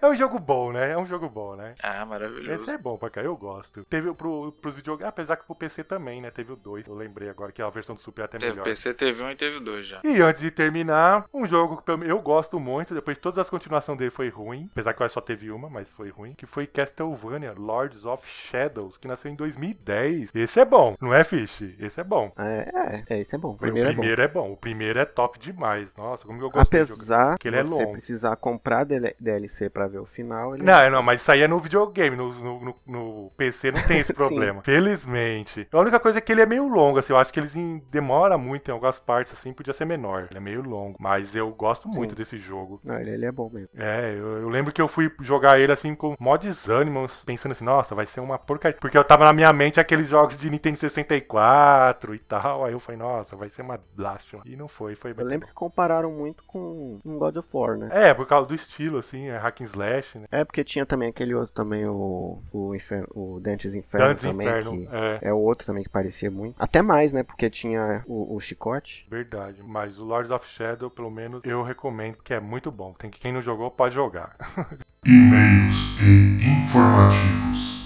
É 0.02 0.06
um 0.06 0.14
jogo 0.16 0.38
bom, 0.38 0.73
né? 0.74 0.92
É 0.92 0.98
um 0.98 1.06
jogo 1.06 1.30
bom, 1.30 1.56
né? 1.56 1.74
Ah, 1.82 2.06
maravilhoso. 2.06 2.52
Esse 2.52 2.72
é 2.72 2.78
bom 2.78 2.98
pra 2.98 3.10
cá, 3.10 3.22
eu 3.22 3.36
gosto. 3.38 3.84
Teve 3.86 4.14
pro, 4.14 4.52
pros 4.62 4.76
videogames, 4.76 5.10
apesar 5.10 5.38
que 5.38 5.46
pro 5.46 5.56
PC 5.56 5.84
também, 5.84 6.22
né? 6.22 6.32
Teve 6.32 6.52
o 6.54 6.56
2, 6.56 6.88
eu 6.88 6.96
lembrei 6.96 7.30
agora 7.30 7.52
que 7.52 7.62
a 7.62 7.70
versão 7.70 7.96
do 7.96 8.02
Super 8.02 8.24
é 8.24 8.26
até 8.26 8.38
Teve 8.38 8.52
melhor. 8.52 8.64
PC, 8.64 8.94
teve 8.94 9.24
um 9.24 9.30
e 9.30 9.36
teve 9.36 9.60
dois 9.60 9.86
já. 9.86 10.02
E 10.04 10.22
antes 10.22 10.42
de 10.42 10.52
terminar, 10.52 11.26
um 11.34 11.46
jogo 11.48 11.82
que 11.82 11.92
eu- 11.92 12.20
gosto 12.24 12.60
muito, 12.60 12.94
depois 12.94 13.18
de 13.18 13.22
todas 13.22 13.40
as 13.40 13.50
continuações 13.50 13.98
dele 13.98 14.10
foi 14.12 14.30
ruim, 14.30 14.70
apesar 14.72 14.94
que 14.94 15.04
eu 15.04 15.10
só 15.10 15.20
teve 15.22 15.52
uma, 15.52 15.70
mas 15.70 15.88
foi 15.90 16.10
ruim, 16.10 16.34
que 16.34 16.46
foi 16.46 16.66
Castlevania 16.66 17.54
Lords 17.58 18.06
of 18.06 18.26
Shadows, 18.26 18.98
que 18.98 19.08
nasceu 19.08 19.30
em 19.32 19.36
2010. 19.36 20.30
Esse 20.34 20.60
é 20.60 20.66
bom, 20.66 20.96
não 21.02 21.14
é, 21.14 21.24
Fish? 21.24 21.62
Esse 21.80 22.00
é 22.00 22.04
bom. 22.04 22.32
É, 22.38 23.04
é, 23.10 23.16
é, 23.16 23.20
esse 23.20 23.36
é 23.36 23.38
bom. 23.38 23.50
O 23.50 23.52
O 23.54 23.58
primeiro, 23.58 23.90
primeiro 23.90 24.22
é 24.22 24.28
bom. 24.28 24.52
O 24.54 24.58
primeiro 24.58 25.00
é 25.00 25.06
top 25.06 25.38
demais. 25.38 25.88
Nossa, 25.98 26.26
como 26.26 26.42
eu 26.42 26.50
gosto 26.50 26.72
desse 26.72 26.92
jogo. 26.92 27.02
Apesar 27.02 27.38
que 27.38 27.44
de 27.50 27.56
ele 27.56 27.58
é 27.58 27.64
você 27.64 27.82
longo. 27.84 27.92
precisar 27.92 28.36
comprar 28.38 28.84
DL- 28.86 29.16
DLC 29.20 29.70
pra 29.70 29.88
ver 29.88 30.00
o 30.00 30.06
final, 30.06 30.56
ele 30.56 30.63
Não, 30.64 30.90
não, 30.90 31.04
mas 31.04 31.22
isso 31.22 31.32
aí 31.32 31.42
é 31.42 31.48
no 31.48 31.60
videogame, 31.60 32.16
no, 32.16 32.34
no, 32.34 32.76
no- 32.86 33.32
PC 33.38 33.72
não 33.72 33.82
tem 33.84 34.00
esse 34.00 34.14
problema. 34.14 34.62
Felizmente. 34.64 35.68
A 35.72 35.80
única 35.80 36.00
coisa 36.00 36.18
é 36.18 36.22
que 36.22 36.32
ele 36.32 36.42
é 36.42 36.46
meio 36.46 36.68
longo, 36.68 37.00
assim, 37.00 37.14
eu 37.14 37.18
acho 37.18 37.32
que 37.34 37.40
eles 37.40 37.56
em- 37.56 37.82
demora 37.92 38.38
muito 38.38 38.70
em 38.70 38.72
algumas 38.72 39.00
partes, 39.00 39.34
assim, 39.34 39.52
podia 39.54 39.74
ser 39.74 39.86
menor. 39.86 40.28
Ele 40.30 40.38
é 40.38 40.42
meio 40.42 40.62
longo, 40.62 40.98
mas 41.00 41.36
eu 41.36 41.50
gosto 41.52 41.88
muito 41.88 42.12
Sim. 42.12 42.16
desse 42.16 42.38
jogo. 42.38 42.80
Não, 42.84 43.00
ele, 43.00 43.12
ele 43.12 43.26
é 43.26 43.32
bom 43.32 43.50
mesmo. 43.52 43.70
É, 43.76 44.14
eu, 44.16 44.42
eu 44.42 44.50
lembro 44.50 44.72
que 44.72 44.82
eu 44.82 44.88
fui 44.88 45.12
jogar 45.22 45.60
ele 45.60 45.72
assim 45.72 45.96
com 45.96 46.16
mó 46.20 46.38
desânimo, 46.38 47.08
pensando 47.26 47.52
assim, 47.54 47.66
nossa, 47.66 47.96
vai 47.96 48.06
ser 48.06 48.20
uma 48.20 48.38
porcaria. 48.38 48.78
Porque 48.80 48.98
eu 48.98 49.04
tava 49.04 49.26
na 49.26 49.34
minha 49.34 49.52
mente 49.52 49.80
aqueles 49.80 50.08
jogos 50.10 50.38
de 50.38 50.50
Nintendo 50.50 50.78
64 50.78 52.16
e 52.16 52.20
tal. 52.20 52.66
Aí 52.66 52.74
eu 52.74 52.80
falei, 52.80 53.00
nossa, 53.00 53.36
vai 53.36 53.50
ser 53.50 53.62
uma 53.62 53.80
blasphemy. 53.96 54.44
E 54.46 54.56
não 54.56 54.68
foi, 54.68 54.96
foi 54.96 55.14
bem. 55.14 55.24
Eu 55.24 55.30
lembro 55.30 55.48
que 55.48 55.54
compararam 55.54 56.12
muito 56.12 56.44
com 56.46 57.00
God 57.04 57.38
of 57.38 57.48
War, 57.54 57.78
né? 57.78 57.90
É, 57.92 58.14
por 58.14 58.28
causa 58.28 58.48
do 58.48 58.56
estilo, 58.56 58.98
assim, 59.00 59.28
é 59.28 59.38
hack 59.38 59.62
and 59.62 59.66
slash, 59.66 60.18
né? 60.20 60.26
É 60.32 60.44
porque 60.54 60.64
tinha 60.64 60.86
também 60.86 61.10
aquele 61.10 61.34
outro 61.34 61.52
também, 61.52 61.84
o, 61.88 62.38
o, 62.52 62.76
Inferno, 62.76 63.08
o 63.16 63.40
Dante's 63.40 63.74
Inferno 63.74 64.10
Dantes 64.10 64.24
também, 64.24 64.48
Inferno. 64.48 64.72
que 64.72 64.88
É, 64.92 65.20
é 65.24 65.34
o 65.34 65.38
outro 65.40 65.66
também 65.66 65.84
que 65.84 65.90
parecia 65.90 66.30
muito. 66.30 66.56
Até 66.60 66.80
mais, 66.80 67.12
né? 67.12 67.24
Porque 67.24 67.50
tinha 67.50 68.04
o, 68.06 68.36
o 68.36 68.40
chicote. 68.40 69.08
verdade. 69.10 69.64
Mas 69.64 69.98
o 69.98 70.04
Lords 70.06 70.30
of 70.30 70.48
Shadow, 70.48 70.92
pelo 70.92 71.10
menos, 71.10 71.42
eu 71.44 71.64
recomendo, 71.64 72.18
que 72.24 72.36
é 72.36 72.40
muito 72.40 72.72
bom. 72.72 72.94
Tem 72.94 73.10
que 73.10 73.20
quem 73.20 73.34
não 73.34 73.42
jogou 73.42 73.72
pode 73.72 73.96
jogar. 73.96 74.38
E-mails 75.04 75.76
e 76.00 76.46
informativos. 76.46 77.83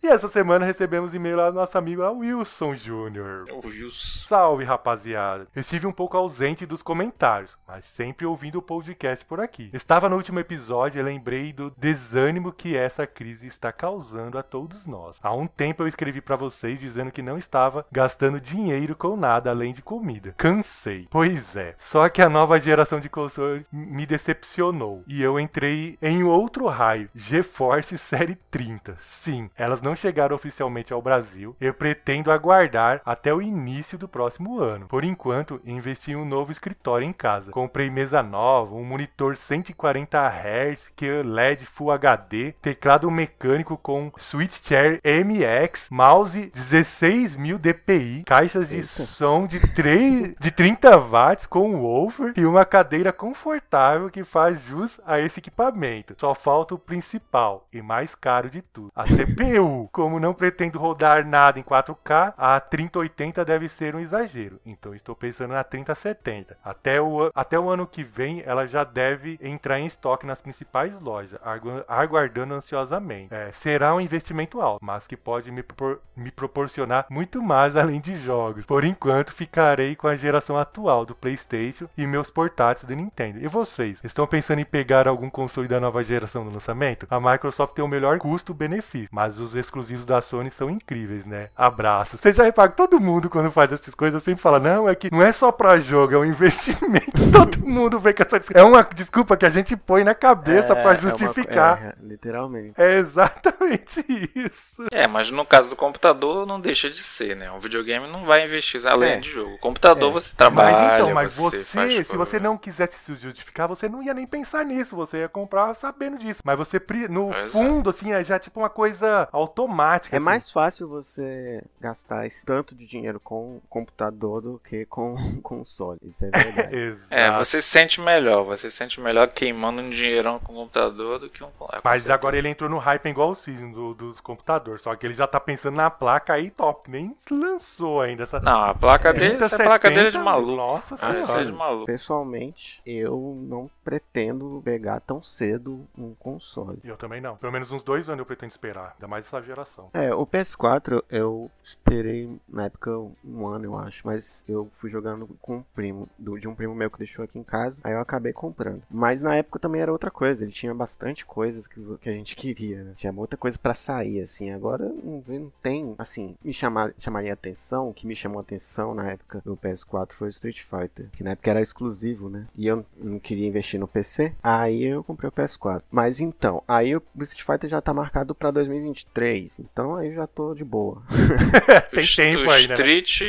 E 0.00 0.06
essa 0.06 0.28
semana 0.28 0.64
recebemos 0.64 1.12
e-mail 1.12 1.36
lá 1.36 1.50
do 1.50 1.56
nosso 1.56 1.76
amigo 1.76 2.08
Wilson 2.08 2.74
Jr. 2.74 3.52
O 3.52 3.66
Wilson. 3.66 4.28
Salve, 4.28 4.62
rapaziada. 4.62 5.48
Estive 5.56 5.88
um 5.88 5.92
pouco 5.92 6.16
ausente 6.16 6.64
dos 6.64 6.82
comentários, 6.82 7.58
mas 7.66 7.84
sempre 7.84 8.24
ouvindo 8.24 8.58
o 8.58 8.62
podcast 8.62 9.24
por 9.24 9.40
aqui. 9.40 9.70
Estava 9.72 10.08
no 10.08 10.14
último 10.14 10.38
episódio 10.38 11.00
e 11.00 11.02
lembrei 11.02 11.52
do 11.52 11.72
desânimo 11.76 12.52
que 12.52 12.76
essa 12.76 13.08
crise 13.08 13.48
está 13.48 13.72
causando 13.72 14.38
a 14.38 14.42
todos 14.42 14.86
nós. 14.86 15.16
Há 15.20 15.34
um 15.34 15.48
tempo 15.48 15.82
eu 15.82 15.88
escrevi 15.88 16.20
para 16.20 16.36
vocês 16.36 16.78
dizendo 16.78 17.10
que 17.10 17.20
não 17.20 17.36
estava 17.36 17.84
gastando 17.90 18.40
dinheiro 18.40 18.94
com 18.94 19.16
nada 19.16 19.50
além 19.50 19.72
de 19.72 19.82
comida. 19.82 20.32
Cansei. 20.38 21.08
Pois 21.10 21.56
é. 21.56 21.74
Só 21.76 22.08
que 22.08 22.22
a 22.22 22.28
nova 22.28 22.60
geração 22.60 23.00
de 23.00 23.08
consoles 23.08 23.64
me 23.72 24.06
decepcionou 24.06 25.02
e 25.08 25.20
eu 25.20 25.40
entrei 25.40 25.98
em 26.00 26.22
outro 26.22 26.66
raio. 26.68 27.10
GeForce 27.16 27.98
Série 27.98 28.36
30. 28.48 28.96
Sim, 29.00 29.50
elas 29.56 29.82
não 29.82 29.87
chegaram 29.96 30.36
oficialmente 30.36 30.92
ao 30.92 31.02
Brasil. 31.02 31.56
Eu 31.60 31.74
pretendo 31.74 32.30
aguardar 32.30 33.00
até 33.04 33.32
o 33.32 33.42
início 33.42 33.98
do 33.98 34.08
próximo 34.08 34.60
ano. 34.60 34.86
Por 34.86 35.04
enquanto, 35.04 35.60
investi 35.64 36.12
em 36.12 36.16
um 36.16 36.24
novo 36.24 36.52
escritório 36.52 37.06
em 37.06 37.12
casa. 37.12 37.50
Comprei 37.50 37.90
mesa 37.90 38.22
nova, 38.22 38.74
um 38.74 38.84
monitor 38.84 39.36
140 39.36 40.18
Hz, 40.18 40.90
que 40.96 41.08
é 41.08 41.22
LED 41.22 41.66
Full 41.66 41.90
HD, 41.90 42.52
teclado 42.60 43.10
mecânico 43.10 43.76
com 43.76 44.12
Switch 44.16 44.60
Chair 44.62 45.00
MX, 45.04 45.88
mouse 45.90 46.50
16.000 46.54 47.58
dpi, 47.58 48.22
caixas 48.24 48.68
de 48.68 48.76
Eita. 48.76 48.86
som 48.86 49.46
de, 49.46 49.60
3, 49.74 50.34
de 50.38 50.50
30 50.50 50.98
watts 50.98 51.46
com 51.46 51.76
woofer 51.76 52.32
e 52.36 52.44
uma 52.44 52.64
cadeira 52.64 53.12
confortável 53.12 54.10
que 54.10 54.24
faz 54.24 54.62
jus 54.64 55.00
a 55.06 55.18
esse 55.20 55.40
equipamento. 55.40 56.14
Só 56.18 56.34
falta 56.34 56.74
o 56.74 56.78
principal 56.78 57.66
e 57.72 57.80
mais 57.82 58.14
caro 58.14 58.50
de 58.50 58.62
tudo, 58.62 58.90
a 58.94 59.04
CPU. 59.04 59.77
Como 59.92 60.18
não 60.18 60.34
pretendo 60.34 60.78
rodar 60.78 61.26
nada 61.26 61.60
em 61.60 61.62
4K, 61.62 62.34
a 62.36 62.58
3080 62.58 63.44
deve 63.44 63.68
ser 63.68 63.94
um 63.94 64.00
exagero. 64.00 64.60
Então 64.64 64.94
estou 64.94 65.14
pensando 65.14 65.52
na 65.52 65.62
3070. 65.62 66.56
Até 66.64 67.00
o, 67.00 67.30
até 67.34 67.58
o 67.58 67.70
ano 67.70 67.86
que 67.86 68.02
vem 68.02 68.42
ela 68.44 68.66
já 68.66 68.82
deve 68.82 69.38
entrar 69.42 69.78
em 69.78 69.86
estoque 69.86 70.26
nas 70.26 70.40
principais 70.40 70.92
lojas, 71.00 71.38
aguardando 71.86 72.54
ansiosamente. 72.54 73.32
É, 73.32 73.50
será 73.52 73.94
um 73.94 74.00
investimento 74.00 74.60
alto, 74.60 74.84
mas 74.84 75.06
que 75.06 75.16
pode 75.16 75.50
me, 75.50 75.62
propor- 75.62 76.00
me 76.16 76.30
proporcionar 76.30 77.06
muito 77.10 77.42
mais 77.42 77.76
além 77.76 78.00
de 78.00 78.16
jogos. 78.16 78.66
Por 78.66 78.84
enquanto, 78.84 79.32
ficarei 79.32 79.94
com 79.94 80.08
a 80.08 80.16
geração 80.16 80.56
atual 80.56 81.04
do 81.04 81.14
PlayStation 81.14 81.88
e 81.96 82.06
meus 82.06 82.30
portáteis 82.30 82.86
do 82.86 82.96
Nintendo. 82.96 83.38
E 83.38 83.46
vocês, 83.48 83.98
estão 84.02 84.26
pensando 84.26 84.60
em 84.60 84.64
pegar 84.64 85.06
algum 85.06 85.30
console 85.30 85.68
da 85.68 85.80
nova 85.80 86.02
geração 86.02 86.44
no 86.44 86.52
lançamento? 86.52 87.06
A 87.10 87.20
Microsoft 87.20 87.74
tem 87.74 87.84
o 87.84 87.88
melhor 87.88 88.18
custo-benefício, 88.18 89.08
mas 89.12 89.38
os 89.38 89.54
exclusivos 89.68 90.04
da 90.06 90.20
Sony 90.20 90.50
são 90.50 90.70
incríveis, 90.70 91.26
né? 91.26 91.50
Abraço. 91.56 92.16
Você 92.18 92.32
já 92.32 92.42
repara 92.44 92.70
que 92.70 92.76
todo 92.76 92.98
mundo, 92.98 93.28
quando 93.30 93.50
faz 93.50 93.70
essas 93.72 93.94
coisas, 93.94 94.22
sempre 94.22 94.40
fala: 94.42 94.58
não, 94.58 94.88
é 94.88 94.94
que 94.94 95.10
não 95.12 95.22
é 95.22 95.32
só 95.32 95.52
pra 95.52 95.78
jogo, 95.78 96.14
é 96.14 96.18
um 96.18 96.24
investimento. 96.24 97.12
todo 97.30 97.58
mundo 97.66 97.98
vê 97.98 98.12
que 98.12 98.22
essa. 98.22 98.40
É 98.54 98.62
uma 98.62 98.82
desculpa 98.82 99.36
que 99.36 99.44
a 99.46 99.50
gente 99.50 99.76
põe 99.76 100.02
na 100.04 100.14
cabeça 100.14 100.72
É, 100.72 100.82
pra 100.82 100.82
é 100.82 100.84
uma- 100.84 100.94
justificar. 100.96 101.82
é, 101.82 101.94
literalmente. 102.02 102.74
É 102.80 102.96
exatamente 102.98 104.04
isso. 104.34 104.84
É, 104.90 105.06
mas 105.06 105.30
no 105.30 105.44
caso 105.44 105.68
do 105.70 105.76
computador 105.76 106.46
não 106.46 106.60
deixa 106.60 106.88
de 106.88 107.02
ser, 107.02 107.36
né? 107.36 107.50
Um 107.50 107.60
videogame 107.60 108.06
não 108.10 108.24
vai 108.24 108.44
investir 108.44 108.84
além 108.86 109.12
É. 109.12 109.16
de 109.20 109.30
jogo. 109.30 109.54
O 109.54 109.58
computador 109.58 110.08
É. 110.08 110.12
você 110.12 110.34
trabalha, 110.34 110.72
mas 110.78 111.00
então, 111.00 111.14
mas 111.14 111.36
você, 111.36 111.58
você, 111.58 111.64
faz 111.64 111.92
se 111.94 112.04
coisa. 112.04 112.24
você 112.24 112.40
não 112.40 112.56
quisesse 112.56 112.96
se 113.04 113.14
justificar, 113.14 113.68
você 113.68 113.88
não 113.88 114.02
ia 114.02 114.14
nem 114.14 114.26
pensar 114.26 114.64
nisso, 114.64 114.96
você 114.96 115.18
ia 115.18 115.28
comprar 115.28 115.74
sabendo 115.74 116.16
disso. 116.18 116.40
Mas 116.44 116.58
você, 116.58 116.80
no 117.10 117.28
Pois 117.28 117.46
é. 117.46 117.48
fundo, 117.50 117.90
assim, 117.90 118.12
é 118.12 118.24
já 118.24 118.38
tipo 118.38 118.60
uma 118.60 118.70
coisa 118.70 119.28
automática. 119.32 119.57
É 119.66 120.16
assim. 120.16 120.18
mais 120.24 120.50
fácil 120.50 120.88
você 120.88 121.62
gastar 121.80 122.26
esse 122.26 122.44
tanto 122.44 122.74
de 122.74 122.86
dinheiro 122.86 123.18
com 123.20 123.60
computador 123.68 124.40
do 124.42 124.60
que 124.64 124.84
com 124.86 125.14
console. 125.42 125.98
Isso 126.02 126.24
é 126.24 126.30
verdade. 126.30 126.96
É, 127.10 127.30
você 127.38 127.60
se 127.62 127.68
sente 127.68 128.00
melhor, 128.00 128.44
você 128.44 128.70
se 128.70 128.76
sente 128.76 129.00
melhor 129.00 129.28
queimando 129.28 129.82
um 129.82 129.90
dinheirão 129.90 130.38
com 130.38 130.52
o 130.52 130.56
computador 130.56 131.18
do 131.18 131.28
que 131.30 131.42
um. 131.42 131.48
é, 131.72 131.80
Mas 131.82 132.02
certeza. 132.02 132.14
agora 132.14 132.36
ele 132.36 132.48
entrou 132.48 132.68
no 132.70 132.78
hype 132.78 133.06
igual 133.08 133.30
o 133.30 133.34
Cisne 133.34 133.72
do, 133.72 133.94
dos 133.94 134.20
computadores. 134.20 134.82
Só 134.82 134.94
que 134.94 135.06
ele 135.06 135.14
já 135.14 135.26
tá 135.26 135.40
pensando 135.40 135.76
na 135.76 135.90
placa 135.90 136.34
aí 136.34 136.50
top. 136.50 136.90
Nem 136.90 137.16
lançou 137.30 138.00
ainda 138.00 138.24
essa. 138.24 138.40
Não, 138.40 138.64
a 138.64 138.74
placa 138.74 139.12
dele, 139.12 139.34
essa 139.36 139.56
3070, 139.56 139.64
placa 139.64 139.90
dele 139.90 140.08
é 140.08 140.10
de 140.10 140.18
maluco. 140.18 140.56
Nossa 140.56 140.96
Ah, 141.00 141.10
isso 141.12 141.22
é 141.22 141.26
senhora. 141.26 141.44
de 141.46 141.52
maluco. 141.52 141.86
Pessoalmente, 141.86 142.80
eu 142.86 143.36
não 143.48 143.70
pretendo 143.88 144.60
pegar 144.64 145.00
tão 145.00 145.22
cedo 145.22 145.86
um 145.96 146.12
console. 146.14 146.78
Eu 146.84 146.96
também 146.96 147.20
não. 147.22 147.36
Pelo 147.36 147.52
menos 147.52 147.72
uns 147.72 147.82
dois 147.82 148.06
anos 148.08 148.18
eu 148.20 148.26
pretendo 148.26 148.50
esperar. 148.50 148.92
Ainda 148.94 149.08
mais 149.08 149.24
essa 149.26 149.40
geração. 149.40 149.88
É, 149.94 150.12
o 150.14 150.26
PS4 150.26 151.02
eu 151.10 151.50
esperei 151.62 152.30
na 152.48 152.66
época 152.66 152.90
um 153.24 153.46
ano, 153.46 153.64
eu 153.64 153.78
acho, 153.78 154.06
mas 154.06 154.44
eu 154.46 154.70
fui 154.78 154.90
jogando 154.90 155.26
com 155.40 155.56
um 155.58 155.62
primo, 155.74 156.08
do- 156.18 156.38
de 156.38 156.46
um 156.46 156.54
primo 156.54 156.74
meu 156.74 156.90
que 156.90 156.98
deixou 156.98 157.24
aqui 157.24 157.38
em 157.38 157.42
casa, 157.42 157.80
aí 157.82 157.92
eu 157.94 158.00
acabei 158.00 158.32
comprando. 158.32 158.82
Mas 158.90 159.22
na 159.22 159.34
época 159.36 159.58
também 159.58 159.80
era 159.80 159.90
outra 159.92 160.10
coisa, 160.10 160.44
ele 160.44 160.52
tinha 160.52 160.74
bastante 160.74 161.24
coisas 161.24 161.66
que, 161.66 161.80
que 162.00 162.08
a 162.08 162.12
gente 162.12 162.36
queria, 162.36 162.84
né? 162.84 162.92
Tinha 162.96 163.12
muita 163.12 163.36
coisa 163.36 163.58
pra 163.58 163.72
sair, 163.74 164.20
assim. 164.20 164.50
Agora 164.50 164.84
não, 164.86 165.24
não 165.26 165.52
tem, 165.62 165.94
assim, 165.98 166.36
me 166.44 166.52
chamar, 166.52 166.92
chamaria 166.98 167.32
atenção, 167.32 167.88
o 167.88 167.94
que 167.94 168.06
me 168.06 168.14
chamou 168.14 168.40
atenção 168.40 168.94
na 168.94 169.10
época 169.12 169.40
do 169.44 169.56
PS4 169.56 170.12
foi 170.12 170.28
o 170.28 170.30
Street 170.30 170.60
Fighter, 170.62 171.08
que 171.12 171.24
na 171.24 171.30
época 171.30 171.50
era 171.50 171.62
exclusivo, 171.62 172.28
né? 172.28 172.46
E 172.56 172.66
eu 172.66 172.84
não 172.96 173.18
queria 173.18 173.46
investir 173.46 173.77
no 173.78 173.88
PC, 173.88 174.34
aí 174.42 174.84
eu 174.84 175.02
comprei 175.02 175.28
o 175.28 175.32
PS4. 175.32 175.82
Mas 175.90 176.20
então, 176.20 176.62
aí 176.68 176.94
o 176.94 177.02
Street 177.20 177.44
Fighter 177.44 177.70
já 177.70 177.80
tá 177.80 177.94
marcado 177.94 178.34
pra 178.34 178.50
2023, 178.50 179.60
então 179.60 179.96
aí 179.96 180.08
eu 180.08 180.14
já 180.14 180.26
tô 180.26 180.54
de 180.54 180.64
boa. 180.64 181.02
Tem 181.90 182.04
o, 182.04 182.16
tempo 182.16 182.44
o 182.44 182.50
aí, 182.50 182.68
né? 182.68 182.74
Street, 182.74 183.20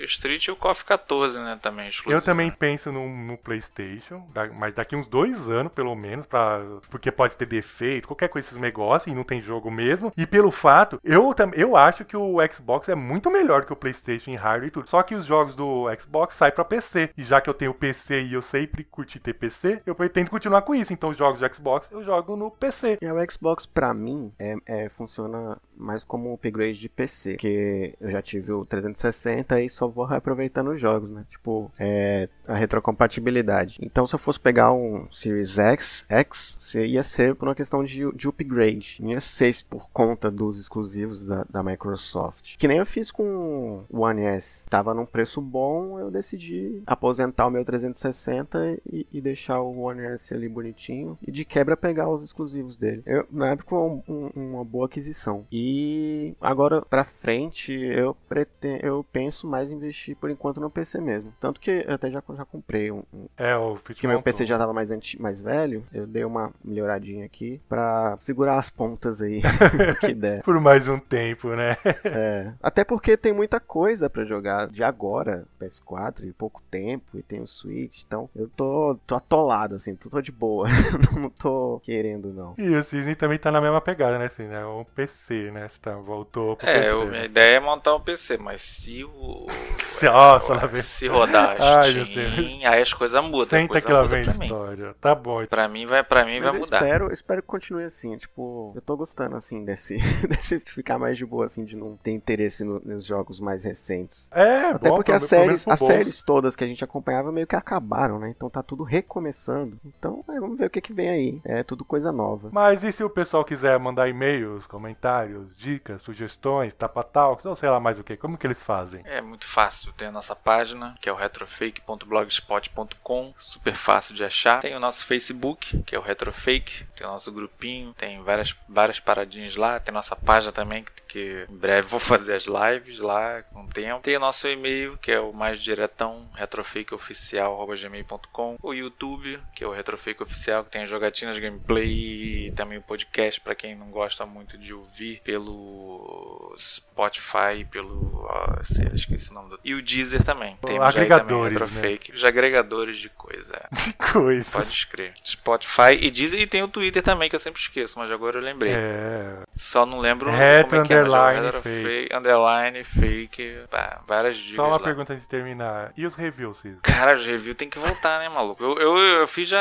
o 0.00 0.04
Street 0.04 0.46
e 0.46 0.50
o 0.50 0.56
KOF 0.56 0.84
14, 0.84 1.38
né? 1.38 1.58
Também 1.60 1.88
exclusivo. 1.88 2.18
Eu 2.18 2.22
também 2.22 2.48
né? 2.48 2.56
penso 2.58 2.90
no, 2.90 3.08
no 3.08 3.36
PlayStation, 3.36 4.26
mas 4.54 4.74
daqui 4.74 4.96
uns 4.96 5.06
dois 5.06 5.48
anos, 5.48 5.72
pelo 5.72 5.94
menos, 5.94 6.26
pra, 6.26 6.62
porque 6.90 7.10
pode 7.10 7.36
ter 7.36 7.46
defeito, 7.46 8.08
qualquer 8.08 8.28
coisa 8.28 8.46
esses 8.46 8.58
negócios, 8.58 9.12
e 9.12 9.14
não 9.14 9.24
tem 9.24 9.42
jogo 9.42 9.70
mesmo. 9.70 10.12
E 10.16 10.26
pelo 10.26 10.50
fato, 10.50 11.00
eu, 11.02 11.34
eu 11.54 11.76
acho 11.76 12.04
que 12.04 12.16
o 12.16 12.36
Xbox 12.52 12.88
é 12.88 12.94
muito 12.94 13.30
melhor 13.30 13.64
que 13.64 13.72
o 13.72 13.76
PlayStation 13.76 14.30
em 14.30 14.36
hardware 14.36 14.68
e 14.68 14.70
tudo. 14.70 14.88
Só 14.88 15.02
que 15.02 15.14
os 15.14 15.26
jogos 15.26 15.56
do 15.56 15.86
Xbox 16.00 16.36
saem 16.36 16.52
pra 16.52 16.64
PC. 16.64 17.10
E 17.16 17.24
já 17.24 17.40
que 17.40 17.50
eu 17.50 17.54
tenho 17.54 17.74
PC 17.74 18.22
e 18.22 18.34
eu 18.34 18.42
sempre 18.42 18.84
curti 18.84 19.18
ter 19.18 19.34
PC, 19.34 19.82
eu 19.84 19.94
pretendo 19.96 20.30
continuar 20.30 20.62
com 20.62 20.74
isso. 20.74 20.92
Então 20.92 21.10
os 21.10 21.16
jogos 21.16 21.40
de 21.40 21.54
Xbox 21.54 21.86
eu 21.90 22.02
jogo 22.04 22.36
no 22.36 22.50
PC. 22.50 22.98
E 23.00 23.06
o 23.10 23.30
Xbox, 23.30 23.66
pra 23.66 23.92
mim, 23.94 24.32
é, 24.38 24.56
é- 24.66 24.88
funciona 24.88 25.58
mais 25.76 26.04
como 26.04 26.30
um 26.30 26.34
upgrade 26.34 26.78
de 26.78 26.88
PC. 26.88 27.32
Porque 27.32 27.94
eu 28.00 28.10
já 28.10 28.22
tive 28.22 28.52
o 28.52 28.64
360 28.64 29.60
e 29.60 29.68
só 29.68 29.86
vou 29.86 30.04
reaproveitando 30.04 30.70
os 30.70 30.80
jogos, 30.80 31.10
né? 31.10 31.24
Tipo, 31.28 31.70
é, 31.78 32.28
a 32.46 32.54
retrocompatibilidade. 32.54 33.78
Então, 33.80 34.06
se 34.06 34.14
eu 34.14 34.18
fosse 34.18 34.40
pegar 34.40 34.72
um 34.72 35.06
Series 35.12 35.58
X, 35.58 36.04
X 36.08 36.74
ia 36.74 37.02
ser 37.02 37.34
por 37.34 37.48
uma 37.48 37.54
questão 37.54 37.84
de, 37.84 38.10
de 38.12 38.28
upgrade. 38.28 38.98
Não 39.00 39.10
ia 39.10 39.20
ser 39.20 39.56
por 39.68 39.88
conta 39.90 40.30
dos 40.30 40.58
exclusivos 40.58 41.24
da, 41.24 41.44
da 41.48 41.62
Microsoft. 41.62 42.56
Que 42.56 42.66
nem 42.68 42.78
eu 42.78 42.86
fiz 42.86 43.10
com 43.10 43.84
o 43.88 44.00
One 44.00 44.22
S. 44.22 44.66
Tava 44.68 44.94
num 44.94 45.06
preço 45.06 45.40
bom, 45.40 45.98
eu 45.98 46.10
decidi 46.10 46.82
aposentar 46.86 47.46
o 47.46 47.50
meu 47.50 47.64
360 47.64 48.78
e, 48.90 49.06
e 49.12 49.20
deixar 49.20 49.60
o 49.60 49.85
One 49.86 50.02
S 50.02 50.32
ali 50.34 50.48
bonitinho. 50.48 51.18
E 51.26 51.30
de 51.30 51.44
quebra 51.44 51.76
pegar 51.76 52.08
os 52.08 52.22
exclusivos 52.22 52.76
dele. 52.76 53.02
Eu, 53.06 53.26
na 53.30 53.50
época 53.50 53.70
foi 53.70 53.78
um- 53.78 54.02
um- 54.08 54.30
uma 54.34 54.64
boa 54.64 54.86
aquisição. 54.86 55.46
E 55.50 56.34
agora 56.40 56.82
pra 56.82 57.04
frente 57.04 57.72
eu 57.72 58.16
pretendo, 58.28 58.84
eu 58.84 59.04
penso 59.12 59.46
mais 59.46 59.70
investir 59.70 60.16
por 60.16 60.30
enquanto 60.30 60.60
no 60.60 60.70
PC 60.70 61.00
mesmo. 61.00 61.32
Tanto 61.40 61.60
que 61.60 61.84
eu 61.86 61.94
até 61.94 62.10
já, 62.10 62.22
já 62.34 62.44
comprei 62.44 62.90
um, 62.90 63.02
um 63.12 63.26
É, 63.36 63.56
o 63.56 63.76
porque 63.76 64.06
meu. 64.06 64.22
PC 64.22 64.44
já 64.46 64.58
tava 64.58 64.72
mais, 64.72 64.90
anti, 64.90 65.20
mais 65.20 65.40
velho, 65.40 65.84
eu 65.92 66.06
dei 66.06 66.24
uma 66.24 66.52
melhoradinha 66.64 67.24
aqui 67.24 67.60
pra 67.68 68.16
segurar 68.20 68.58
as 68.58 68.70
pontas 68.70 69.20
aí 69.20 69.40
que 70.00 70.14
der. 70.14 70.42
Por 70.42 70.60
mais 70.60 70.88
um 70.88 70.98
tempo, 70.98 71.48
né? 71.54 71.76
É. 72.04 72.52
Até 72.62 72.84
porque 72.84 73.16
tem 73.16 73.32
muita 73.32 73.60
coisa 73.60 74.08
pra 74.08 74.24
jogar 74.24 74.68
de 74.68 74.82
agora, 74.82 75.44
PS4, 75.60 76.24
e 76.24 76.32
pouco 76.32 76.62
tempo, 76.70 77.18
e 77.18 77.22
tem 77.22 77.40
o 77.40 77.46
Switch, 77.46 78.02
então 78.06 78.28
eu 78.34 78.48
tô, 78.56 78.96
tô 79.06 79.14
atolado, 79.16 79.65
assim, 79.74 79.94
tô, 79.96 80.20
de 80.20 80.30
boa. 80.32 80.68
não 81.14 81.28
tô 81.30 81.80
querendo, 81.82 82.32
não. 82.32 82.54
E 82.56 82.68
o 82.76 82.84
Cisne 82.84 83.14
também 83.14 83.38
tá 83.38 83.50
na 83.50 83.60
mesma 83.60 83.80
pegada, 83.80 84.18
né, 84.18 84.28
Cisne? 84.28 84.54
É 84.54 84.64
um 84.66 84.84
PC, 84.84 85.50
né? 85.50 85.68
Você 85.68 85.78
tá, 85.80 85.96
voltou 85.96 86.56
pro 86.56 86.66
É, 86.68 86.74
PC. 86.82 86.90
eu- 86.90 87.06
minha 87.06 87.24
ideia 87.24 87.56
é 87.56 87.60
montar 87.60 87.94
um 87.96 88.00
PC, 88.00 88.36
mas 88.38 88.60
se 88.62 89.04
o. 89.04 89.46
Nossa, 90.02 90.52
lá 90.54 90.66
vem. 90.66 90.82
se 90.82 91.08
rodar 91.08 91.56
Ai, 91.60 91.92
meu 91.94 92.06
Steam, 92.06 92.34
Deus. 92.36 92.64
aí 92.66 92.82
as 92.82 92.92
coisas 92.92 93.22
mudam. 93.22 93.42
a 93.58 93.62
Senta 93.62 93.80
que 93.80 93.90
lá 93.92 94.02
vem 94.02 94.24
mim. 94.26 94.44
história. 94.44 94.94
Tá 95.00 95.14
bom. 95.14 95.44
Pra 95.46 95.66
mim 95.68 95.86
vai, 95.86 96.04
pra 96.04 96.24
mim 96.24 96.34
Mas 96.34 96.44
vai 96.44 96.54
eu 96.54 96.60
mudar. 96.60 96.82
espero, 96.82 97.06
eu 97.06 97.12
espero 97.12 97.40
que 97.42 97.48
continue 97.48 97.84
assim, 97.84 98.14
tipo, 98.16 98.72
eu 98.74 98.82
tô 98.82 98.96
gostando, 98.96 99.36
assim, 99.36 99.64
desse, 99.64 99.96
desse 100.28 100.60
ficar 100.60 100.98
mais 100.98 101.16
de 101.16 101.24
boa, 101.24 101.46
assim, 101.46 101.64
de 101.64 101.76
não 101.76 101.96
ter 101.96 102.10
interesse 102.12 102.62
no- 102.62 102.80
nos 102.84 103.06
jogos 103.06 103.40
mais 103.40 103.64
recentes. 103.64 104.30
É, 104.32 104.66
Até 104.66 104.88
bom, 104.90 104.96
porque 104.96 105.12
as 105.12 105.22
séries, 105.24 105.66
as 105.66 105.78
séries 105.78 106.22
todas 106.22 106.54
que 106.54 106.62
a 106.62 106.66
gente 106.66 106.84
acompanhava 106.84 107.32
meio 107.32 107.46
que 107.46 107.56
acabaram, 107.56 108.18
né? 108.18 108.28
Então 108.36 108.50
tá 108.50 108.62
tudo 108.62 108.82
recomeçando. 108.84 109.55
Então, 109.84 110.24
é, 110.28 110.40
vamos 110.40 110.58
ver 110.58 110.66
o 110.66 110.70
que 110.70 110.80
que 110.80 110.92
vem 110.92 111.08
aí. 111.08 111.40
É 111.44 111.62
tudo 111.62 111.84
coisa 111.84 112.10
nova. 112.12 112.48
Mas 112.52 112.82
e 112.82 112.90
se 112.92 113.04
o 113.04 113.10
pessoal 113.10 113.44
quiser 113.44 113.78
mandar 113.78 114.08
e-mails, 114.08 114.66
comentários, 114.66 115.56
dicas, 115.56 116.02
sugestões, 116.02 116.74
tapa-talks, 116.74 117.46
ou 117.46 117.56
sei 117.56 117.68
lá 117.68 117.80
mais 117.80 117.98
o 117.98 118.04
que, 118.04 118.16
como 118.16 118.38
que 118.38 118.46
eles 118.46 118.58
fazem? 118.58 119.02
É 119.04 119.20
muito 119.20 119.46
fácil. 119.46 119.92
Tem 119.92 120.08
a 120.08 120.12
nossa 120.12 120.34
página, 120.34 120.96
que 121.00 121.08
é 121.08 121.12
o 121.12 121.16
retrofake.blogspot.com, 121.16 123.34
super 123.36 123.74
fácil 123.74 124.14
de 124.14 124.24
achar. 124.24 124.60
Tem 124.60 124.74
o 124.74 124.80
nosso 124.80 125.04
Facebook, 125.06 125.82
que 125.82 125.94
é 125.94 125.98
o 125.98 126.02
Retrofake, 126.02 126.84
tem 126.96 127.06
o 127.06 127.10
nosso 127.10 127.30
grupinho, 127.32 127.92
tem 127.94 128.22
várias, 128.22 128.56
várias 128.68 129.00
paradinhas 129.00 129.56
lá. 129.56 129.80
Tem 129.80 129.94
nossa 129.94 130.16
página 130.16 130.52
também, 130.52 130.84
que, 130.84 130.92
que 131.08 131.46
em 131.48 131.56
breve 131.56 131.88
vou 131.88 132.00
fazer 132.00 132.34
as 132.34 132.46
lives 132.46 132.98
lá 132.98 133.42
com 133.42 133.64
o 133.64 133.68
tempo. 133.68 134.02
Tem 134.02 134.16
o 134.16 134.20
nosso 134.20 134.46
e-mail, 134.48 134.98
que 134.98 135.12
é 135.12 135.20
o 135.20 135.32
mais 135.32 135.62
diretão, 135.62 136.28
retrofakeoficial.gmail.com. 136.34 138.56
O 138.62 138.74
YouTube, 138.74 139.40
que 139.54 139.64
é 139.64 139.66
o 139.66 139.72
Retrofake 139.72 140.22
Oficial, 140.22 140.64
que 140.64 140.70
tem 140.70 140.82
as 140.82 140.88
jogatinas, 140.88 141.38
gameplay 141.38 142.46
e 142.46 142.52
também 142.52 142.78
o 142.78 142.82
podcast, 142.82 143.40
para 143.40 143.54
quem 143.54 143.74
não 143.74 143.90
gosta 143.90 144.26
muito 144.26 144.58
de 144.58 144.74
ouvir 144.74 145.20
pelo 145.24 146.54
Spotify, 146.58 147.64
pelo. 147.70 148.26
ah, 148.30 148.60
sei, 148.62 148.86
esqueci 148.92 149.30
o 149.30 149.34
nome 149.34 149.50
do. 149.50 149.60
E 149.64 149.74
o 149.74 149.82
Deezer 149.82 150.22
também. 150.22 150.56
Pô, 150.56 150.66
Temos 150.66 150.84
aí 150.84 150.92
também 150.92 151.04
agregadores, 151.04 151.56
né? 151.56 151.66
Retrofake. 151.66 152.12
Os 152.12 152.24
agregadores 152.24 152.98
de 152.98 153.08
coisa. 153.46 153.56
é. 153.72 153.76
Que 153.76 153.92
coisa. 154.12 154.50
Pode 154.50 154.68
escrever. 154.68 155.12
Spotify 155.24 155.92
e 156.00 156.10
Deezer. 156.10 156.40
E 156.40 156.46
tem 156.46 156.62
o 156.62 156.68
Twitter 156.68 157.02
também, 157.02 157.28
que 157.28 157.36
eu 157.36 157.40
sempre 157.40 157.60
esqueço, 157.60 157.98
mas 157.98 158.10
agora 158.10 158.38
eu 158.38 158.42
lembrei. 158.42 158.72
É. 158.74 159.36
Só 159.54 159.86
não 159.86 159.98
lembro 159.98 160.30
Retro 160.30 160.70
como 160.70 160.82
é 160.82 160.86
que 160.86 160.92
é, 160.94 160.96
o 160.96 161.00
underline 161.00 161.44
retro 161.46 161.62
fake. 161.62 161.82
fake. 161.82 162.14
Underline 162.16 162.84
fake. 162.84 163.58
Pá, 163.70 164.00
várias 164.06 164.36
dicas 164.36 164.56
Só 164.56 164.62
uma 164.64 164.76
lá. 164.76 164.80
pergunta 164.80 165.12
antes 165.12 165.22
de 165.24 165.28
terminar. 165.28 165.92
E 165.96 166.04
os 166.06 166.14
reviews, 166.14 166.58
Cisne? 166.60 166.80
Cara, 166.82 167.14
os 167.14 167.26
reviews 167.26 167.56
tem 167.56 167.68
que 167.68 167.78
voltar, 167.78 168.18
né, 168.20 168.28
maluco? 168.28 168.62
Eu, 168.62 168.78
eu, 168.78 168.98
eu 168.98 169.26
fiz 169.28 169.48
já. 169.48 169.58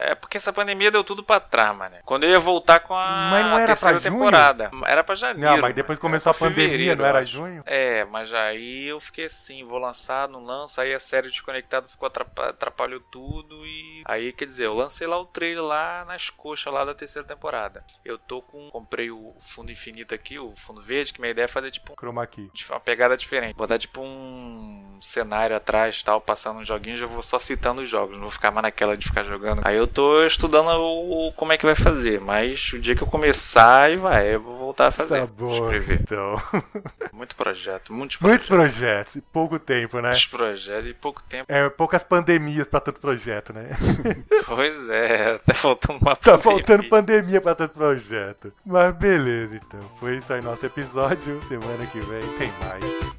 É 0.00 0.14
porque 0.14 0.36
essa 0.36 0.52
pandemia 0.52 0.90
deu 0.90 1.02
tudo 1.04 1.22
pra 1.22 1.40
trás, 1.40 1.76
mano. 1.76 1.96
Quando 2.04 2.24
eu 2.24 2.30
ia 2.30 2.38
voltar 2.38 2.80
com 2.80 2.94
a 2.94 3.28
Mas 3.30 3.46
não 3.46 3.56
era 3.58 3.66
terceira 3.66 4.00
pra 4.00 4.08
junho? 4.10 4.18
temporada. 4.20 4.70
Era 4.86 5.04
pra 5.04 5.14
janeiro. 5.14 5.50
Não, 5.56 5.58
mas 5.62 5.74
depois 5.74 5.98
mano. 5.98 6.00
começou 6.00 6.30
a 6.30 6.34
Era 6.34 6.38
pandemia, 6.54 6.96
não 6.96 7.04
era 7.04 7.24
junho? 7.24 7.62
É, 7.66 8.04
mas 8.04 8.32
aí 8.34 8.86
eu 8.88 9.00
fiquei 9.00 9.26
assim, 9.26 9.64
vou 9.64 9.78
lançar, 9.78 10.28
não 10.28 10.42
lanço, 10.44 10.80
aí 10.80 10.92
a 10.94 11.00
série 11.00 11.28
Desconectado 11.28 11.88
ficou 11.88 12.06
atrapa- 12.06 12.48
atrapalhou 12.50 12.87
olho 12.88 13.00
tudo 13.00 13.64
e. 13.66 14.02
Aí, 14.04 14.32
quer 14.32 14.44
dizer, 14.44 14.66
eu 14.66 14.74
lancei 14.74 15.06
lá 15.06 15.18
o 15.18 15.24
trailer 15.26 15.62
lá 15.64 16.04
nas 16.06 16.30
coxas 16.30 16.72
lá 16.72 16.84
da 16.84 16.94
terceira 16.94 17.26
temporada. 17.26 17.84
Eu 18.04 18.18
tô 18.18 18.42
com. 18.42 18.70
Comprei 18.70 19.10
o 19.10 19.34
fundo 19.40 19.70
infinito 19.70 20.14
aqui, 20.14 20.38
o 20.38 20.54
fundo 20.56 20.80
verde, 20.82 21.12
que 21.12 21.20
minha 21.20 21.30
ideia 21.30 21.44
é 21.44 21.48
fazer 21.48 21.70
tipo 21.70 21.94
Chroma 21.98 22.26
key. 22.26 22.50
uma 22.70 22.80
pegada 22.80 23.16
diferente. 23.16 23.56
Botar 23.56 23.78
tipo 23.78 24.00
um 24.00 24.98
cenário 25.00 25.54
atrás 25.56 26.02
tal, 26.02 26.20
passando 26.20 26.60
uns 26.60 26.66
joguinhos, 26.68 27.00
eu 27.00 27.08
vou 27.08 27.22
só 27.22 27.38
citando 27.38 27.82
os 27.82 27.88
jogos, 27.88 28.14
não 28.16 28.22
vou 28.22 28.30
ficar 28.30 28.50
mais 28.50 28.62
naquela 28.62 28.96
de 28.96 29.06
ficar 29.06 29.22
jogando. 29.22 29.60
Aí 29.64 29.76
eu 29.76 29.86
tô 29.86 30.24
estudando 30.24 30.68
o, 30.70 31.32
como 31.32 31.52
é 31.52 31.58
que 31.58 31.66
vai 31.66 31.74
fazer, 31.74 32.20
mas 32.20 32.72
o 32.72 32.78
dia 32.78 32.96
que 32.96 33.02
eu 33.02 33.06
começar, 33.06 33.96
vai, 33.98 34.34
eu 34.34 34.40
vou 34.40 34.56
voltar 34.56 34.88
a 34.88 34.90
fazer. 34.92 35.20
Tá 35.20 35.26
bom, 35.26 35.52
Escrever. 35.64 36.00
então. 36.00 36.34
Muito 37.12 37.34
projeto, 37.34 37.92
muitos 37.92 38.18
Muitos 38.20 38.46
projetos. 38.46 38.76
projetos 38.78 39.16
e 39.16 39.20
pouco 39.20 39.58
tempo, 39.58 39.96
né? 39.96 40.02
Muitos 40.10 40.26
projetos 40.26 40.90
e 40.90 40.94
pouco 40.94 41.22
tempo. 41.24 41.46
É, 41.52 41.68
poucas 41.68 42.02
pandemias 42.04 42.67
pra 42.68 42.80
tanto 42.80 43.00
projeto, 43.00 43.52
né? 43.52 43.70
Pois 44.46 44.88
é, 44.88 45.38
tá 45.38 45.54
faltando 45.54 45.98
uma 46.00 46.16
Tá 46.16 46.32
pandemia. 46.38 46.42
faltando 46.42 46.88
pandemia 46.88 47.40
pra 47.40 47.54
tanto 47.54 47.74
projeto. 47.74 48.52
Mas 48.64 48.94
beleza, 48.94 49.56
então. 49.56 49.80
Foi 50.00 50.16
isso 50.16 50.32
aí 50.32 50.40
nosso 50.40 50.64
episódio. 50.64 51.40
Semana 51.48 51.86
que 51.86 52.00
vem 52.00 52.22
tem 52.38 52.52
mais. 52.64 53.17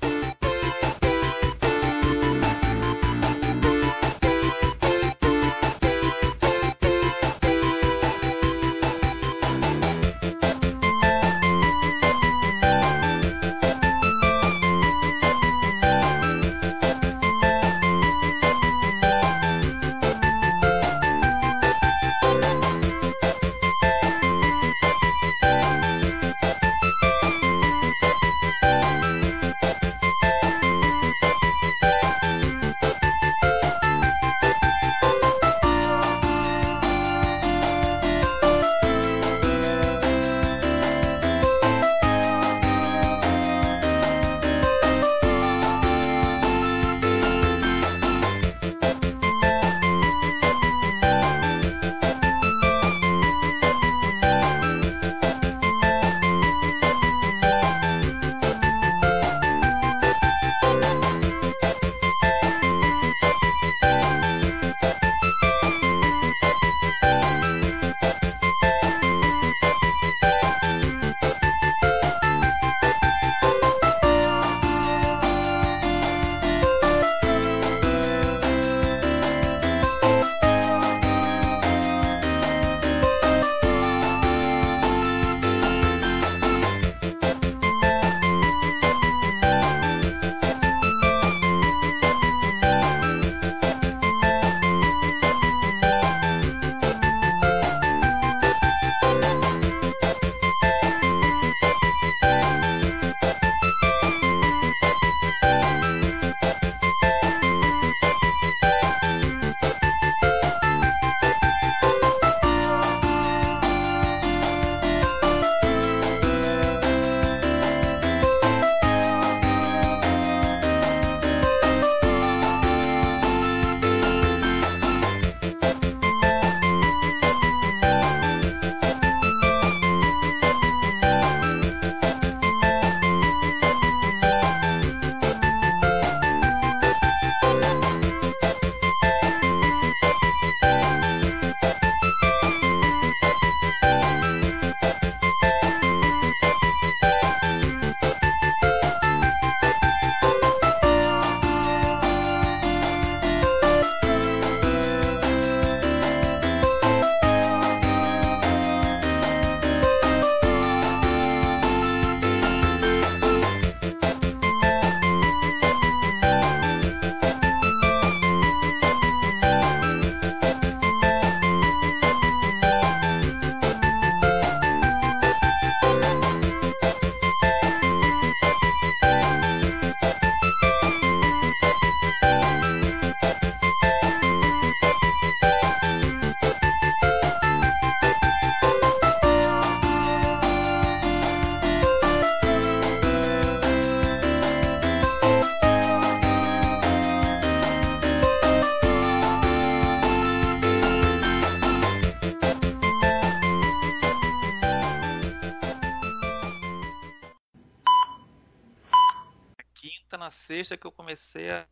Sexta 210.69 210.77
que 210.77 210.87
eu 210.87 210.91
comecei 210.91 211.49
a 211.51 211.65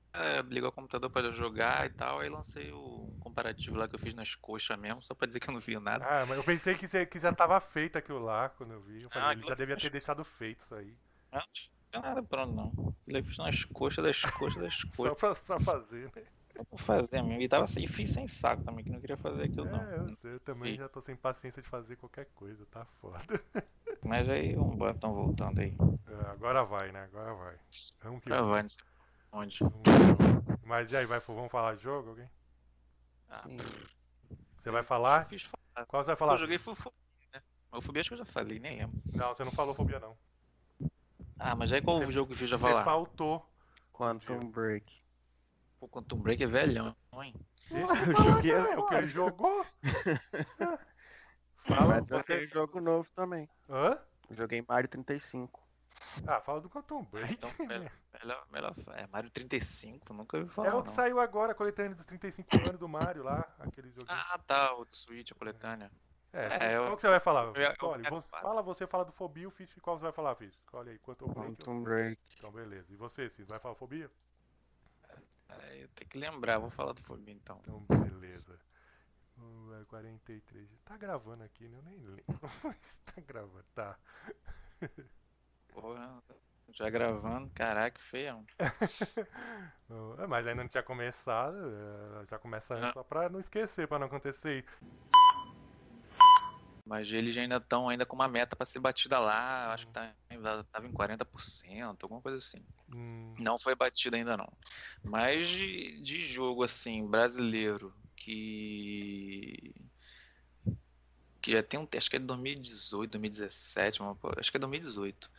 ligar 0.49 0.69
o 0.69 0.71
computador 0.71 1.09
para 1.09 1.31
jogar 1.31 1.85
e 1.85 1.89
tal, 1.89 2.19
aí 2.19 2.29
lancei 2.29 2.71
o 2.71 3.13
comparativo 3.19 3.77
lá 3.77 3.87
que 3.87 3.95
eu 3.95 3.99
fiz 3.99 4.13
nas 4.13 4.33
coxas 4.35 4.77
mesmo, 4.77 5.01
só 5.01 5.13
pra 5.13 5.27
dizer 5.27 5.39
que 5.39 5.49
eu 5.49 5.53
não 5.53 5.59
vi 5.59 5.79
nada. 5.79 6.03
Ah, 6.05 6.25
mas 6.25 6.37
eu 6.37 6.43
pensei 6.43 6.75
que, 6.75 6.87
você- 6.87 7.05
que 7.05 7.19
já 7.19 7.31
tava 7.31 7.59
feito 7.59 7.97
aquilo 7.97 8.19
lá 8.19 8.49
quando 8.49 8.73
eu 8.73 8.81
vi. 8.81 9.03
Eu 9.03 9.09
falei, 9.09 9.29
Ah, 9.29 9.31
ele 9.33 9.43
já 9.43 9.53
devia 9.55 9.75
foi- 9.75 9.81
ter 9.83 9.89
deixado 9.91 10.23
feito 10.25 10.63
isso 10.63 10.75
aí. 10.75 10.97
Não 11.31 11.41
tinha 11.53 12.01
nada 12.01 12.23
pronto 12.23 12.53
não. 12.53 12.75
Eu 13.07 13.23
fiz 13.23 13.37
nas 13.37 13.63
coxas 13.65 14.03
das 14.03 14.21
coxas 14.21 14.61
das 14.61 14.75
Só 14.91 15.15
coxas. 15.15 15.17
pra, 15.17 15.35
pra 15.35 15.59
fazer, 15.59 16.11
né? 16.15 16.23
Só 16.58 16.64
pra 16.64 16.78
fazer 16.80 17.22
mesmo. 17.22 17.41
E 17.41 17.47
tava 17.47 17.68
sem, 17.68 17.86
fiz 17.86 18.10
sem 18.12 18.28
saco 18.28 18.64
também, 18.64 18.84
que 18.84 18.91
não 18.91 18.99
queria 18.99 19.16
fazer 19.18 19.43
aquilo 19.43 19.70
não. 19.70 19.82
É, 19.84 19.97
eu, 19.99 20.16
sei, 20.18 20.34
eu 20.34 20.39
também 20.39 20.74
E- 20.74 20.78
já 20.78 20.89
tô 20.89 21.01
sem 21.01 21.16
paciência 21.16 21.62
de 21.62 21.70
fazer 21.70 21.95
qualquer 21.97 22.26
coisa, 22.36 22.66
tá 22.68 22.84
foda. 22.99 23.20
Mas 24.03 24.28
aí 24.30 24.55
vamos 24.55 24.74
embora, 24.74 24.93
tão 24.93 25.14
voltando 25.14 25.60
aí. 25.60 25.76
É, 26.08 26.30
agora 26.32 26.64
vai, 26.64 26.91
né? 26.91 27.03
Agora 27.03 27.34
vai. 27.34 27.55
Vamos 28.01 28.24
que 28.24 28.30
vamos. 28.30 28.49
vai, 28.49 28.62
não 28.64 28.70
sei 28.70 28.84
onde. 29.32 29.60
Vamos. 29.60 29.84
Mas 30.64 30.91
e 30.91 30.97
aí, 30.97 31.05
vai, 31.05 31.20
vamos 31.20 31.51
falar 31.51 31.76
de 31.76 31.84
jogo, 31.84 32.10
alguém? 32.10 32.30
Ah. 33.30 33.43
Você 34.64 34.72
vai 34.72 34.82
eu 34.82 34.86
falar? 34.86 35.26
fiz 35.28 35.43
falar. 35.43 35.86
Qual 35.86 36.03
você 36.03 36.08
vai 36.08 36.16
falar? 36.16 36.34
Eu 36.34 36.38
joguei 36.39 36.58
foi 36.58 36.74
o 36.74 36.76
Fobia, 36.76 36.99
né? 37.34 37.41
Mas 37.72 37.86
Fobia 37.86 37.99
acho 38.01 38.10
que 38.10 38.14
eu 38.16 38.20
já 38.20 38.26
falei, 38.26 38.60
nem 38.60 38.78
lembro. 38.80 38.99
Não, 39.14 39.36
você 39.36 39.43
não 39.43 39.51
falou 39.51 39.76
fobia, 39.76 39.99
não. 39.99 40.18
Ah, 41.38 41.55
mas 41.55 41.72
aí 41.72 41.82
qual 41.82 41.99
Você- 41.99 42.08
o 42.08 42.12
jogo 42.12 42.36
que 42.36 42.43
eu 42.43 42.47
já 42.47 42.58
Você 42.58 42.62
falar? 42.68 42.84
faltou. 42.84 43.45
Quantum 43.93 44.49
Break. 44.51 44.91
O 45.80 45.88
Quantum 45.88 46.17
Break 46.19 46.43
é 46.43 46.47
velhão, 46.47 46.95
hein? 47.21 47.34
Eu 47.69 47.88
joguei 48.15 48.51
também, 48.53 48.78
o 48.78 48.86
que 48.88 48.95
ele 48.95 49.09
jogou. 49.09 49.65
Fala, 51.65 51.95
Mas 51.95 52.09
eu 52.09 52.23
tenho 52.23 52.47
jogo 52.47 52.80
novo 52.80 53.09
também. 53.13 53.49
Hã? 53.69 53.99
Joguei 54.32 54.63
Mario 54.67 54.89
35. 54.89 55.61
Ah, 56.25 56.39
fala 56.41 56.61
do 56.61 56.69
Quantum 56.69 57.03
Break. 57.03 57.34
Então, 57.34 57.51
melhor, 57.59 57.91
melhor, 58.23 58.45
melhor- 58.51 58.75
É 58.95 59.05
Mario 59.07 59.30
35, 59.30 60.13
nunca 60.13 60.38
ouvi 60.38 60.49
É 60.49 60.53
falar. 60.53 60.75
o 60.75 60.82
que 60.82 60.88
não. 60.89 60.95
saiu 60.95 61.19
agora, 61.19 61.51
a 61.51 61.55
coletânea 61.55 61.95
dos 61.95 62.05
35 62.05 62.55
anos 62.67 62.80
do 62.80 62.88
Mario 62.88 63.23
lá, 63.23 63.47
aquele 63.59 63.89
joguinho. 63.89 64.07
Ah, 64.17 64.39
tá, 64.47 64.73
o 64.75 64.86
do 64.86 64.95
Switch, 64.95 65.32
a 65.32 65.36
coletânea. 65.36 65.91
é, 66.34 66.67
é, 66.71 66.78
eu- 66.78 66.84
qual 66.86 66.95
que 66.95 67.01
você 67.01 67.09
vai 67.09 67.19
falar? 67.19 67.43
eu- 67.45 67.53
eu- 67.55 67.71
Escolhe. 67.71 68.05
eu- 68.05 68.11
Você- 68.11 68.30
fala 68.30 68.61
você, 68.61 68.88
fala 68.88 69.05
do 69.05 69.11
Fobia, 69.11 69.47
o 69.47 69.51
Fish, 69.51 69.75
qual 69.82 69.97
você 69.97 70.03
vai 70.03 70.11
falar, 70.13 70.36
Fish? 70.36 70.53
Escolhe 70.55 70.91
aí, 70.91 70.99
Quantum 70.99 71.28
Break. 71.34 71.55
Quantum 71.57 71.84
Break. 71.84 72.21
Então, 72.38 72.51
beleza. 72.51 72.91
E 72.93 72.95
você, 72.95 73.30
Cis, 73.30 73.47
vai 73.47 73.59
falar 73.59 73.75
Fobia? 73.75 74.09
É, 75.49 75.83
eu 75.83 75.87
tenho 75.89 76.09
que 76.09 76.17
lembrar, 76.17 76.59
vou 76.59 76.69
falar 76.69 76.93
do 76.93 77.03
Fobia 77.03 77.33
então. 77.33 77.59
Então, 77.61 77.79
beleza. 77.89 78.59
Hum, 79.37 79.73
é 79.79 79.85
43. 79.85 80.69
Tá 80.83 80.97
gravando 80.97 81.43
aqui, 81.43 81.67
né? 81.67 81.77
Eu 81.77 81.83
nem 81.83 81.97
lembro. 81.99 82.23
Mas 82.63 82.97
tá 83.05 83.21
gravando, 83.21 83.65
tá. 83.75 83.97
Porra, 85.69 86.23
já 86.69 86.89
gravando, 86.89 87.49
caraca, 87.51 87.99
feião. 87.99 88.45
Não, 89.87 90.19
é, 90.21 90.27
Mas 90.27 90.45
ainda 90.47 90.63
não 90.63 90.67
tinha 90.69 90.83
começado, 90.83 91.55
é, 91.57 92.25
já 92.29 92.37
começa 92.39 92.73
antes 92.73 92.89
Ah. 92.89 92.93
só 92.93 93.03
pra 93.03 93.29
não 93.29 93.39
esquecer, 93.39 93.87
pra 93.87 93.99
não 93.99 94.07
acontecer. 94.07 94.65
Mas 96.88 97.11
eles 97.11 97.38
ainda 97.38 97.57
estão 97.57 97.89
ainda 97.89 98.05
com 98.05 98.15
uma 98.15 98.27
meta 98.29 98.55
pra 98.55 98.65
ser 98.65 98.79
batida 98.79 99.19
lá, 99.19 99.73
acho 99.73 99.88
que 99.88 99.93
tá, 99.93 100.15
em- 100.31 100.41
tava 100.71 100.88
em 100.88 100.91
40%, 100.93 102.03
alguma 102.03 102.21
coisa 102.21 102.38
assim. 102.38 102.65
Hum, 102.93 103.35
Não 103.39 103.57
foi 103.57 103.75
batida 103.75 104.15
ainda 104.15 104.38
não. 104.38 104.47
Mas 105.03 105.47
de, 105.47 106.01
de 106.01 106.21
jogo 106.21 106.63
assim, 106.63 107.05
brasileiro, 107.05 107.93
que. 108.15 109.73
Que 111.41 111.51
já 111.51 111.63
tem 111.63 111.79
um. 111.79 111.88
Acho 111.97 112.09
que 112.09 112.15
é 112.15 112.19
de 112.19 112.25
2018, 112.25 113.11
2017, 113.11 114.01
uma 114.01 114.15
po- 114.15 114.31
acho 114.38 114.49
que 114.51 114.57
é 114.57 114.59
2018. 114.59 115.29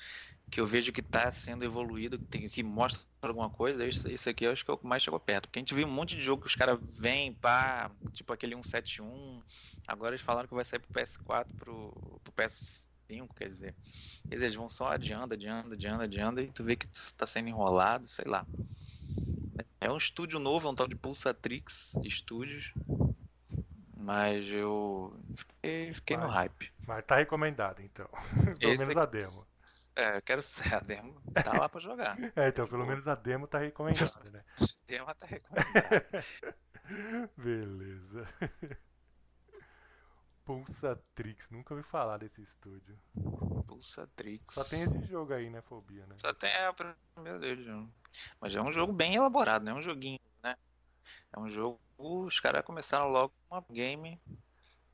Que 0.51 0.61
eu 0.61 0.67
vejo 0.67 0.93
que 0.93 1.03
tá 1.03 1.31
sendo 1.31 1.65
evoluído, 1.65 2.19
que, 2.19 2.27
tem, 2.27 2.49
que 2.49 2.63
mostra 2.63 3.03
alguma 3.23 3.51
coisa. 3.51 3.87
Isso, 3.87 4.11
isso 4.11 4.29
aqui 4.29 4.45
eu 4.45 4.53
acho 4.53 4.65
que 4.65 4.71
é 4.71 4.75
o 4.75 4.79
que 4.79 4.87
mais 4.87 5.03
chegou 5.03 5.19
perto. 5.19 5.49
Porque 5.49 5.59
a 5.59 5.63
gente 5.63 5.75
viu 5.75 5.87
um 5.87 5.91
monte 5.91 6.17
de 6.17 6.23
jogo 6.23 6.43
que 6.43 6.49
os 6.49 6.55
caras 6.55 6.79
vêm, 6.99 7.33
pá, 7.35 7.91
tipo 8.13 8.33
aquele 8.33 8.55
171. 8.55 9.43
Agora 9.87 10.15
eles 10.15 10.25
falaram 10.25 10.47
que 10.47 10.55
vai 10.55 10.65
sair 10.65 10.79
pro 10.79 10.93
PS4, 10.93 11.47
pro, 11.57 12.21
pro 12.23 12.33
PS5, 12.33 13.29
quer 13.35 13.49
dizer. 13.49 13.75
Quer 14.29 14.35
dizer, 14.35 14.45
eles 14.45 14.55
vão 14.55 14.69
só 14.69 14.93
adiando, 14.93 15.35
adiando, 15.35 15.75
adiando, 15.75 16.03
adiando, 16.03 16.41
e 16.41 16.49
tu 16.49 16.63
vê 16.63 16.77
que 16.77 16.87
isso 16.93 17.15
tá 17.15 17.27
sendo 17.27 17.49
enrolado, 17.49 18.07
sei 18.07 18.27
lá. 18.27 18.47
É 19.81 19.91
um 19.91 19.97
estúdio 19.97 20.39
novo, 20.39 20.69
é 20.69 20.71
um 20.71 20.75
tal 20.75 20.89
de 20.89 20.97
Pulsatrix 20.97 21.97
Studios. 22.09 22.73
Mas 23.97 24.49
eu 24.49 25.13
fiquei, 25.35 25.93
fiquei 25.93 26.17
no 26.17 26.27
hype. 26.27 26.71
mas 26.87 27.05
tá 27.05 27.17
recomendado, 27.17 27.83
então. 27.83 28.09
Pelo 28.59 28.73
Esse 28.73 28.87
menos 28.87 29.03
a 29.03 29.07
demo. 29.07 29.47
É, 29.99 30.17
eu 30.17 30.23
quero 30.23 30.41
ser 30.41 30.73
a 30.73 30.79
demo. 30.79 31.21
Tá 31.45 31.59
lá 31.59 31.69
pra 31.69 31.81
jogar. 31.81 32.17
É, 32.37 32.49
então, 32.49 32.69
pelo 32.69 32.87
menos 32.87 33.07
a 33.09 33.17
demo 33.17 33.49
tá 33.49 33.59
recomendada, 33.59 34.31
né? 34.31 34.45
O 34.61 34.67
sistema 34.67 35.13
tá 35.13 35.27
recomendado. 35.27 36.25
Beleza. 37.37 38.29
Pulsatrix, 40.45 41.51
nunca 41.51 41.75
ouvi 41.75 41.85
falar 41.85 42.19
desse 42.19 42.41
estúdio. 42.41 42.97
Pulsatrix. 43.67 44.55
Só 44.55 44.63
tem 44.63 44.83
esse 44.83 45.05
jogo 45.11 45.35
aí, 45.35 45.51
né, 45.51 45.61
Fobia, 45.63 46.07
né? 46.07 46.15
Só 46.19 46.33
tem 46.33 46.49
é, 46.49 46.73
primeiro 47.15 47.41
dele. 47.41 47.65
já. 47.65 47.85
Mas 48.41 48.55
é 48.55 48.63
um 48.63 48.71
jogo 48.71 48.93
bem 48.93 49.17
elaborado, 49.17 49.65
não 49.65 49.73
é 49.73 49.75
um 49.75 49.83
joguinho, 49.83 50.21
né? 50.45 50.57
É 51.33 51.41
um 51.41 51.49
jogo. 51.49 51.81
Os 51.99 52.39
caras 52.39 52.65
começaram 52.65 53.09
logo 53.09 53.35
com 53.49 53.57
uma 53.57 53.65
game 53.69 54.21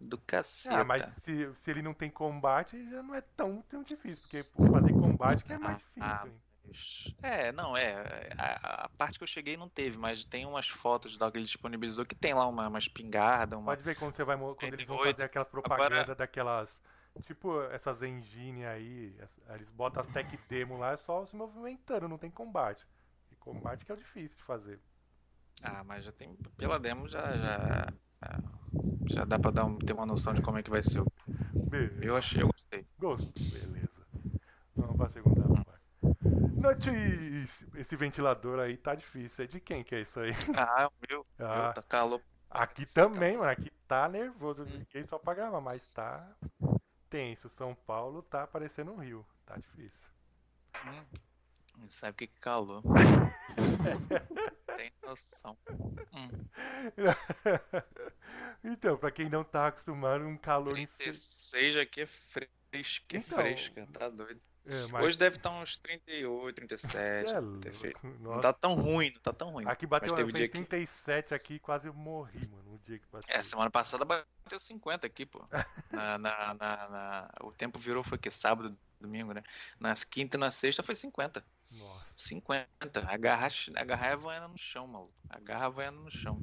do 0.00 0.18
cacete. 0.18 0.74
Ah, 0.74 0.84
mas 0.84 1.02
se, 1.24 1.52
se 1.62 1.70
ele 1.70 1.82
não 1.82 1.94
tem 1.94 2.10
combate, 2.10 2.88
já 2.90 3.02
não 3.02 3.14
é 3.14 3.20
tão, 3.20 3.62
tão 3.62 3.82
difícil, 3.82 4.22
porque 4.22 4.44
fazer 4.70 4.92
combate 4.92 5.44
que 5.44 5.52
é 5.52 5.58
mais 5.58 5.78
difícil, 5.78 6.02
Ah, 6.02 6.26
hein? 6.26 6.40
É, 7.22 7.52
não, 7.52 7.76
é. 7.76 8.30
A, 8.38 8.84
a 8.84 8.88
parte 8.90 9.18
que 9.18 9.22
eu 9.22 9.28
cheguei 9.28 9.56
não 9.56 9.68
teve, 9.68 9.98
mas 9.98 10.24
tem 10.24 10.46
umas 10.46 10.68
fotos 10.68 11.18
lá 11.18 11.30
que 11.30 11.38
ele 11.38 11.44
disponibilizou 11.44 12.04
que 12.04 12.14
tem 12.14 12.34
lá 12.34 12.46
uma, 12.46 12.68
uma 12.68 12.78
espingarda, 12.78 13.56
uma. 13.58 13.72
Pode 13.72 13.82
ver 13.82 13.94
quando 13.96 14.14
você 14.14 14.24
vai 14.24 14.36
quando 14.36 14.62
eles 14.62 14.86
vão 14.86 14.96
38. 14.96 15.16
fazer 15.16 15.26
aquelas 15.26 15.48
propagandas 15.48 16.16
daquelas. 16.16 16.74
Tipo, 17.26 17.62
essas 17.64 18.02
engine 18.02 18.64
aí, 18.64 19.16
eles 19.54 19.68
botam 19.70 20.00
as 20.00 20.08
tech 20.08 20.36
demo 20.48 20.78
lá, 20.78 20.92
é 20.92 20.96
só 20.96 21.24
se 21.24 21.36
movimentando, 21.36 22.08
não 22.08 22.18
tem 22.18 22.30
combate. 22.30 22.84
E 23.30 23.36
combate 23.36 23.84
que 23.84 23.92
é 23.92 23.94
o 23.94 23.98
difícil 23.98 24.36
de 24.36 24.42
fazer. 24.42 24.80
Ah, 25.62 25.84
mas 25.84 26.04
já 26.04 26.12
tem. 26.12 26.34
Pela 26.56 26.78
demo 26.78 27.08
já. 27.08 27.36
Já, 27.36 27.92
já 29.08 29.24
dá 29.24 29.38
pra 29.38 29.50
dar 29.50 29.64
um- 29.64 29.78
ter 29.78 29.92
uma 29.92 30.06
noção 30.06 30.32
de 30.34 30.42
como 30.42 30.58
é 30.58 30.62
que 30.62 30.70
vai 30.70 30.82
ser. 30.82 31.02
Beleza. 31.54 32.04
Eu 32.04 32.16
achei, 32.16 32.42
eu 32.42 32.48
gostei. 32.48 32.86
Gosto, 32.98 33.32
beleza. 33.52 33.90
Vamos 34.76 34.96
pra 34.96 35.08
segunda 35.08 35.42
parte. 35.64 35.84
Notícia! 36.60 37.66
Esse 37.76 37.96
ventilador 37.96 38.58
aí 38.58 38.76
tá 38.76 38.94
difícil. 38.94 39.44
É 39.44 39.46
de 39.48 39.60
quem 39.60 39.84
que 39.84 39.94
é 39.94 40.00
isso 40.00 40.18
aí? 40.20 40.30
Ah, 40.68 40.82
é 40.82 40.86
o 40.86 40.92
meu. 41.08 41.26
Ah. 41.38 41.62
meu 41.64 41.72
tá 41.74 41.82
calor. 41.82 42.20
Aqui 42.50 42.86
também, 42.94 43.36
mano. 43.36 43.50
Aqui 43.50 43.70
tá 43.88 44.08
nervoso. 44.08 44.62
Eu 44.62 44.66
liguei 44.66 45.04
só 45.06 45.18
pra 45.18 45.34
gravar, 45.34 45.60
mas 45.60 45.88
tá 45.90 46.26
tenso. 47.10 47.48
São 47.50 47.74
Paulo 47.86 48.22
tá 48.22 48.46
parecendo 48.46 48.92
um 48.92 48.98
rio. 48.98 49.24
Tá 49.44 49.56
difícil. 49.56 50.00
Hum, 50.86 51.04
não 51.78 51.88
sabe 51.88 52.12
o 52.12 52.14
que 52.14 52.26
que 52.28 52.40
calor. 52.40 52.82
Tem 54.76 54.92
noção. 55.02 55.56
Hum, 56.12 56.28
então, 58.64 58.96
pra 58.96 59.10
quem 59.10 59.28
não 59.28 59.44
tá 59.44 59.68
acostumado, 59.68 60.24
um 60.24 60.36
calor 60.36 60.78
infe- 60.78 60.96
36 60.98 61.76
aqui 61.76 62.00
é 62.02 62.06
fresca, 62.06 63.16
é 63.16 63.18
Então. 63.18 63.38
fresca, 63.38 63.86
tá 63.92 64.08
doido. 64.08 64.40
É, 64.66 64.86
mas 64.86 65.04
Hoje 65.04 65.18
deve 65.18 65.36
estar 65.36 65.50
uns 65.50 65.76
38, 65.76 66.56
37. 66.56 66.98
é. 67.30 67.40
Não 68.20 68.40
tá 68.40 68.50
tão 68.50 68.72
ruim, 68.72 69.12
não 69.14 69.20
tá 69.20 69.30
tão 69.32 69.50
ruim. 69.50 69.64
Aqui 69.68 69.86
bateu 69.86 70.08
Mas 70.12 70.16
teve 70.16 70.32
fez 70.32 70.38
dia 70.38 70.48
que. 70.48 70.52
37 70.66 71.34
aqui, 71.34 71.58
quase 71.58 71.86
eu 71.86 71.92
morri, 71.92 72.48
mano. 72.48 72.62
No 72.72 72.78
dia 72.78 72.98
que 72.98 73.06
bateu. 73.12 73.36
É, 73.36 73.42
semana 73.42 73.70
passada 73.70 74.06
bateu 74.06 74.58
50 74.58 75.06
aqui, 75.06 75.26
pô. 75.26 75.44
Na, 75.92 76.16
na, 76.18 76.54
na- 76.54 76.88
na- 76.88 77.30
O 77.42 77.52
tempo 77.52 77.78
virou, 77.78 78.02
foi 78.02 78.16
que? 78.16 78.30
Sábado, 78.30 78.74
domingo, 78.98 79.34
né? 79.34 79.42
Nas 79.78 80.02
quinta 80.02 80.38
e 80.38 80.40
na 80.40 80.50
sexta 80.50 80.82
foi 80.82 80.94
50. 80.94 81.44
Nossa. 81.78 82.06
50. 82.16 82.68
A 83.06 83.16
garra, 83.16 83.48
a 83.76 83.84
garra 83.84 84.06
é 84.06 84.16
voando 84.16 84.48
no 84.48 84.58
chão, 84.58 84.86
maluco. 84.86 85.14
A 85.28 85.38
garra 85.40 85.68
voando 85.68 86.00
no 86.00 86.10
chão. 86.10 86.40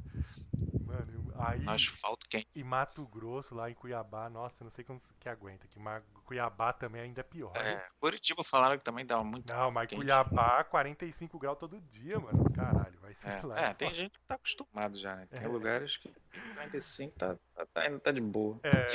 Mano, 0.86 1.32
aí 1.38 1.60
No 1.60 1.70
asfalto 1.70 2.26
quente. 2.28 2.48
em 2.56 2.64
Mato 2.64 3.06
Grosso, 3.06 3.54
lá 3.54 3.70
em 3.70 3.74
Cuiabá, 3.74 4.28
nossa, 4.28 4.64
não 4.64 4.70
sei 4.72 4.84
como 4.84 5.00
que 5.20 5.28
aguenta. 5.28 5.66
Que 5.68 5.78
Cuiabá 6.24 6.72
também 6.72 7.02
ainda 7.02 7.20
é 7.20 7.24
pior. 7.24 7.52
né? 7.54 7.74
É, 7.74 7.86
Curitiba 8.00 8.42
falaram 8.42 8.76
que 8.76 8.84
também 8.84 9.06
dava 9.06 9.22
muito. 9.22 9.52
Não, 9.52 9.70
mas 9.70 9.88
quente. 9.88 10.00
Cuiabá, 10.00 10.64
45 10.64 11.38
graus 11.38 11.58
todo 11.58 11.80
dia, 11.80 12.18
mano. 12.18 12.50
Caralho, 12.52 12.98
vai 13.00 13.14
ser 13.14 13.28
É, 13.28 13.46
lá. 13.46 13.60
é, 13.60 13.74
tem 13.74 13.94
gente 13.94 14.18
que 14.18 14.26
tá 14.26 14.34
acostumado 14.34 14.98
já, 14.98 15.14
né? 15.14 15.26
Tem 15.26 15.44
É. 15.44 15.48
lugares 15.48 15.96
que 15.96 16.12
45 16.54 17.14
tá, 17.16 17.36
tá, 17.54 17.66
tá- 17.66 17.82
ainda 17.82 18.00
tá 18.00 18.10
de 18.10 18.20
boa. 18.20 18.58
É. 18.64 18.86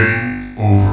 Game 0.00 0.56
over. 0.56 0.89